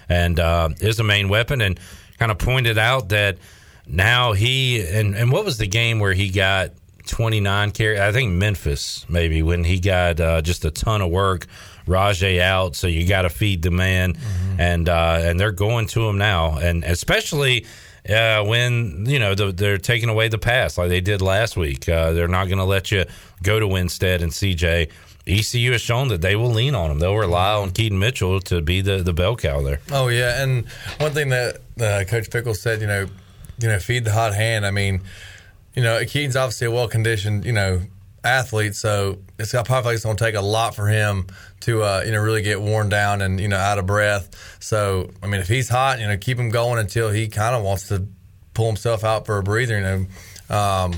[0.08, 1.60] and uh, is a main weapon.
[1.60, 1.80] And
[2.18, 3.38] kind of pointed out that
[3.86, 6.70] now he and and what was the game where he got
[7.06, 8.00] 29 carry?
[8.00, 11.46] I think Memphis maybe when he got uh, just a ton of work.
[11.86, 14.58] Rahjai out, so you got to feed the man, mm-hmm.
[14.58, 17.66] and uh, and they're going to him now, and especially.
[18.08, 21.88] Uh, when you know the, they're taking away the pass like they did last week,
[21.88, 23.04] uh, they're not going to let you
[23.42, 24.90] go to Winstead and CJ.
[25.26, 26.98] ECU has shown that they will lean on them.
[26.98, 29.80] They'll rely on Keaton Mitchell to be the, the bell cow there.
[29.90, 30.68] Oh yeah, and
[30.98, 33.06] one thing that uh, Coach Fickell said, you know,
[33.58, 34.66] you know, feed the hot hand.
[34.66, 35.00] I mean,
[35.74, 37.80] you know, Keaton's obviously a well conditioned, you know,
[38.22, 41.26] athlete, so it's probably it's going to take a lot for him
[41.60, 44.56] to, uh, you know, really get worn down and you know out of breath.
[44.60, 47.62] So, I mean, if he's hot, you know, keep him going until he kind of
[47.62, 48.06] wants to
[48.54, 49.76] pull himself out for a breather.
[49.76, 50.94] You know, um,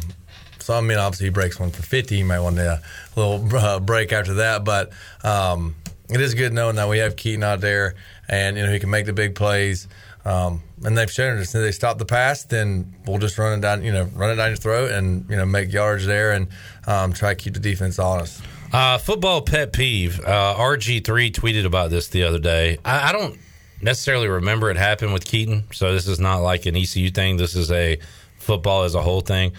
[0.58, 2.16] so I mean, obviously he breaks one for fifty.
[2.16, 2.82] He might want a
[3.14, 4.92] little uh, break after that, but
[5.24, 5.74] um,
[6.10, 7.94] it is good knowing that we have Keaton out there
[8.28, 9.88] and you know he can make the big plays.
[10.24, 13.62] Um, and they've shown us if they stop the pass, then we'll just run it
[13.62, 16.48] down, you know, run it down your throat and you know make yards there and
[16.86, 18.42] um, try to keep the defense honest.
[18.72, 20.20] Uh, football pet peeve.
[20.20, 22.78] Uh, RG3 tweeted about this the other day.
[22.84, 23.38] I, I, don't
[23.80, 27.36] necessarily remember it happened with Keaton, so this is not like an ECU thing.
[27.36, 27.98] This is a
[28.38, 29.52] football as a whole thing.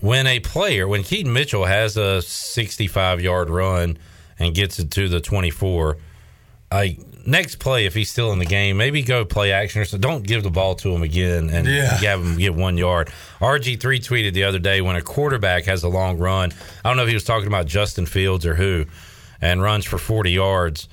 [0.00, 3.98] When a player, when Keaton Mitchell has a 65 yard run
[4.38, 5.98] and gets it to the 24,
[6.72, 9.98] I next play, if he's still in the game, maybe go play action or so.
[9.98, 11.96] Don't give the ball to him again and Yeah.
[11.98, 13.10] have him get one yard.
[13.40, 16.52] RG3 tweeted the other day when a quarterback has a long run.
[16.84, 18.86] I don't know if he was talking about Justin Fields or who,
[19.40, 20.88] and runs for 40 yards.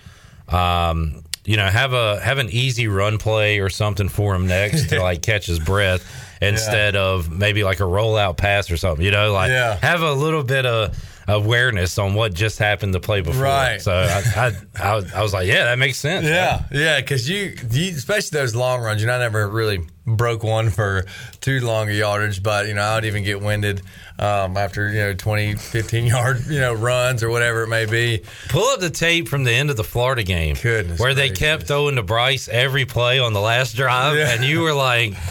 [0.50, 4.90] Um, you know, have a have an easy run play or something for him next
[4.90, 6.06] to like catch his breath
[6.42, 9.04] instead of maybe like a rollout pass or something.
[9.04, 9.78] You know, like Yeah.
[9.82, 10.96] have a little bit of
[11.28, 13.44] awareness on what just happened to play before.
[13.44, 13.82] Right.
[13.82, 14.52] So I, I,
[14.82, 16.26] I, was, I was like, yeah, that makes sense.
[16.26, 20.42] Yeah, yeah, because you, you, especially those long runs, you know, I never really broke
[20.44, 21.06] one for
[21.42, 23.82] too long a yardage, but you know, I would even get winded
[24.20, 28.24] um, after you know 20, 15 yard you know runs or whatever it may be.
[28.48, 31.68] Pull up the tape from the end of the Florida game, Goodness where they kept
[31.68, 34.32] throwing to Bryce every play on the last drive, Yeah.
[34.34, 35.14] and you were like,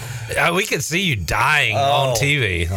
[0.54, 2.20] we could see you dying on Oh.
[2.20, 2.66] TV.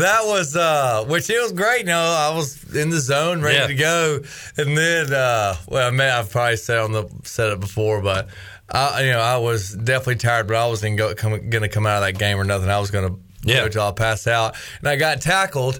[0.00, 3.58] That was uh which it was great you know i was in the zone ready
[3.58, 3.66] Yeah.
[3.66, 4.20] to go
[4.56, 8.28] and then uh well i may i've probably said on the said it before but
[8.70, 12.02] i you know i was definitely tired but i wasn't go, come, gonna come out
[12.02, 13.14] of that game or nothing i was gonna
[13.44, 13.62] Yeah.
[13.62, 15.78] go till i passed out and i got tackled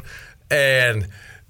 [0.51, 1.07] and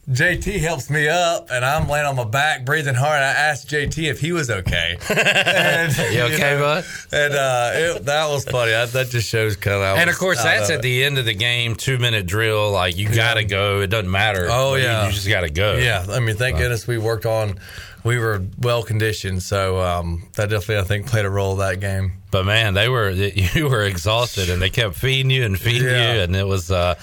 [0.08, 3.22] JT helps me up, and I'm laying on my back, breathing hard.
[3.22, 4.98] I asked JT if he was okay.
[5.08, 6.84] And, You okay, bud?
[7.10, 8.72] And uh, it, that was funny.
[8.72, 9.96] That, that just shows kind of.
[9.98, 12.70] and of course, that's at the end of the game, two minute drill.
[12.70, 13.80] Like you got to go.
[13.80, 14.48] It doesn't matter.
[14.50, 15.76] Oh yeah, you, just got to go.
[15.76, 17.58] Yeah, I mean, thank goodness we worked on.
[18.04, 22.12] We were well conditioned, so um, that definitely I think played a role that game.
[22.30, 23.10] But man, they were
[23.54, 26.14] you were exhausted, and they kept feeding you and feeding Yeah.
[26.16, 26.70] you, and it was.
[26.70, 26.96] uh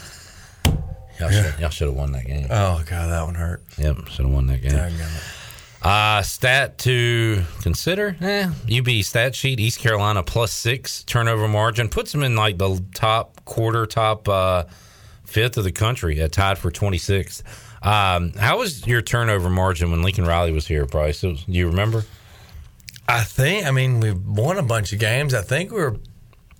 [1.22, 2.48] Y'all should, y'all should have won that game.
[2.49, 3.61] Oh god, that one hurt.
[3.77, 4.91] Yep, should have won that game.
[5.84, 8.15] Uh, stat to consider.
[8.22, 9.60] Eh, UB stat sheet.
[9.60, 14.64] East Carolina plus six turnover margin puts them in like the top quarter, top uh,
[15.26, 17.41] fifth of the country, uh, tied for 26th.
[17.84, 21.23] Um, how was your turnover margin when Lincoln Riley was here, Bryce?
[21.23, 22.03] Was, do you remember?
[23.07, 23.65] I think.
[23.65, 25.34] I mean, we won a bunch of games.
[25.34, 25.98] I think we were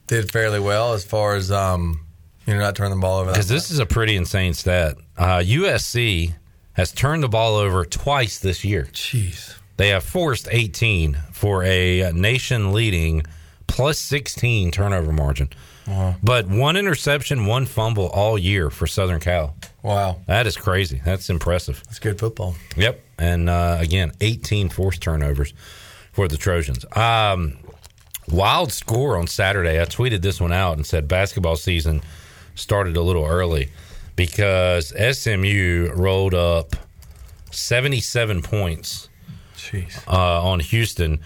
[0.08, 2.06] did fairly well as far as um,
[2.52, 3.32] you know, not turning the ball over.
[3.32, 4.98] Because this is a pretty insane stat.
[5.18, 6.34] Uh, USC
[6.74, 8.88] has turned the ball over twice this year.
[8.92, 9.56] Jeez.
[9.78, 13.24] They have forced 18 for a nation leading
[13.68, 15.50] plus 16 turnover margin.
[15.88, 16.16] Wow.
[16.22, 19.56] But one interception, one fumble all year for Southern Cal.
[19.82, 20.20] Wow.
[20.28, 21.02] That is crazy.
[21.04, 21.82] That's impressive.
[21.86, 22.56] That's good football.
[22.76, 23.02] Yep.
[23.18, 25.54] And uh, again, 18 forced turnovers
[26.12, 26.86] for the Trojans.
[26.96, 27.58] Um,
[28.28, 29.82] wild score on Saturday.
[29.82, 32.02] I tweeted this one out and said basketball season
[32.56, 33.70] started a little early
[34.16, 36.76] because SMU rolled up
[37.52, 39.10] 77 points
[39.56, 40.08] Jeez.
[40.08, 41.20] uh, on Houston.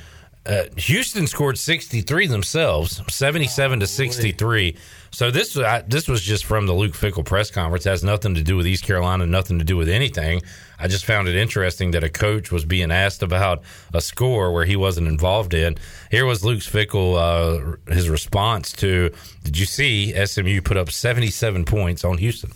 [0.46, 4.78] Uh, Houston scored 63 themselves, 77 to 63.
[5.16, 7.86] So this I, this was just from the Luke Fickell press conference.
[7.86, 10.42] It has nothing to do with East Carolina, nothing to do with anything.
[10.78, 13.64] I just found it interesting that a coach was being asked about
[13.94, 15.78] a score where he wasn't involved in.
[16.12, 19.10] Here was Luke Fickell, uh, his response to,
[19.46, 22.52] "Did you see SMU put up 77 points on Houston?"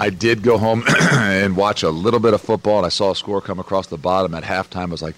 [0.00, 3.14] I did go home and watch a little bit of football, and I saw a
[3.14, 4.84] score come across the bottom at halftime.
[4.84, 5.16] It was like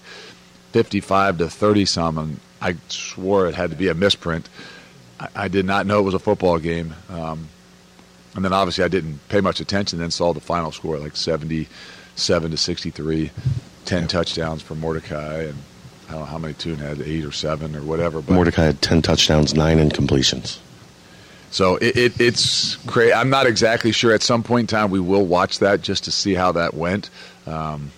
[0.73, 4.49] 55 to 30 some, and I swore it had to be a misprint.
[5.23, 6.93] I, I did not know it was a football game.
[7.09, 7.49] Um,
[8.35, 12.51] and then obviously I didn't pay much attention, then saw the final score like 77
[12.51, 13.31] to 63,
[13.85, 15.57] 10 touchdowns for Mordecai, and
[16.07, 18.21] I don't know how many Toon had, eight or seven or whatever.
[18.21, 20.57] But Mordecai had 10 touchdowns, nine incompletions.
[21.51, 23.13] so it, it, it's crazy.
[23.13, 24.13] I'm not exactly sure.
[24.13, 27.09] At some point in time, we will watch that just to see how that went.
[27.45, 27.91] Um,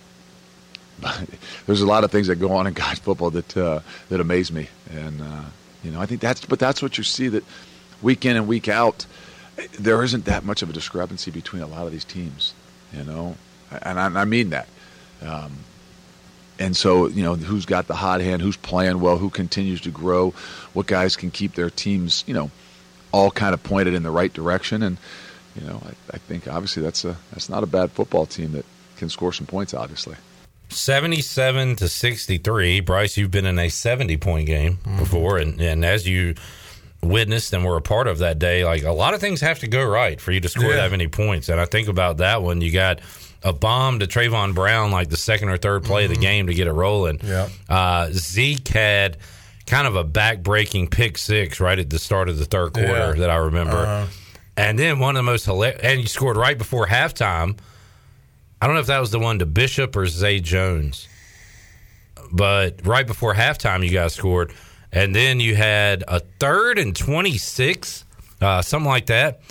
[1.65, 3.80] there's a lot of things that go on in college football that uh,
[4.10, 5.43] that amaze me, and uh,
[5.86, 6.44] you know, I think that's.
[6.45, 7.44] But that's what you see that
[8.02, 9.06] week in and week out.
[9.80, 12.53] There isn't that much of a discrepancy between a lot of these teams,
[12.91, 13.38] you know,
[13.84, 14.68] and I, I mean that.
[15.22, 15.60] Um,
[16.60, 19.91] and so, you know, who's got the hot hand, who's playing well, who continues to
[19.91, 20.32] grow,
[20.74, 22.49] what guys can keep their teams, you know,
[23.12, 24.84] all kind of pointed in the right direction.
[24.84, 24.98] And,
[25.56, 28.66] you know, I, I think obviously that's a that's not a bad football team that
[28.98, 30.16] can score some points, obviously.
[30.70, 32.80] 77 to 63.
[32.82, 35.38] Bryce, you've been in a 70 point game before.
[35.38, 36.36] And, and as you
[37.02, 39.68] witnessed and were a part of that day, like a lot of things have to
[39.68, 40.78] go right for you to score Yeah.
[40.78, 41.50] that many points.
[41.50, 42.62] And I think about that one.
[42.62, 43.00] You got
[43.44, 46.54] a bomb to Trevon Brown, like the second or third play of the game to
[46.54, 47.20] get it rolling.
[47.24, 47.48] Yeah.
[47.70, 49.18] Uh, Zeke had
[49.68, 52.90] kind of a back breaking pick six right at the start of the third quarter
[52.90, 53.14] Yeah.
[53.14, 53.78] that I remember.
[53.78, 54.06] Uh-huh.
[54.58, 57.58] And then one of the most hilarious, and you scored right before halftime.
[58.66, 61.08] I don't know if that was the one to Bishop or Zay Jones,
[62.32, 64.52] but right before halftime, you guys scored.
[64.92, 68.06] And then you had a third and 26,
[68.42, 69.42] uh, something like that.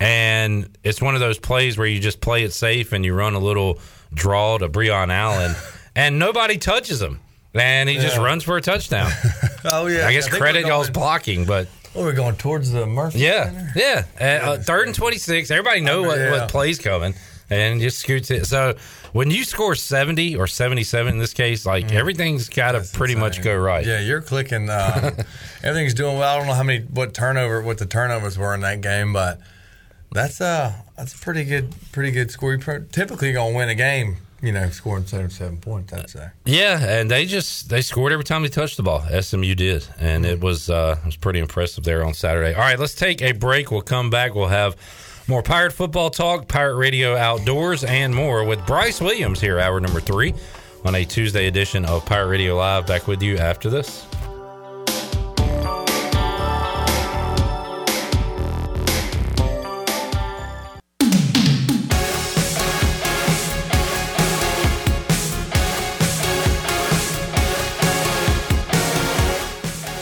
[0.00, 3.34] And it's one of those plays where you just play it safe and you run
[3.34, 3.78] a little
[4.12, 5.54] draw to Breon Allen,
[5.94, 7.20] and nobody touches him.
[7.54, 9.08] and he just runs for a touchdown.
[9.66, 10.06] Oh yeah.
[10.08, 13.20] I guess think credit y'all's blocking, but Oh, we're going towards the Murphy.
[13.20, 14.02] yeah, yeah.
[14.20, 15.50] Uh, uh, third and twenty six.
[15.50, 16.32] Everybody know what, Yeah.
[16.32, 17.14] what plays coming,
[17.50, 18.46] and just scoots it.
[18.46, 18.76] So
[19.12, 23.14] when you score seventy or seventy seven in this case, like everything's got to pretty
[23.14, 23.86] much go right.
[23.86, 24.70] Yeah, you're clicking.
[24.70, 25.12] Um,
[25.62, 26.34] everything's doing well.
[26.34, 29.40] I don't know how many what turnover what the turnovers were in that game, but
[30.12, 32.54] that's a that's a pretty good pretty good score.
[32.54, 35.92] You're typically gonna win a game, you know, scoring seven seven points.
[35.92, 36.28] I'd say.
[36.44, 39.04] Yeah, and they just they scored every time they touched the ball.
[39.20, 42.54] SMU did, and it was uh, it was pretty impressive there on Saturday.
[42.54, 43.70] All right, let's take a break.
[43.70, 44.34] We'll come back.
[44.34, 44.76] We'll have
[45.26, 50.00] more Pirate football talk, Pirate Radio outdoors, and more with Bryce Williams here, hour number
[50.00, 50.34] three,
[50.84, 52.86] on a Tuesday edition of Pirate Radio Live.
[52.86, 54.06] Back with you after this.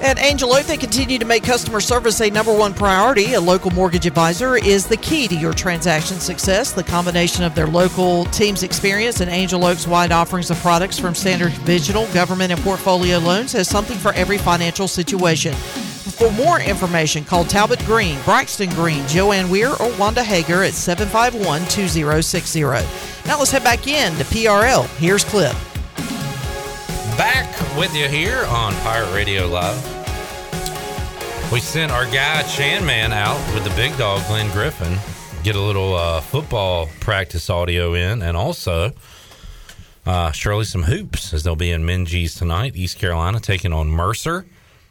[0.00, 3.34] At Angel Oak, they continue to make customer service a number one priority.
[3.34, 6.70] A local mortgage advisor is the key to your transaction success.
[6.70, 11.16] The combination of their local team's experience and Angel Oak's wide offerings of products from
[11.16, 15.52] standard conventional, government, and portfolio loans has something for every financial situation.
[15.54, 21.62] For more information, call Talbot Green, Braxton Green, Joanne Weir, or Wanda Hager at 751
[21.62, 22.60] 2060.
[22.62, 24.86] Now let's head back in to PRL.
[24.98, 25.56] Here's Clip.
[27.18, 29.74] Back with you here on Pirate Radio Live.
[31.50, 34.96] We sent our guy Chan Man out with the big dog Glenn Griffin,
[35.42, 38.92] get a little uh, football practice audio in, and also
[40.06, 42.76] uh, surely some hoops as they'll be in Minges tonight.
[42.76, 44.46] East Carolina taking on Mercer,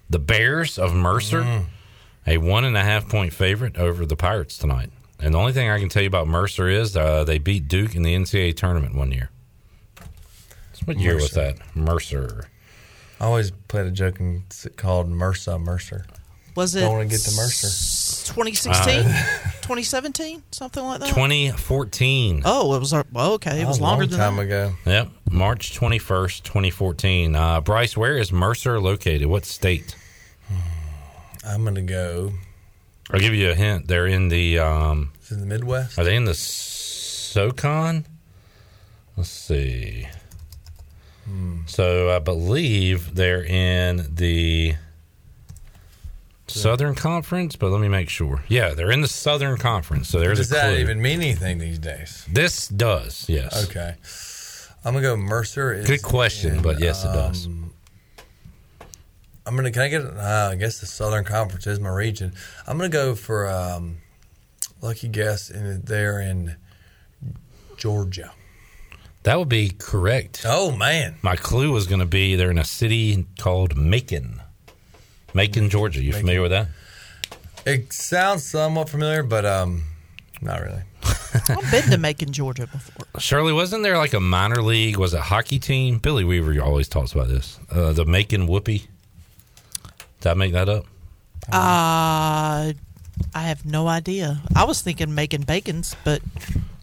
[0.09, 1.63] the Bears of Mercer,
[2.27, 4.89] a one and a half point favorite over the Pirates tonight.
[5.17, 7.95] And the only thing I can tell you about Mercer is uh, they beat Duke
[7.95, 9.29] in the NCAA tournament one year.
[10.87, 11.57] What year was that?
[11.75, 12.45] Mercer.
[13.19, 16.05] I always played a joke and s- called Mercer Mercer.
[16.55, 17.67] Was it Don't want to get to Mercer.
[18.33, 18.99] 2016?
[18.99, 19.03] Uh,
[19.61, 20.43] 2017?
[20.51, 21.09] Something like that?
[21.09, 22.43] 2014.
[22.45, 23.61] Oh, it was well, okay.
[23.61, 24.39] It was longer than that.
[24.41, 24.71] ago.
[24.85, 27.35] Yep, March 21st, 2014.
[27.35, 29.27] Uh, Bryce, where is Mercer located?
[29.27, 29.93] What state?
[31.45, 32.31] I'm gonna go.
[33.11, 33.87] I'll give you a hint.
[33.89, 34.59] They're in the.
[34.59, 35.99] Um, Is in the Midwest?
[35.99, 38.05] are they in the SoCon?
[39.17, 40.07] Let's see.
[41.65, 44.75] So I believe they're in the
[46.47, 48.43] Southern Conference, but let me make sure.
[48.47, 50.07] Yeah, they're in the Southern Conference.
[50.07, 50.79] So there's Does that clue.
[50.79, 52.25] even mean anything these days?
[52.31, 53.65] This does, yes.
[53.69, 53.95] Okay.
[54.85, 55.73] I'm gonna go Mercer.
[55.73, 57.47] Is Good question, in, but yes, it does.
[57.47, 57.73] um,
[59.45, 59.71] I'm gonna.
[59.71, 60.01] Can I get?
[60.05, 62.33] Uh, I guess the Southern Conference is my region.
[62.65, 63.97] I'm gonna go for um,
[64.81, 66.55] lucky guess, and they're in
[67.75, 68.31] Georgia.
[69.27, 70.43] That would be correct.
[70.45, 74.41] Oh man, My clue was going to be they're in a city called Macon,
[75.33, 76.01] Macon, Georgia.
[76.01, 76.67] You familiar with that?
[77.65, 79.83] it sounds somewhat familiar, but um,
[80.39, 80.81] not really.
[81.49, 83.05] I've been to Macon, Georgia before.
[83.19, 84.95] Shirley, wasn't there like a minor league?
[84.95, 85.97] Was it hockey team?
[85.97, 87.59] Billy Weaver always talks about this.
[87.69, 88.87] Uh, the Macon Whoopee.
[90.21, 90.85] Did I make that up?
[91.51, 92.73] Uh, I
[93.33, 94.39] have no idea.
[94.55, 96.21] I was thinking making bacons, but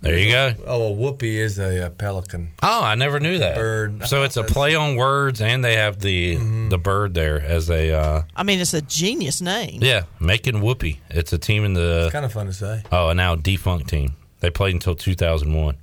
[0.04, 0.54] There you go.
[0.66, 2.50] Oh, a whoopee is a, uh pelican.
[2.62, 3.56] Oh, I never knew that.
[3.56, 4.06] Bird.
[4.06, 6.36] So it's a play on words, and they have the
[6.68, 9.78] the bird there as a uh, I mean, it's a genius name.
[9.82, 11.00] yeah, making whoopee.
[11.10, 12.82] It's a team in the Kind of fun to say.
[12.92, 14.14] oh, a now defunct team.
[14.40, 15.76] They played until 2001.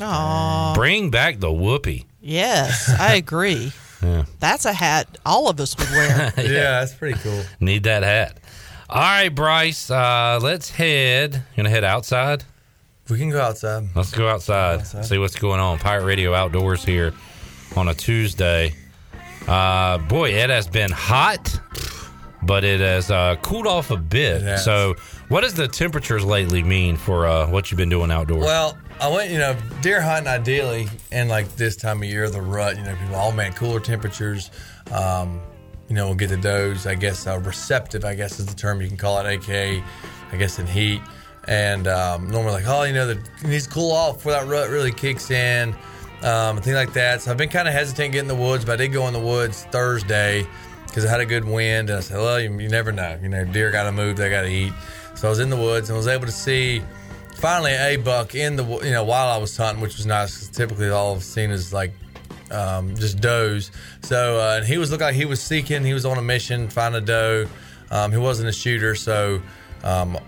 [0.00, 0.72] Oh.
[0.74, 2.06] Bring back the whoopee.
[2.20, 3.72] Yes, I agree.
[4.02, 4.24] Yeah.
[4.40, 6.32] That's a hat all of us would wear.
[6.38, 7.42] yeah, that's pretty cool.
[7.60, 8.38] Need that hat.
[8.88, 9.90] All right, Bryce.
[9.90, 11.34] Uh, let's head.
[11.34, 12.44] You gonna head outside?
[13.08, 13.88] We can go outside.
[13.94, 14.80] Let's go outside.
[14.80, 15.04] Outside.
[15.04, 15.78] See what's going on.
[15.78, 17.12] Pirate Radio Outdoors here
[17.76, 18.74] on a Tuesday.
[19.46, 21.60] Uh, boy, it has been hot,
[22.42, 24.58] but it has uh, cooled off a bit.
[24.58, 24.94] So,
[25.28, 28.44] what does the temperatures lately mean for uh, what you've been doing outdoors?
[28.44, 32.40] Well, I went, you know, deer hunting ideally, and like this time of year, the
[32.40, 34.50] rut, you know, people, oh man, cooler temperatures,
[34.90, 35.40] um,
[35.88, 38.80] you know, we'll get the does, I guess, uh, receptive, I guess is the term
[38.80, 39.82] you can call it, aka,
[40.32, 41.00] I guess, in heat.
[41.48, 44.68] And um, normally, like, oh, you know, the, needs to cool off before that rut
[44.68, 45.74] really kicks in,
[46.22, 47.22] um, and things like that.
[47.22, 49.12] So I've been kind of hesitant getting in the woods, but I did go in
[49.12, 50.46] the woods Thursday
[50.86, 53.18] because I had a good wind, and I said, well, you, you never know.
[53.22, 54.72] You know, deer got to move, they got to eat.
[55.14, 56.82] So I was in the woods and was able to see
[57.36, 60.48] finally a buck in the you know while I was hunting, which was nice.
[60.48, 61.92] typically, all I've seen is like
[62.50, 63.70] um, just does.
[64.02, 65.84] So uh, he was looked like he was seeking.
[65.84, 67.46] He was on a mission, find a doe.
[67.90, 69.40] Um, he wasn't a shooter, so
[69.84, 70.18] um,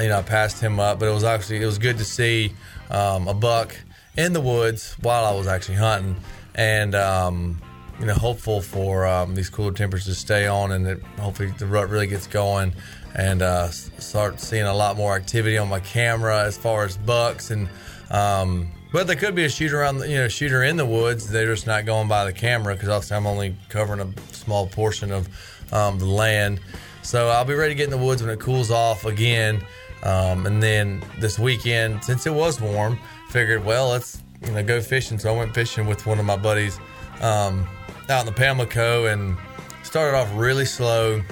[0.00, 0.98] you know I passed him up.
[0.98, 2.52] But it was actually it was good to see
[2.90, 3.76] um, a buck
[4.16, 6.16] in the woods while I was actually hunting,
[6.54, 7.60] and um,
[8.00, 11.66] you know hopeful for um, these cooler temperatures to stay on, and that hopefully the
[11.66, 12.74] rut really gets going.
[13.14, 17.50] And uh, start seeing a lot more activity on my camera as far as bucks
[17.50, 17.66] and
[18.10, 21.28] um, but there could be a shooter around, the- you know, shooter in the woods.
[21.28, 25.12] They're just not going by the camera because obviously I'm only covering a small portion
[25.12, 25.28] of
[25.72, 26.60] um, the land.
[27.02, 29.64] So I'll be ready to get in the woods when it cools off again.
[30.06, 32.96] Um, and then this weekend, since it was warm,
[33.28, 35.18] figured well let's you know go fishing.
[35.18, 36.78] So I went fishing with one of my buddies
[37.20, 37.66] um,
[38.08, 39.36] out in the Pamlico and
[39.82, 41.22] started off really slow.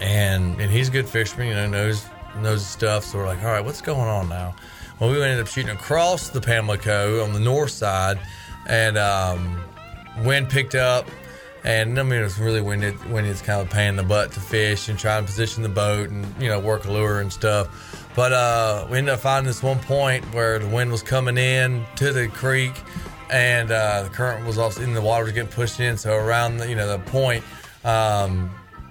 [0.00, 2.06] And and he's a good fisherman, you know, knows
[2.38, 3.04] knows stuff.
[3.04, 4.56] So we're like, all right, what's going on now?
[4.98, 8.18] Well, we ended up shooting across the Pamlico on the north side,
[8.66, 9.62] and um,
[10.24, 11.06] wind picked up.
[11.64, 12.94] And I mean, it was really windy.
[13.08, 15.62] Windy it's kind of a pain in the butt to fish and try and position
[15.62, 18.10] the boat and you know work a lure and stuff.
[18.14, 21.84] But uh, we ended up finding this one point where the wind was coming in
[21.96, 22.74] to the creek,
[23.30, 25.96] and uh, the current was also in the water was getting pushed in.
[25.96, 27.42] So around the, you know the point,
[27.82, 28.50] um,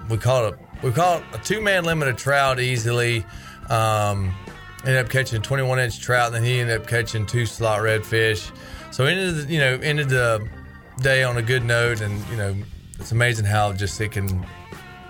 [0.09, 3.23] we caught a we caught a two man limited trout easily.
[3.69, 4.33] Um,
[4.83, 7.81] ended up catching a 21 inch trout, and then he ended up catching two slot
[7.81, 8.51] redfish.
[8.91, 10.47] So ended the, you know ended the
[10.99, 12.55] day on a good note, and you know
[12.99, 14.45] it's amazing how just it can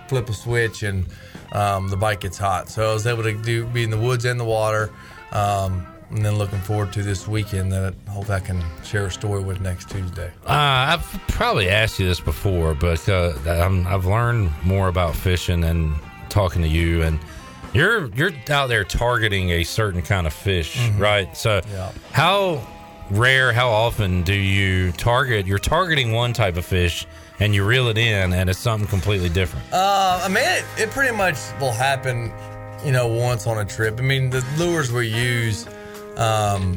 [0.08, 1.06] flip a switch and
[1.54, 2.70] um, the bike gets hot.
[2.70, 4.90] So I was able to do be in the woods and the water,
[5.32, 9.12] um, and then looking forward to this weekend that I hope I can share a
[9.12, 10.32] story with next Tuesday.
[10.46, 10.50] Uh,
[10.98, 15.96] I've probably asked you this before, but uh, I'm, I've learned more about fishing and
[16.30, 17.20] talking to you, and
[17.74, 21.00] you're you're out there targeting a certain kind of fish, Mhm.
[21.00, 21.36] right?
[21.38, 21.92] So, Yeah.
[22.12, 22.62] how
[23.12, 25.46] rare, how often do you target?
[25.46, 27.06] You're targeting one type of fish,
[27.40, 29.66] and you reel it in, and it's something completely different.
[29.74, 32.32] Uh, I mean, it, it pretty much will happen,
[32.86, 34.00] you know, once on a trip.
[34.00, 35.68] I mean, the lures we use
[36.18, 36.76] um,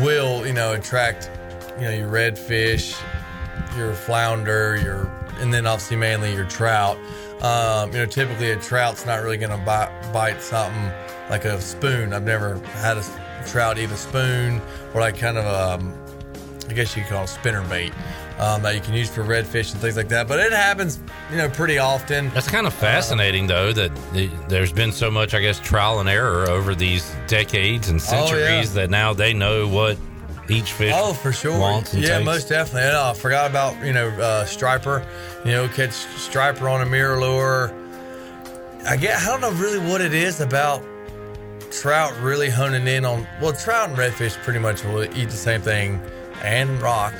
[0.00, 1.30] will, you know, attract,
[1.76, 3.00] you know, your redfish,
[3.76, 5.10] your flounder, your,
[5.40, 6.98] and then obviously mainly your trout.
[7.42, 10.90] Um, you know, typically a trout's not really going to bite, bite something
[11.28, 12.12] like a spoon.
[12.12, 13.02] I've never had a
[13.46, 14.60] trout either spoon
[14.94, 15.92] or like kind of um,
[16.68, 17.92] I guess you could call it spinner bait
[18.38, 20.26] um, that you can use for redfish and things like that.
[20.26, 20.98] But it happens,
[21.30, 22.30] you know, pretty often.
[22.30, 26.08] That's kind of fascinating, though, that the, there's been so much, I guess, trial and
[26.08, 28.26] error over these decades and Oh, yeah.
[28.26, 29.98] centuries that now they know what
[30.48, 31.56] each fish Oh, for sure.
[31.58, 32.24] wants and yeah, tastes.
[32.24, 32.88] most definitely.
[32.88, 35.06] And, uh, I forgot about you know uh, striper.
[35.44, 37.72] You know, catch striper on a mirror lure.
[38.88, 39.20] I get.
[39.22, 40.82] I don't know really what it is about
[41.80, 43.26] trout really honing in on.
[43.40, 46.00] Well, trout and redfish pretty much will eat the same thing,
[46.42, 47.14] and rock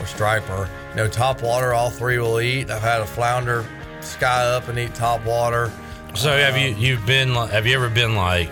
[0.00, 0.68] or striper.
[0.90, 2.70] You know, top water, all three will eat.
[2.70, 3.64] I've had a flounder
[4.00, 5.70] sky up and eat top water.
[6.14, 8.48] So have you you've been like have you ever been like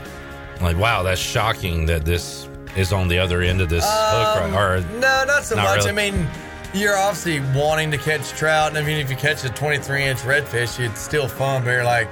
[0.60, 4.52] like wow that's shocking that this is on the other end of this hook Um,
[4.52, 5.86] right or no, not so Not much.
[5.86, 5.90] really.
[5.90, 6.28] I mean,
[6.74, 10.18] you're obviously wanting to catch trout, and I mean, if you catch a 23 inch
[10.20, 11.62] redfish, it's still fun.
[11.64, 12.08] But you're like,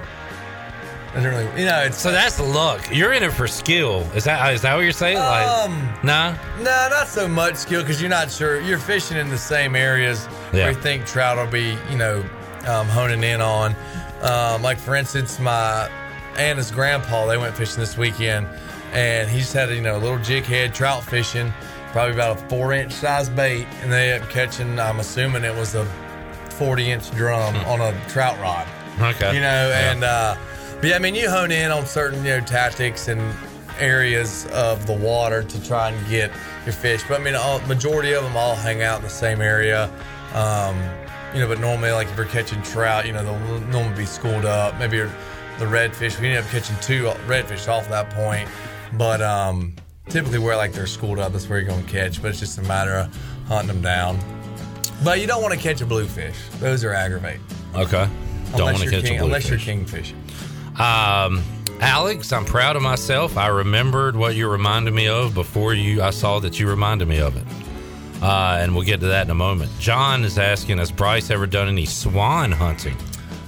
[1.14, 4.52] doesn't really, you know, it's so that's luck you're in it for skill is that
[4.55, 8.09] is that what you're saying like Um, nah no, not so much skill because you're
[8.10, 8.60] not sure.
[8.60, 10.64] You're fishing in the same areas Yeah.
[10.64, 12.24] where you think trout will be, you know,
[12.66, 13.74] um, honing in on.
[14.22, 15.89] Um, like for instance, my
[16.36, 18.47] his grandpa they went fishing this weekend,
[18.93, 21.52] and he just had a, you know a little jig head trout fishing,
[21.93, 24.78] probably about a four inch size bait, and they ended up catching.
[24.80, 25.84] I'm assuming it was a
[26.51, 28.66] 40 inch drum on a trout rod.
[29.01, 30.36] okay You know, and uh,
[30.82, 33.20] but yeah, I mean, you hone in on certain you know tactics and
[33.78, 36.32] areas of the water to try and get
[36.64, 37.04] your fish.
[37.06, 39.84] But I mean, all, majority of them all hang out in the same area.
[40.34, 40.76] Um,
[41.32, 44.44] you know, but normally, like if you're catching trout, you know, they'll normally be schooled
[44.44, 44.76] up.
[44.80, 48.48] Maybe the redfish, we ended up catching two redfish off that point.
[48.94, 49.76] But um,
[50.09, 52.20] typically, where like they're schooled up, that's where you're going to catch.
[52.20, 54.18] But it's just a matter of hunting them down.
[55.04, 57.40] But you don't want to catch a bluefish; those are aggravating.
[57.76, 58.09] okay
[58.56, 60.12] don't want to catch king- a unless you're bluefish.
[60.12, 60.22] kingfishing.
[60.82, 61.42] Um,
[61.80, 63.36] Alex, I'm proud of myself.
[63.36, 66.02] I remembered what you reminded me of before you.
[66.02, 67.44] I saw that you reminded me of it,
[68.22, 69.70] uh, and we'll get to that in a moment.
[69.78, 72.96] John is asking, has Bryce ever done any swan hunting?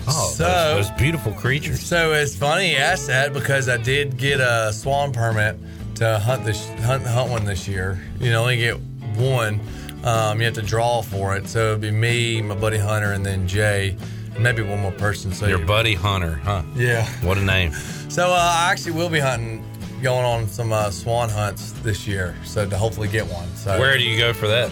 [0.07, 1.81] Oh, So- those, those beautiful creatures.
[1.85, 5.57] So it's funny you asked that because I did get a swan permit
[5.97, 8.01] to hunt this hunt hunt one this year.
[8.21, 8.77] You know, only get
[9.17, 9.61] one.
[10.05, 11.49] Um, you have to draw for it.
[11.49, 13.97] So it'd be me, my buddy Hunter, and then Jay.
[14.39, 15.33] Maybe one more person.
[15.33, 16.63] So Your buddy Hunter, huh?
[16.75, 17.07] Yeah.
[17.23, 17.73] What a name.
[18.09, 19.65] So uh, I actually will be hunting,
[20.03, 22.37] going on some uh, swan hunts this year.
[22.45, 23.49] So to hopefully get one.
[23.57, 24.71] So Where do you go for that?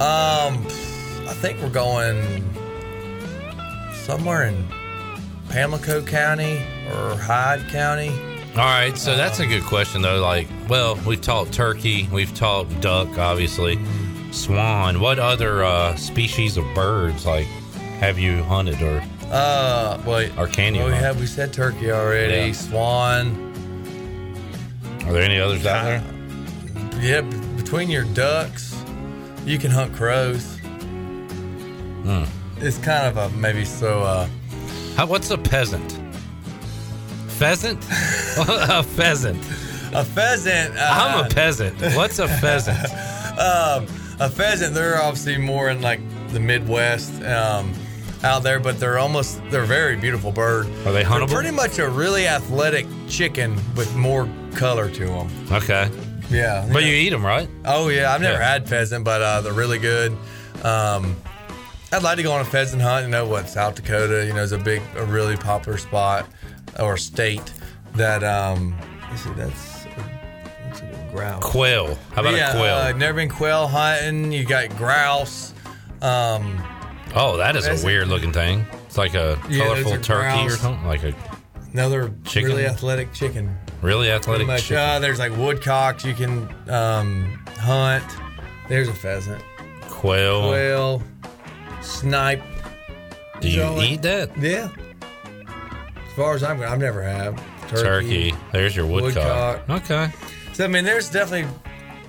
[0.00, 0.66] Um,
[1.28, 2.42] I think we're going
[3.92, 4.66] somewhere in
[5.48, 6.58] Pamlico County
[6.90, 8.10] or Hyde County.
[8.56, 10.20] All right, so that's a good question though.
[10.20, 13.78] Like, well, we've talked turkey, we've talked duck, obviously,
[14.30, 15.00] swan.
[15.00, 17.46] What other uh, species of birds like
[18.04, 20.84] have you hunted or Uh, well, or can you?
[20.84, 21.02] we hunt?
[21.02, 22.48] have we said turkey already.
[22.48, 22.52] Yeah.
[22.52, 23.24] Swan.
[25.06, 26.02] Are there any others out there?
[27.00, 27.22] Yeah,
[27.56, 28.76] between your ducks,
[29.46, 30.58] you can hunt crows.
[32.04, 32.24] Hmm.
[32.58, 34.02] It's kind of a maybe so.
[34.02, 34.28] Uh,
[34.96, 35.98] How, what's a peasant?
[37.28, 37.82] Pheasant?
[38.38, 39.38] a pheasant.
[39.94, 40.76] A pheasant.
[40.76, 41.80] Uh, I'm a peasant.
[41.96, 42.78] What's a pheasant?
[43.38, 43.86] um,
[44.20, 44.74] a pheasant.
[44.74, 46.00] They're obviously more in like
[46.32, 47.72] the Midwest um,
[48.24, 50.66] out there, but they're almost they're a very beautiful bird.
[50.86, 51.28] Are they huntable?
[51.28, 55.30] They're pretty much a really athletic chicken with more color to them.
[55.52, 55.90] Okay.
[56.30, 57.48] Yeah, But you eat them, right?
[57.66, 58.52] Oh yeah, I've never Yeah.
[58.52, 60.16] had pheasant, but uh, they're really good.
[60.64, 61.14] Um,
[61.92, 63.04] I'd like to go on a pheasant hunt.
[63.04, 63.48] You know what?
[63.48, 66.26] South Dakota, you know, is a big, a really popular spot
[66.80, 67.52] or state
[67.94, 68.24] that.
[68.24, 68.74] Um,
[69.10, 69.84] let's see, that's
[70.64, 71.42] that's a grouse.
[71.44, 71.96] Quail.
[72.14, 72.74] How about yeah, a quail?
[72.76, 74.32] Uh, never been quail hunting.
[74.32, 75.52] You got grouse.
[76.00, 76.56] Um,
[77.14, 78.64] oh, that is a weird looking thing.
[78.86, 80.86] It's like a Yeah, those colorful are turkey or something.
[80.86, 81.14] Like a
[81.72, 82.50] another Chicken?
[82.50, 83.56] really athletic chicken.
[83.82, 84.62] really Pretty athletic much.
[84.64, 84.76] chicken.
[84.78, 88.04] Uh, there's like woodcocks you can um, hunt.
[88.68, 89.42] There's a pheasant.
[89.82, 90.48] Quail.
[90.48, 91.02] Quail.
[91.82, 92.42] Snipe.
[93.40, 94.36] Do you eat that?
[94.38, 94.70] Yeah.
[96.06, 98.32] As far as I'm, I've never have Turkey.
[98.52, 99.68] There's your woodcock.
[99.68, 100.10] Okay.
[100.52, 101.52] So I mean, there's definitely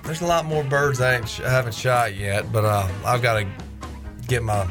[0.04, 3.20] there's a lot more birds I, ain't, sh- I haven't shot yet, but uh, I've
[3.20, 3.46] got to
[4.28, 4.64] get my,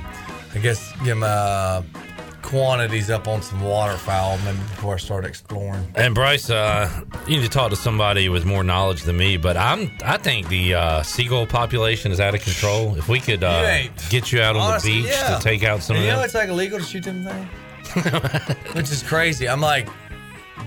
[0.56, 1.84] I guess, get my uh,
[2.41, 5.86] quantities up on some waterfowl maybe before I start exploring.
[5.95, 6.90] And Bryce, uh,
[7.27, 9.36] you need to talk to somebody with more knowledge than me.
[9.36, 12.95] But I'm, I think the uh, seagull population is out of control.
[12.98, 15.38] If we could uh, get you out on Honestly, the beach yeah.
[15.38, 17.26] to take out some And of you know them, it's like illegal to shoot them
[17.26, 19.49] things, which is crazy.
[19.49, 19.90] I'm like,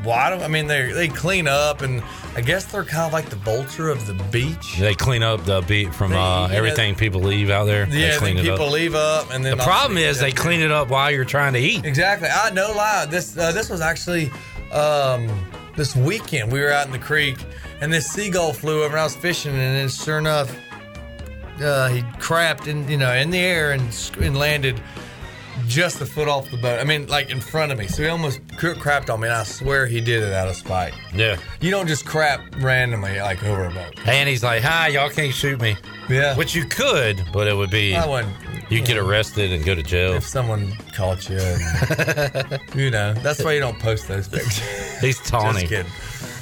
[0.08, 2.02] why do I mean they they clean up and
[2.34, 4.76] I guess they're kind of like the vulture of the beach.
[4.78, 7.86] they clean up the beach from uh, everything people leave out there.
[7.86, 8.72] They Yeah, clean then it people up.
[8.72, 11.58] leave up, and then The problem is they clean it up while you're trying to
[11.60, 11.84] eat.
[11.84, 12.28] Exactly.
[12.28, 13.06] I no lie.
[13.06, 14.30] This uh, this was actually
[14.72, 15.28] um,
[15.76, 16.50] this weekend.
[16.52, 17.38] We were out in the creek,
[17.80, 18.94] and this seagull flew over.
[18.94, 20.54] and I was fishing, and then sure enough,
[21.62, 24.80] uh, he crapped in you know in the air and, sc- and landed
[25.68, 26.80] just a foot off the boat.
[26.80, 27.86] I mean, like in front of me.
[27.86, 30.56] So he almost cr- crapped on me, and I swear he did it out of
[30.56, 30.94] spite.
[31.14, 31.36] Yeah.
[31.60, 33.94] You don't just crap randomly like over a boat.
[34.06, 35.76] And he's like, "Hi, y'all can't shoot me."
[36.08, 36.34] Yeah.
[36.36, 37.94] Which you could, but it would be.
[37.94, 38.34] I wouldn't.
[38.70, 40.12] You'd get arrested and go to jail.
[40.12, 44.60] If someone caught you, and, you know, that's why you don't post those pictures.
[45.00, 45.86] He's kidding.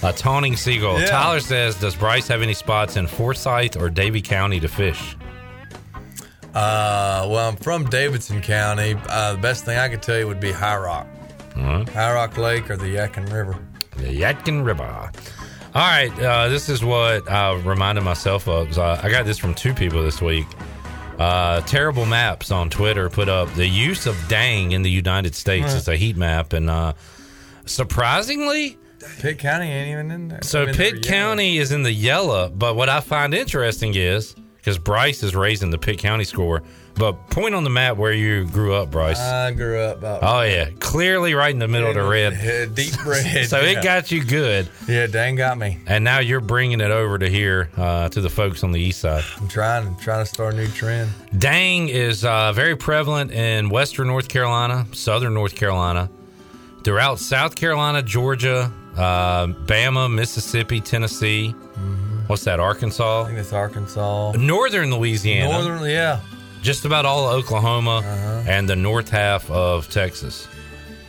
[0.02, 1.00] A taunting seagull.
[1.00, 1.06] Yeah.
[1.06, 5.16] Tyler says, "Does Bryce have any spots in Forsyth or Davie County to fish?"
[6.56, 8.96] Uh, well, I'm from Davidson County.
[9.10, 11.06] Uh, the best thing I could tell you would be High Rock.
[11.54, 13.58] High Rock Lake, or the Yadkin River.
[13.98, 14.84] The Yadkin River.
[14.84, 15.10] All
[15.74, 18.72] right, uh, this is what I reminded myself of.
[18.72, 20.46] So I got this from two people this week.
[21.18, 25.74] Uh, Terrible Maps on Twitter put up the use of dang in the United States.
[25.74, 26.94] It's a heat map, and uh,
[27.66, 28.78] surprisingly,
[29.18, 30.40] Pitt County ain't even in there.
[30.42, 34.34] So I mean, Pitt County is in the yellow, but what I find interesting is
[34.66, 36.60] because Bryce is raising the Pitt County score,
[36.96, 39.20] but point on the map where you grew up, Bryce.
[39.20, 42.74] I grew up about oh yeah, clearly right in the middle of the red.
[42.74, 43.46] deep red.
[43.46, 43.78] so yeah.
[43.78, 44.68] it got you good.
[44.88, 45.78] Yeah, dang got me.
[45.86, 49.02] And now you're bringing it over to here uh, to the folks on the east
[49.02, 49.22] side.
[49.36, 51.12] I'm trying, trying to start a new trend.
[51.38, 56.10] Dang is uh, very prevalent in western North Carolina, southern North Carolina,
[56.82, 61.54] throughout South Carolina, Georgia, uh, Bama, Mississippi, Tennessee.
[62.26, 63.22] What's that, Arkansas?
[63.22, 64.32] I think it's Arkansas.
[64.32, 65.52] Northern Louisiana.
[65.52, 66.20] Northern, yeah.
[66.62, 68.02] Just about all of Oklahoma
[68.48, 70.48] and the north half of Texas.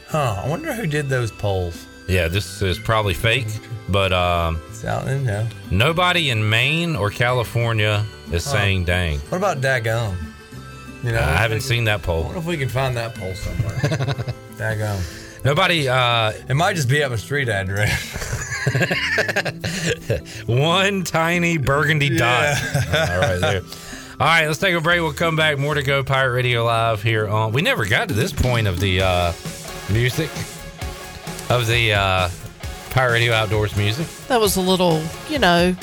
[0.07, 0.41] Huh.
[0.43, 1.85] I wonder who did those polls.
[2.07, 3.47] Yeah, this is probably fake,
[3.89, 5.45] but um, South, you know.
[5.71, 8.51] nobody in Maine or California is Huh.
[8.51, 9.19] saying dang.
[9.29, 10.15] What about Daggum?
[11.03, 12.23] You know, I haven't seen that I poll.
[12.23, 13.75] wonder if we can find that poll somewhere.
[14.57, 15.43] Daggum.
[15.43, 15.87] Nobody.
[15.89, 18.53] Uh, it might just be up a street address.
[20.47, 22.17] One tiny burgundy Yeah.
[22.17, 23.09] dot.
[23.11, 23.61] All right, there.
[24.19, 24.99] All right, let's take a break.
[25.01, 25.57] We'll come back.
[25.59, 26.03] More to go.
[26.03, 27.51] Pirate Radio Live here on.
[27.53, 29.33] We never got to this point of the uh,
[29.91, 30.29] music
[31.49, 32.29] of the uh,
[32.89, 34.07] Pirate Radio Outdoors music.
[34.27, 35.75] That was a little, you know,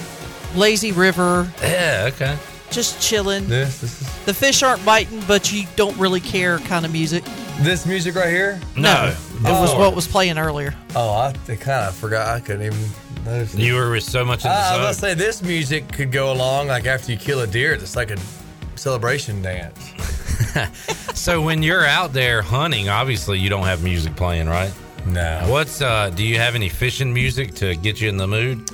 [0.56, 1.50] lazy river.
[1.62, 2.36] Yeah, okay.
[2.74, 3.46] Just chilling.
[3.48, 7.24] This, this is The fish aren't biting, but you don't really care kind of music.
[7.60, 8.60] this music right here.
[8.76, 9.78] No, it was Oh.
[9.78, 10.74] what was playing earlier.
[10.96, 12.28] Oh, I kind of forgot.
[12.28, 12.78] I couldn't even
[13.24, 13.54] notice.
[13.54, 13.60] it.
[13.60, 16.32] You were so much in the I, I was gonna say this music could go
[16.32, 17.72] along like after you kill a deer.
[17.74, 18.16] It's like a
[18.76, 19.92] celebration dance.
[21.14, 24.72] So when you're out there hunting, obviously you don't have music playing, right?
[25.06, 25.44] No.
[25.48, 28.68] What's uh do you have any fishing music to get you in the mood?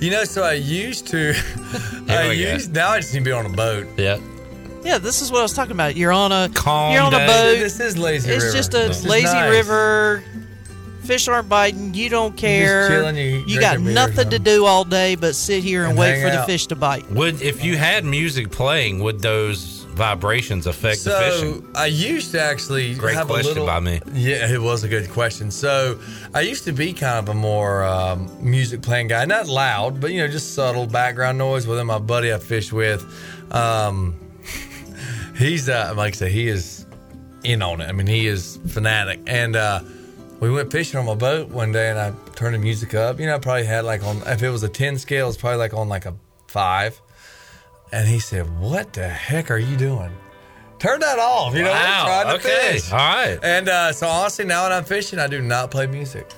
[0.00, 1.34] You know, so I used to.
[2.08, 2.52] I we go.
[2.52, 3.86] used now I just need to be on a boat.
[3.96, 4.18] Yeah.
[4.82, 5.94] Yeah, this is what I was talking about.
[5.94, 7.58] You're on a Calm you're on a boat.
[7.58, 8.56] This is lazy It's river.
[8.56, 9.50] just a This lazy nice.
[9.50, 10.24] river.
[11.02, 11.92] Fish aren't biting.
[11.92, 12.88] You don't care.
[12.88, 15.82] chilling, you you got a beer or nothing to do all day but sit here
[15.82, 17.10] and, And wait hang for the fish to bite.
[17.10, 21.60] Would if you had music playing, would those vibrations affect the fishing?
[21.60, 23.66] So I used to actually Great have question a little.
[23.66, 24.00] by me.
[24.14, 25.50] Yeah, it was a good question.
[25.50, 26.00] So
[26.34, 30.10] I used to be kind of a more um, music playing guy, not loud, but
[30.10, 31.66] you know, just subtle background noise.
[31.66, 33.04] With my buddy I fish with,
[33.52, 34.18] um,
[35.36, 36.86] he's uh, like I said, he is
[37.44, 37.88] in on it.
[37.90, 39.80] I mean, he is fanatic, and uh,
[40.40, 43.20] we went fishing on my boat one day, and I turned the music up.
[43.20, 45.58] You know, I probably had like on if it was a ten scale, it's probably
[45.58, 46.14] like on like a
[46.48, 46.98] five.
[47.92, 50.12] And he said, "What the heck are you doing?
[50.78, 52.92] Turn that off." You know, Wow, I'm trying to okay, fish.
[52.92, 53.38] all right.
[53.42, 56.30] And uh, so honestly, now when I'm fishing, I do not play music.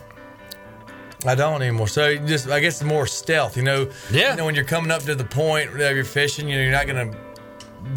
[1.25, 1.87] I don't anymore.
[1.89, 3.57] So just, I guess, it's more stealth.
[3.57, 4.31] You know, Yeah.
[4.33, 6.73] You know, when you're coming up to the point that you're fishing, you know, you're
[6.73, 7.13] not gonna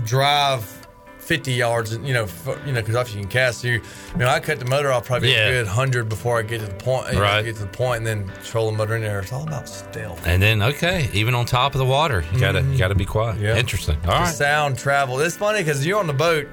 [0.04, 0.85] drive.
[1.26, 3.64] 50 yards, and you know, f- you know, because obviously you can cast.
[3.64, 3.82] You, you
[4.18, 5.48] know, I cut the motor off probably Yeah.
[5.48, 7.08] a good hundred before I get to the point.
[7.08, 7.44] You know, Right.
[7.44, 9.20] get to the point, and then control the motor in there.
[9.22, 10.22] It's all about stealth.
[10.28, 13.40] And then okay, even on top of the water, you gotta you gotta be quiet.
[13.40, 13.58] Yeah.
[13.58, 13.98] Interesting.
[14.06, 14.34] All right.
[14.34, 15.20] sound travel.
[15.20, 16.48] It's funny because you're on the boat.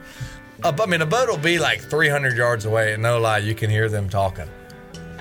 [0.64, 3.54] Up, I mean, a boat will be like 300 yards away, and no lie, you
[3.54, 4.48] can hear them talking.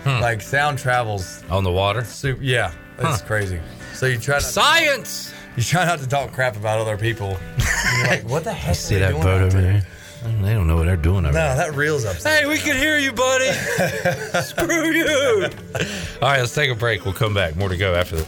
[0.04, 0.22] Hmm.
[0.22, 2.04] Like sound travels on the water.
[2.06, 3.28] Super, yeah, it's Huh.
[3.28, 3.60] crazy.
[3.94, 5.34] So you try to, science.
[5.58, 7.38] You try not to talk crap about other people.
[7.98, 8.76] You're like, what the heck?
[8.76, 9.72] See are they that doing boat out over there?
[9.74, 10.32] there?
[10.44, 11.56] They don't know what they're doing over No, there.
[11.56, 12.16] that reels up.
[12.18, 13.52] Hey, we can hear you, buddy.
[14.44, 15.06] Screw you.
[16.22, 17.04] All right, let's take a break.
[17.06, 17.56] We'll come back.
[17.56, 18.28] More to go after this.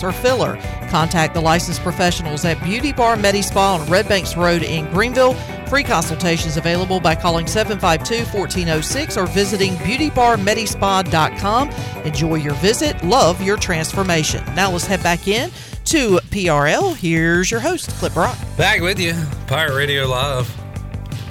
[0.03, 0.57] or filler?
[0.89, 5.33] Contact the licensed professionals at Beauty Bar Medi Spa on Red Banks Road in Greenville.
[5.67, 11.69] Free consultations available by calling 752-1406 or visiting beautybarmedispa.com.
[12.05, 13.01] Enjoy your visit.
[13.03, 14.43] Love your transformation.
[14.53, 15.49] Now let's head back in
[15.85, 16.95] to PRL.
[16.95, 18.37] Here's your host, Clip Brock.
[18.57, 19.13] Back with you,
[19.47, 20.53] Pirate Radio Live.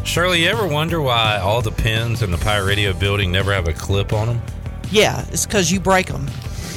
[0.05, 3.69] Shirley, you ever wonder why all the pins in the Pirate Radio building never have
[3.69, 4.43] a clip on them?
[4.91, 6.27] Yeah, it's because you break them.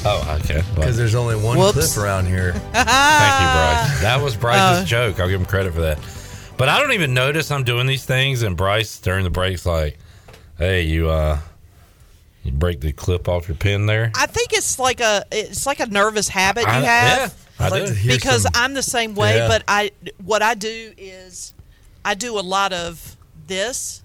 [0.06, 0.56] Oh, okay.
[0.62, 1.94] Well, Because there's only one Whoops.
[1.94, 2.52] clip around here.
[2.74, 4.02] Thank you, Bryce.
[4.02, 5.20] That was Bryce's Uh, joke.
[5.20, 6.00] I'll give him credit for that.
[6.58, 9.98] But I don't even notice I'm doing these things, and Bryce during the breaks like,
[10.58, 11.40] "Hey, you uh,
[12.44, 15.80] you break the clip off your pin there." I think it's like a it's like
[15.80, 16.84] a nervous habit you have.
[16.84, 17.30] yeah,
[17.66, 17.96] I like do.
[18.08, 19.38] because some- I'm the same way.
[19.38, 19.48] Yeah.
[19.48, 19.92] But I
[20.24, 21.54] what I do is
[22.06, 23.18] I do a lot of
[23.48, 24.03] this.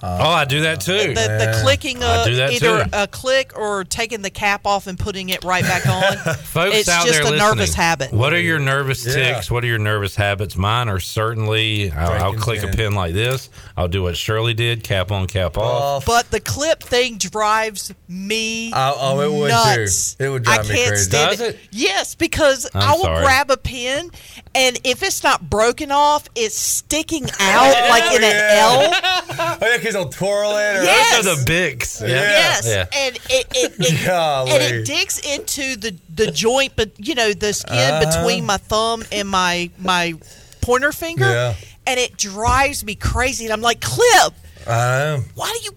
[0.00, 0.92] Uh, oh, I do that too.
[0.92, 2.90] The, the clicking of either too.
[2.92, 6.34] a click or taking the cap off and putting it right back on.
[6.36, 8.12] Folks it's out just there a listening, nervous habit.
[8.12, 9.32] What are your nervous Yeah.
[9.34, 9.50] ticks?
[9.50, 10.56] What are your nervous habits?
[10.56, 12.76] Mine are certainly I'll, I'll Breaking click a pin.
[12.76, 13.50] pin like this.
[13.76, 16.04] I'll do what Shirley did: cap on, cap off.
[16.06, 20.14] But the clip thing drives me Oh, oh, it would nuts.
[20.14, 20.24] too.
[20.24, 21.10] It would drive I me can't crazy.
[21.10, 21.58] stand Does it?
[21.72, 23.24] Yes, because I'm I will sorry.
[23.24, 24.10] grab a pin,
[24.58, 28.92] and if it's not broken off, it's sticking out like in an L.
[29.40, 30.76] Oh yeah, because they'll twirl it.
[30.78, 31.24] Or Yes.
[31.24, 32.00] Those are the bigs.
[32.02, 32.08] Yeah.
[32.08, 32.86] Yes, Yeah.
[32.92, 34.50] and it, it, it Golly.
[34.52, 38.04] and it digs into the the joint, but you know the skin Uh-huh.
[38.20, 40.14] between my thumb and my my
[40.60, 41.54] pointer finger, Yeah.
[41.86, 43.44] and it drives me crazy.
[43.44, 44.34] And I'm like, Clip,
[44.66, 45.72] Um, why do you?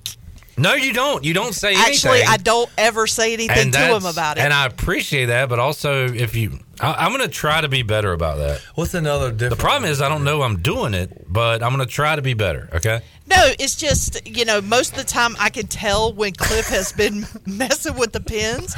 [0.57, 1.23] No, you don't.
[1.23, 1.93] You don't say anything.
[1.93, 4.41] Actually, I don't ever say anything to him about it.
[4.41, 7.83] And I appreciate that, but also if you, I, I'm going to try to be
[7.83, 8.61] better about that.
[8.75, 9.55] What's another difference?
[9.55, 12.21] The problem is I don't know I'm doing it, but I'm going to try to
[12.21, 12.69] be better.
[12.73, 13.01] Okay.
[13.27, 16.91] No, it's just you know most of the time I can tell when Cliff has
[16.91, 18.75] been messing with the pins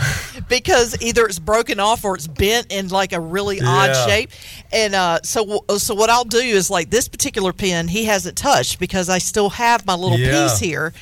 [0.48, 4.06] because either it's broken off or it's bent in like a really odd Yeah.
[4.06, 4.30] shape.
[4.72, 8.78] And uh, so so what I'll do is like this particular pin he hasn't touched
[8.80, 10.44] because I still have my little Yeah.
[10.44, 10.94] piece here.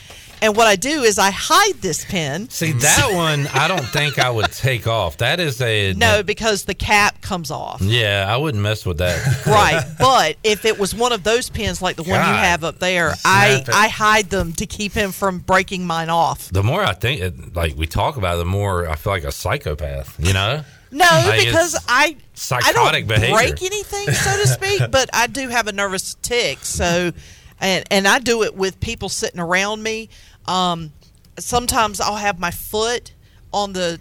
[0.42, 2.50] And what I do is I hide this pin.
[2.50, 5.18] See that one, I don't think I would take off.
[5.18, 7.82] That is a No, because the cap comes off.
[7.82, 9.46] Yeah, I wouldn't mess with that.
[9.46, 12.80] Right, but if it was one of those pins like the one you have up
[12.80, 13.70] there, I it.
[13.70, 16.50] I hide them to keep him from breaking mine off.
[16.50, 19.24] The more I think, it, like we talk about, it, the more I feel like
[19.24, 20.16] a psychopath.
[20.26, 20.64] You know?
[20.92, 22.18] No, Like, because I
[22.52, 23.36] I don't behavior.
[23.36, 26.60] break anything, so to speak, but I do have a nervous tick.
[26.64, 27.12] So,
[27.62, 30.10] and and I do it with people sitting around me.
[30.48, 30.92] Um,
[31.40, 33.14] sometimes I'll have my foot
[33.54, 34.00] on the,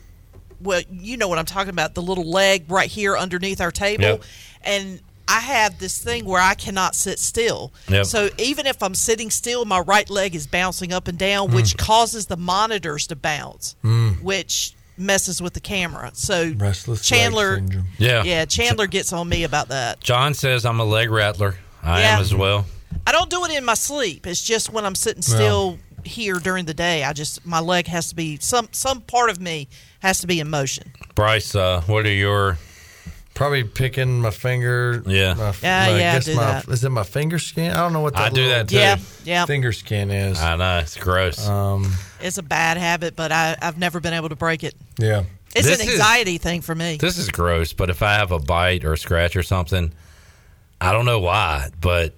[0.61, 4.05] well, you know what I'm talking about, the little leg right here underneath our table,
[4.05, 4.23] Yep.
[4.63, 5.01] and.
[5.33, 7.73] I have this thing where I cannot sit still.
[7.89, 8.05] Yep.
[8.07, 11.77] So even if I'm sitting still, my right leg is bouncing up and down, which
[11.77, 14.21] causes the monitors to bounce, Mm.
[14.25, 16.11] which messes with the camera.
[16.15, 17.63] So Restless Chandler.
[17.97, 18.25] Yeah.
[18.25, 20.01] yeah, Chandler gets on me about that.
[20.01, 21.55] John says I'm a leg rattler.
[21.81, 22.17] I Yeah.
[22.17, 22.67] am as well.
[23.07, 24.27] I don't do it in my sleep.
[24.27, 27.05] It's just when I'm sitting still here during the day.
[27.05, 29.69] I just my leg has to be some some part of me
[30.01, 30.93] has to be in motion.
[31.15, 32.59] Bryce, uh, what are your
[33.33, 35.03] Probably picking my finger.
[35.07, 35.33] Yeah.
[35.33, 36.69] my, Yeah, my- yeah, I guess do my, that.
[36.69, 37.71] Is it my finger skin?
[37.71, 38.77] I don't know what that I do that too.
[38.77, 39.47] Yeah, yeah.
[39.47, 40.39] Finger skin is.
[40.39, 41.47] I know it's gross.
[41.49, 44.75] Um, It's a bad habit, but I, I've never been able to break it.
[44.99, 45.23] yeah.
[45.55, 46.99] It's This an is- anxiety thing for me.
[46.99, 49.93] This is gross, but if I have a bite or a scratch or something,
[50.81, 52.15] I don't know why, but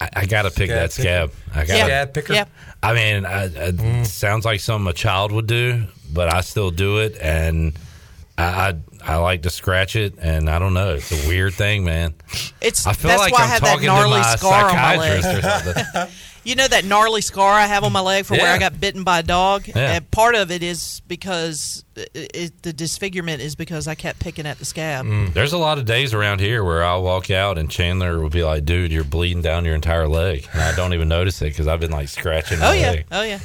[0.00, 1.32] I, I got to pick Scab that scab.
[1.54, 1.84] I got Yeah.
[1.86, 2.32] Scab picker?
[2.34, 2.44] Yeah.
[2.82, 4.02] I mean, I, I, Mm.
[4.02, 7.72] it sounds like something a child would do, but I still do it, and
[8.36, 10.94] I, I I like to scratch it, and I don't know.
[10.94, 12.14] It's a weird thing, man.
[12.60, 14.70] It's I feel that's like why I I'm have that talking to gnarly my scar
[14.70, 15.22] on my leg.
[15.22, 16.14] psychiatrist or something.
[16.48, 19.04] You know that gnarly scar I have on my leg for where I got bitten
[19.04, 19.68] by a dog?
[19.68, 19.92] Yeah.
[19.92, 24.46] And part of it is because it, it, the disfigurement is because I kept picking
[24.46, 25.04] at the scab.
[25.04, 25.34] Mm.
[25.34, 28.42] There's a lot of days around here where I'll walk out and Chandler will be
[28.44, 31.68] like, "Dude, you're bleeding down your entire leg," and I don't even notice it because
[31.68, 32.90] I've been like scratching my Oh, yeah.
[32.92, 33.06] leg.
[33.12, 33.40] Oh, yeah.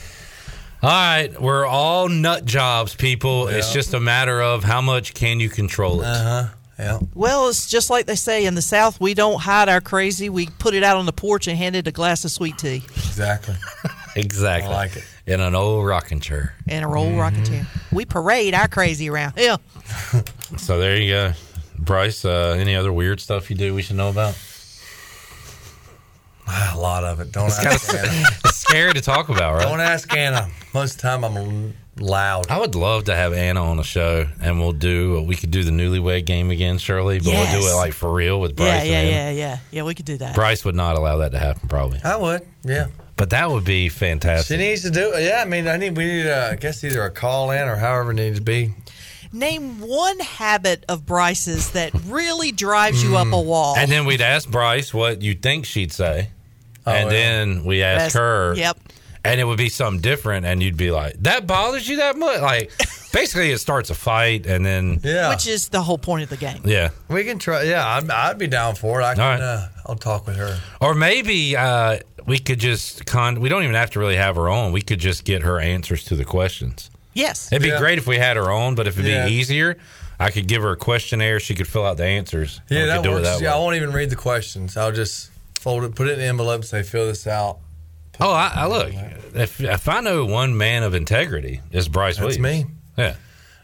[0.82, 3.50] All right, we're all nut jobs, people.
[3.50, 6.06] It's just a matter of how much can you control it.
[6.08, 6.48] Uh huh.
[6.80, 7.00] Yeah.
[7.14, 10.28] Well, it's just like they say in the South, we don't hide our crazy.
[10.30, 12.78] We put it out on the porch and hand it a glass of sweet tea
[12.96, 13.56] Exactly.
[14.16, 14.72] Exactly.
[14.72, 15.04] I like it.
[15.26, 16.54] In an old rocking chair.
[16.68, 17.66] and a roll rocking chair.
[17.92, 19.34] We parade our crazy around.
[19.38, 19.58] Yeah.
[20.58, 21.34] So there you go.
[21.80, 24.38] Bryce, uh, any other weird stuff you do we should know about?
[26.48, 27.32] A lot of it.
[27.32, 28.26] Don't It's ask kinda Anna.
[28.54, 29.64] Scary to talk about, right?
[29.64, 30.50] Don't ask Anna.
[30.74, 32.50] Most of the time I'm loud.
[32.50, 35.22] I would love to have Anna on the show, and we'll do.
[35.22, 38.40] We could do the newlywed game again, Shirley, but we'll do it like for real
[38.42, 38.68] with Bryce.
[38.68, 39.32] Yeah, and yeah, Anna.
[39.32, 39.58] yeah, yeah.
[39.72, 40.36] Yeah, we could do that.
[40.36, 42.00] Bryce would not allow that to happen, probably.
[42.04, 42.46] I would.
[42.64, 42.88] Yeah.
[43.16, 44.58] But that would be fantastic.
[44.60, 45.14] She needs to do.
[45.18, 45.96] Yeah, I mean, I need.
[45.96, 46.28] We need.
[46.28, 48.74] Uh, I guess either a call in or however it needs to be.
[49.32, 53.46] Name one habit of Bryce's that really drives you up a Mm.
[53.46, 53.76] wall.
[53.78, 56.30] And then we'd ask Bryce what you think she'd say,
[56.86, 57.18] Oh, and yeah.
[57.18, 58.54] then we ask Best- her.
[58.56, 58.78] Yep.
[59.26, 62.42] And it would be something different, and you'd be like, "That bothers you that much?"
[62.42, 62.72] Like,
[63.14, 65.30] basically, it starts a fight, and then Yeah.
[65.30, 66.62] Which is the whole point of the game.
[66.66, 67.64] yeah, We can try.
[67.64, 69.06] Yeah, I'd, I'd be down for it.
[69.06, 69.22] I can.
[69.24, 69.40] All right.
[69.42, 70.60] Uh, I'll talk with her.
[70.82, 73.40] Or maybe uh, we could just con.
[73.40, 74.74] We don't even have to really have her own.
[74.74, 76.90] We could just get her answers to the questions.
[77.14, 77.50] Yes.
[77.52, 77.80] It'd be Yeah.
[77.80, 79.28] great if we had her own, but if it'd Yeah.
[79.28, 79.78] be easier,
[80.20, 81.40] I could give her a questionnaire.
[81.40, 82.60] She could fill out the answers.
[82.70, 83.22] Yeah, that do works.
[83.22, 84.76] it that yeah, I won't even read the questions.
[84.76, 85.30] I'll just
[85.62, 87.60] fold it, put it in the envelope, and say, "Fill this out."
[88.20, 88.94] Oh, I, I look.
[89.36, 92.66] If if I know one man of integrity, it's Bryce That's Williams.
[92.68, 92.72] me.
[92.98, 93.16] Yeah,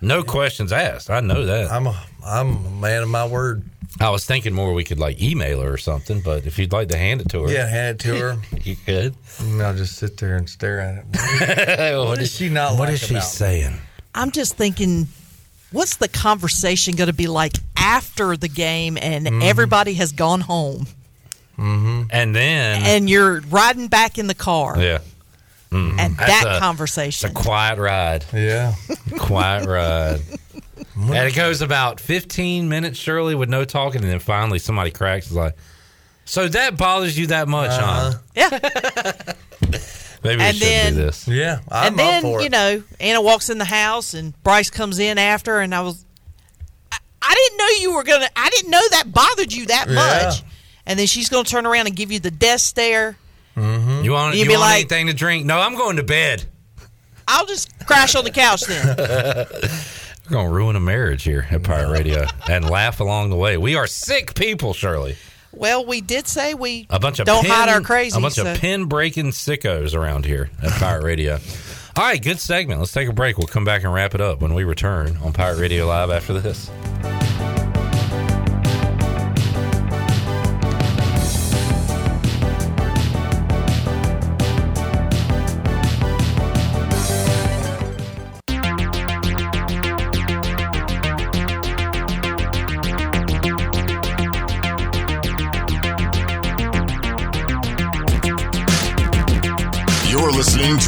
[0.02, 1.10] no questions asked.
[1.10, 1.72] I know that.
[1.72, 3.64] I'm a I'm a man of my word.
[4.00, 6.90] I was thinking more we could like email her or something, but if you'd like
[6.90, 8.38] to hand it to her, Yeah, hand it to her.
[8.64, 9.16] you could.
[9.40, 11.98] And I'll just sit there and stare at it.
[12.08, 13.30] what does she not What like is she about me?
[13.30, 13.78] saying?
[14.16, 15.08] I'm just thinking,
[15.72, 19.42] what's the conversation going to be like after the game and Mm-hmm.
[19.42, 20.86] everybody has gone home
[21.59, 22.03] Mm-hmm.
[22.11, 24.99] And then, and you're riding back in the car yeah,
[25.71, 25.99] Mhm.
[25.99, 27.29] and That's that a- conversation.
[27.29, 28.25] It's a quiet ride.
[28.33, 28.73] Yeah,
[29.19, 30.21] quiet ride.
[30.95, 35.27] and it goes about 15 minutes, Shirley, with no talking, and then finally somebody cracks.
[35.27, 35.55] Is like,
[36.25, 38.13] so that bothers you that much, huh?
[38.35, 38.49] yeah.
[40.23, 41.27] Maybe we And should then- do this.
[41.27, 42.43] Yeah, I'm and then, up for it.
[42.43, 46.03] you know, Anna walks in the house and Bryce comes in after, and I was,
[46.91, 49.85] I, I didn't know you were going to, I didn't know that bothered you that
[49.88, 49.95] Yeah.
[49.95, 50.43] much.
[50.90, 53.16] And then she's going to turn around and give you the death stare.
[53.56, 54.03] Mm-hmm.
[54.03, 55.45] You want, You'd be want like- anything to drink?
[55.45, 56.43] No, I'm going to bed.
[57.27, 58.88] I'll just crash on the couch then.
[60.26, 63.58] We're going to ruin a marriage here at Pirate Radio and laugh along the way.
[63.58, 65.16] We are sick people, Shirley.
[65.51, 68.18] Well, we did say we A bunch of don't pin, hide our crazy.
[68.18, 71.40] A bunch so- of pin breaking sickos around here at Pirate Radio.
[71.95, 72.80] All right, good segment.
[72.80, 73.38] Let's take a break.
[73.38, 76.40] We'll come back and wrap it up when we return on Pirate Radio Live after
[76.40, 76.69] this.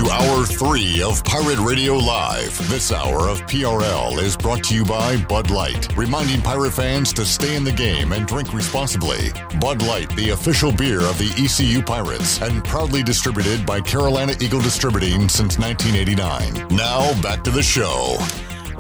[0.02, 2.58] To Hour 3 of Pirate Radio Live.
[2.70, 7.24] This hour of PRL is brought to you by Bud Light, reminding pirate fans to
[7.24, 9.30] stay in the game and drink responsibly.
[9.60, 14.62] Bud Light, the official beer of the ECU Pirates, and proudly distributed by Carolina Eagle
[14.62, 16.76] Distributing since 1989.
[16.76, 18.18] Now, back to the show.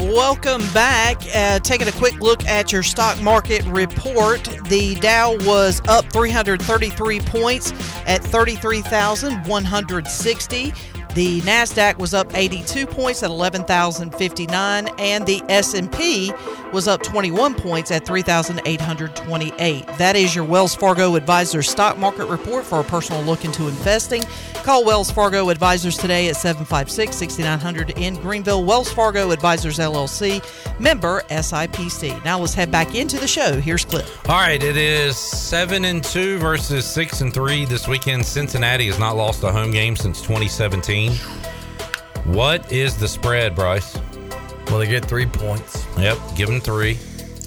[0.02, 1.22] Welcome back.
[1.36, 4.44] Uh, taking a quick look at your stock market report.
[4.66, 7.72] The Dow was up 333 points
[8.08, 10.74] at 33,160.
[11.14, 16.32] The Nasdaq was up 82 points at 11,059 and the S&P
[16.72, 19.88] was up 21 points at 3,828.
[19.98, 24.24] That is your Wells Fargo Advisors stock market report for a personal look into investing.
[24.64, 28.64] Call Wells Fargo Advisors today at 756-6900 in Greenville.
[28.64, 30.42] Wells Fargo Advisors LLC,
[30.80, 32.24] member SIPC.
[32.24, 33.60] Now let's head back into the show.
[33.60, 34.30] Here's Cliff.
[34.30, 38.26] All right, it is seven and two versus six and three this weekend.
[38.26, 41.01] Cincinnati has not lost a home game since 2017.
[41.10, 43.98] What is the spread, Bryce?
[44.68, 45.86] Well, they get three points.
[45.98, 46.96] Yep, give them three.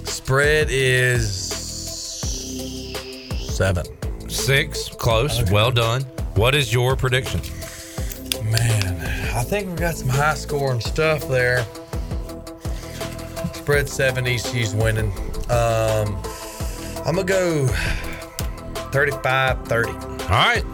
[0.04, 1.30] Spread is
[3.56, 3.86] seven.
[4.28, 5.50] Six, close.
[5.50, 6.02] Well done.
[6.34, 7.40] What is your prediction?
[8.50, 9.00] Man,
[9.34, 11.64] I think we've got some high scoring stuff there.
[13.54, 15.10] Spread seven, ECU's winning.
[15.48, 16.20] Um,
[17.06, 17.66] I'm going to go
[18.92, 19.90] 35 30.
[19.90, 19.96] All
[20.28, 20.64] right,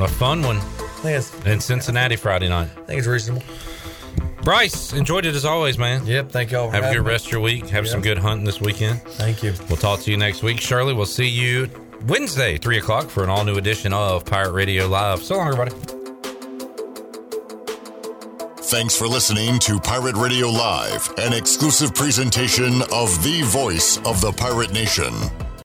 [0.00, 0.60] a fun one.
[1.04, 2.70] I think it's, In Cincinnati Friday night.
[2.78, 3.42] I think it's reasonable.
[4.42, 6.06] Bryce, enjoyed it as always, man.
[6.06, 6.70] Yep, thank y'all.
[6.70, 7.10] for Have a good me.
[7.10, 7.68] rest of your week.
[7.68, 9.02] Have some good hunting this weekend.
[9.02, 9.52] Thank you.
[9.68, 10.60] We'll talk to you next week.
[10.60, 11.68] Shirley, we'll see you
[12.06, 15.22] Wednesday, 3 o'clock, for an all new edition of Pirate Radio Live.
[15.22, 15.72] So long, everybody.
[18.62, 24.32] Thanks for listening to Pirate Radio Live, an exclusive presentation of the voice of the
[24.32, 25.12] pirate nation.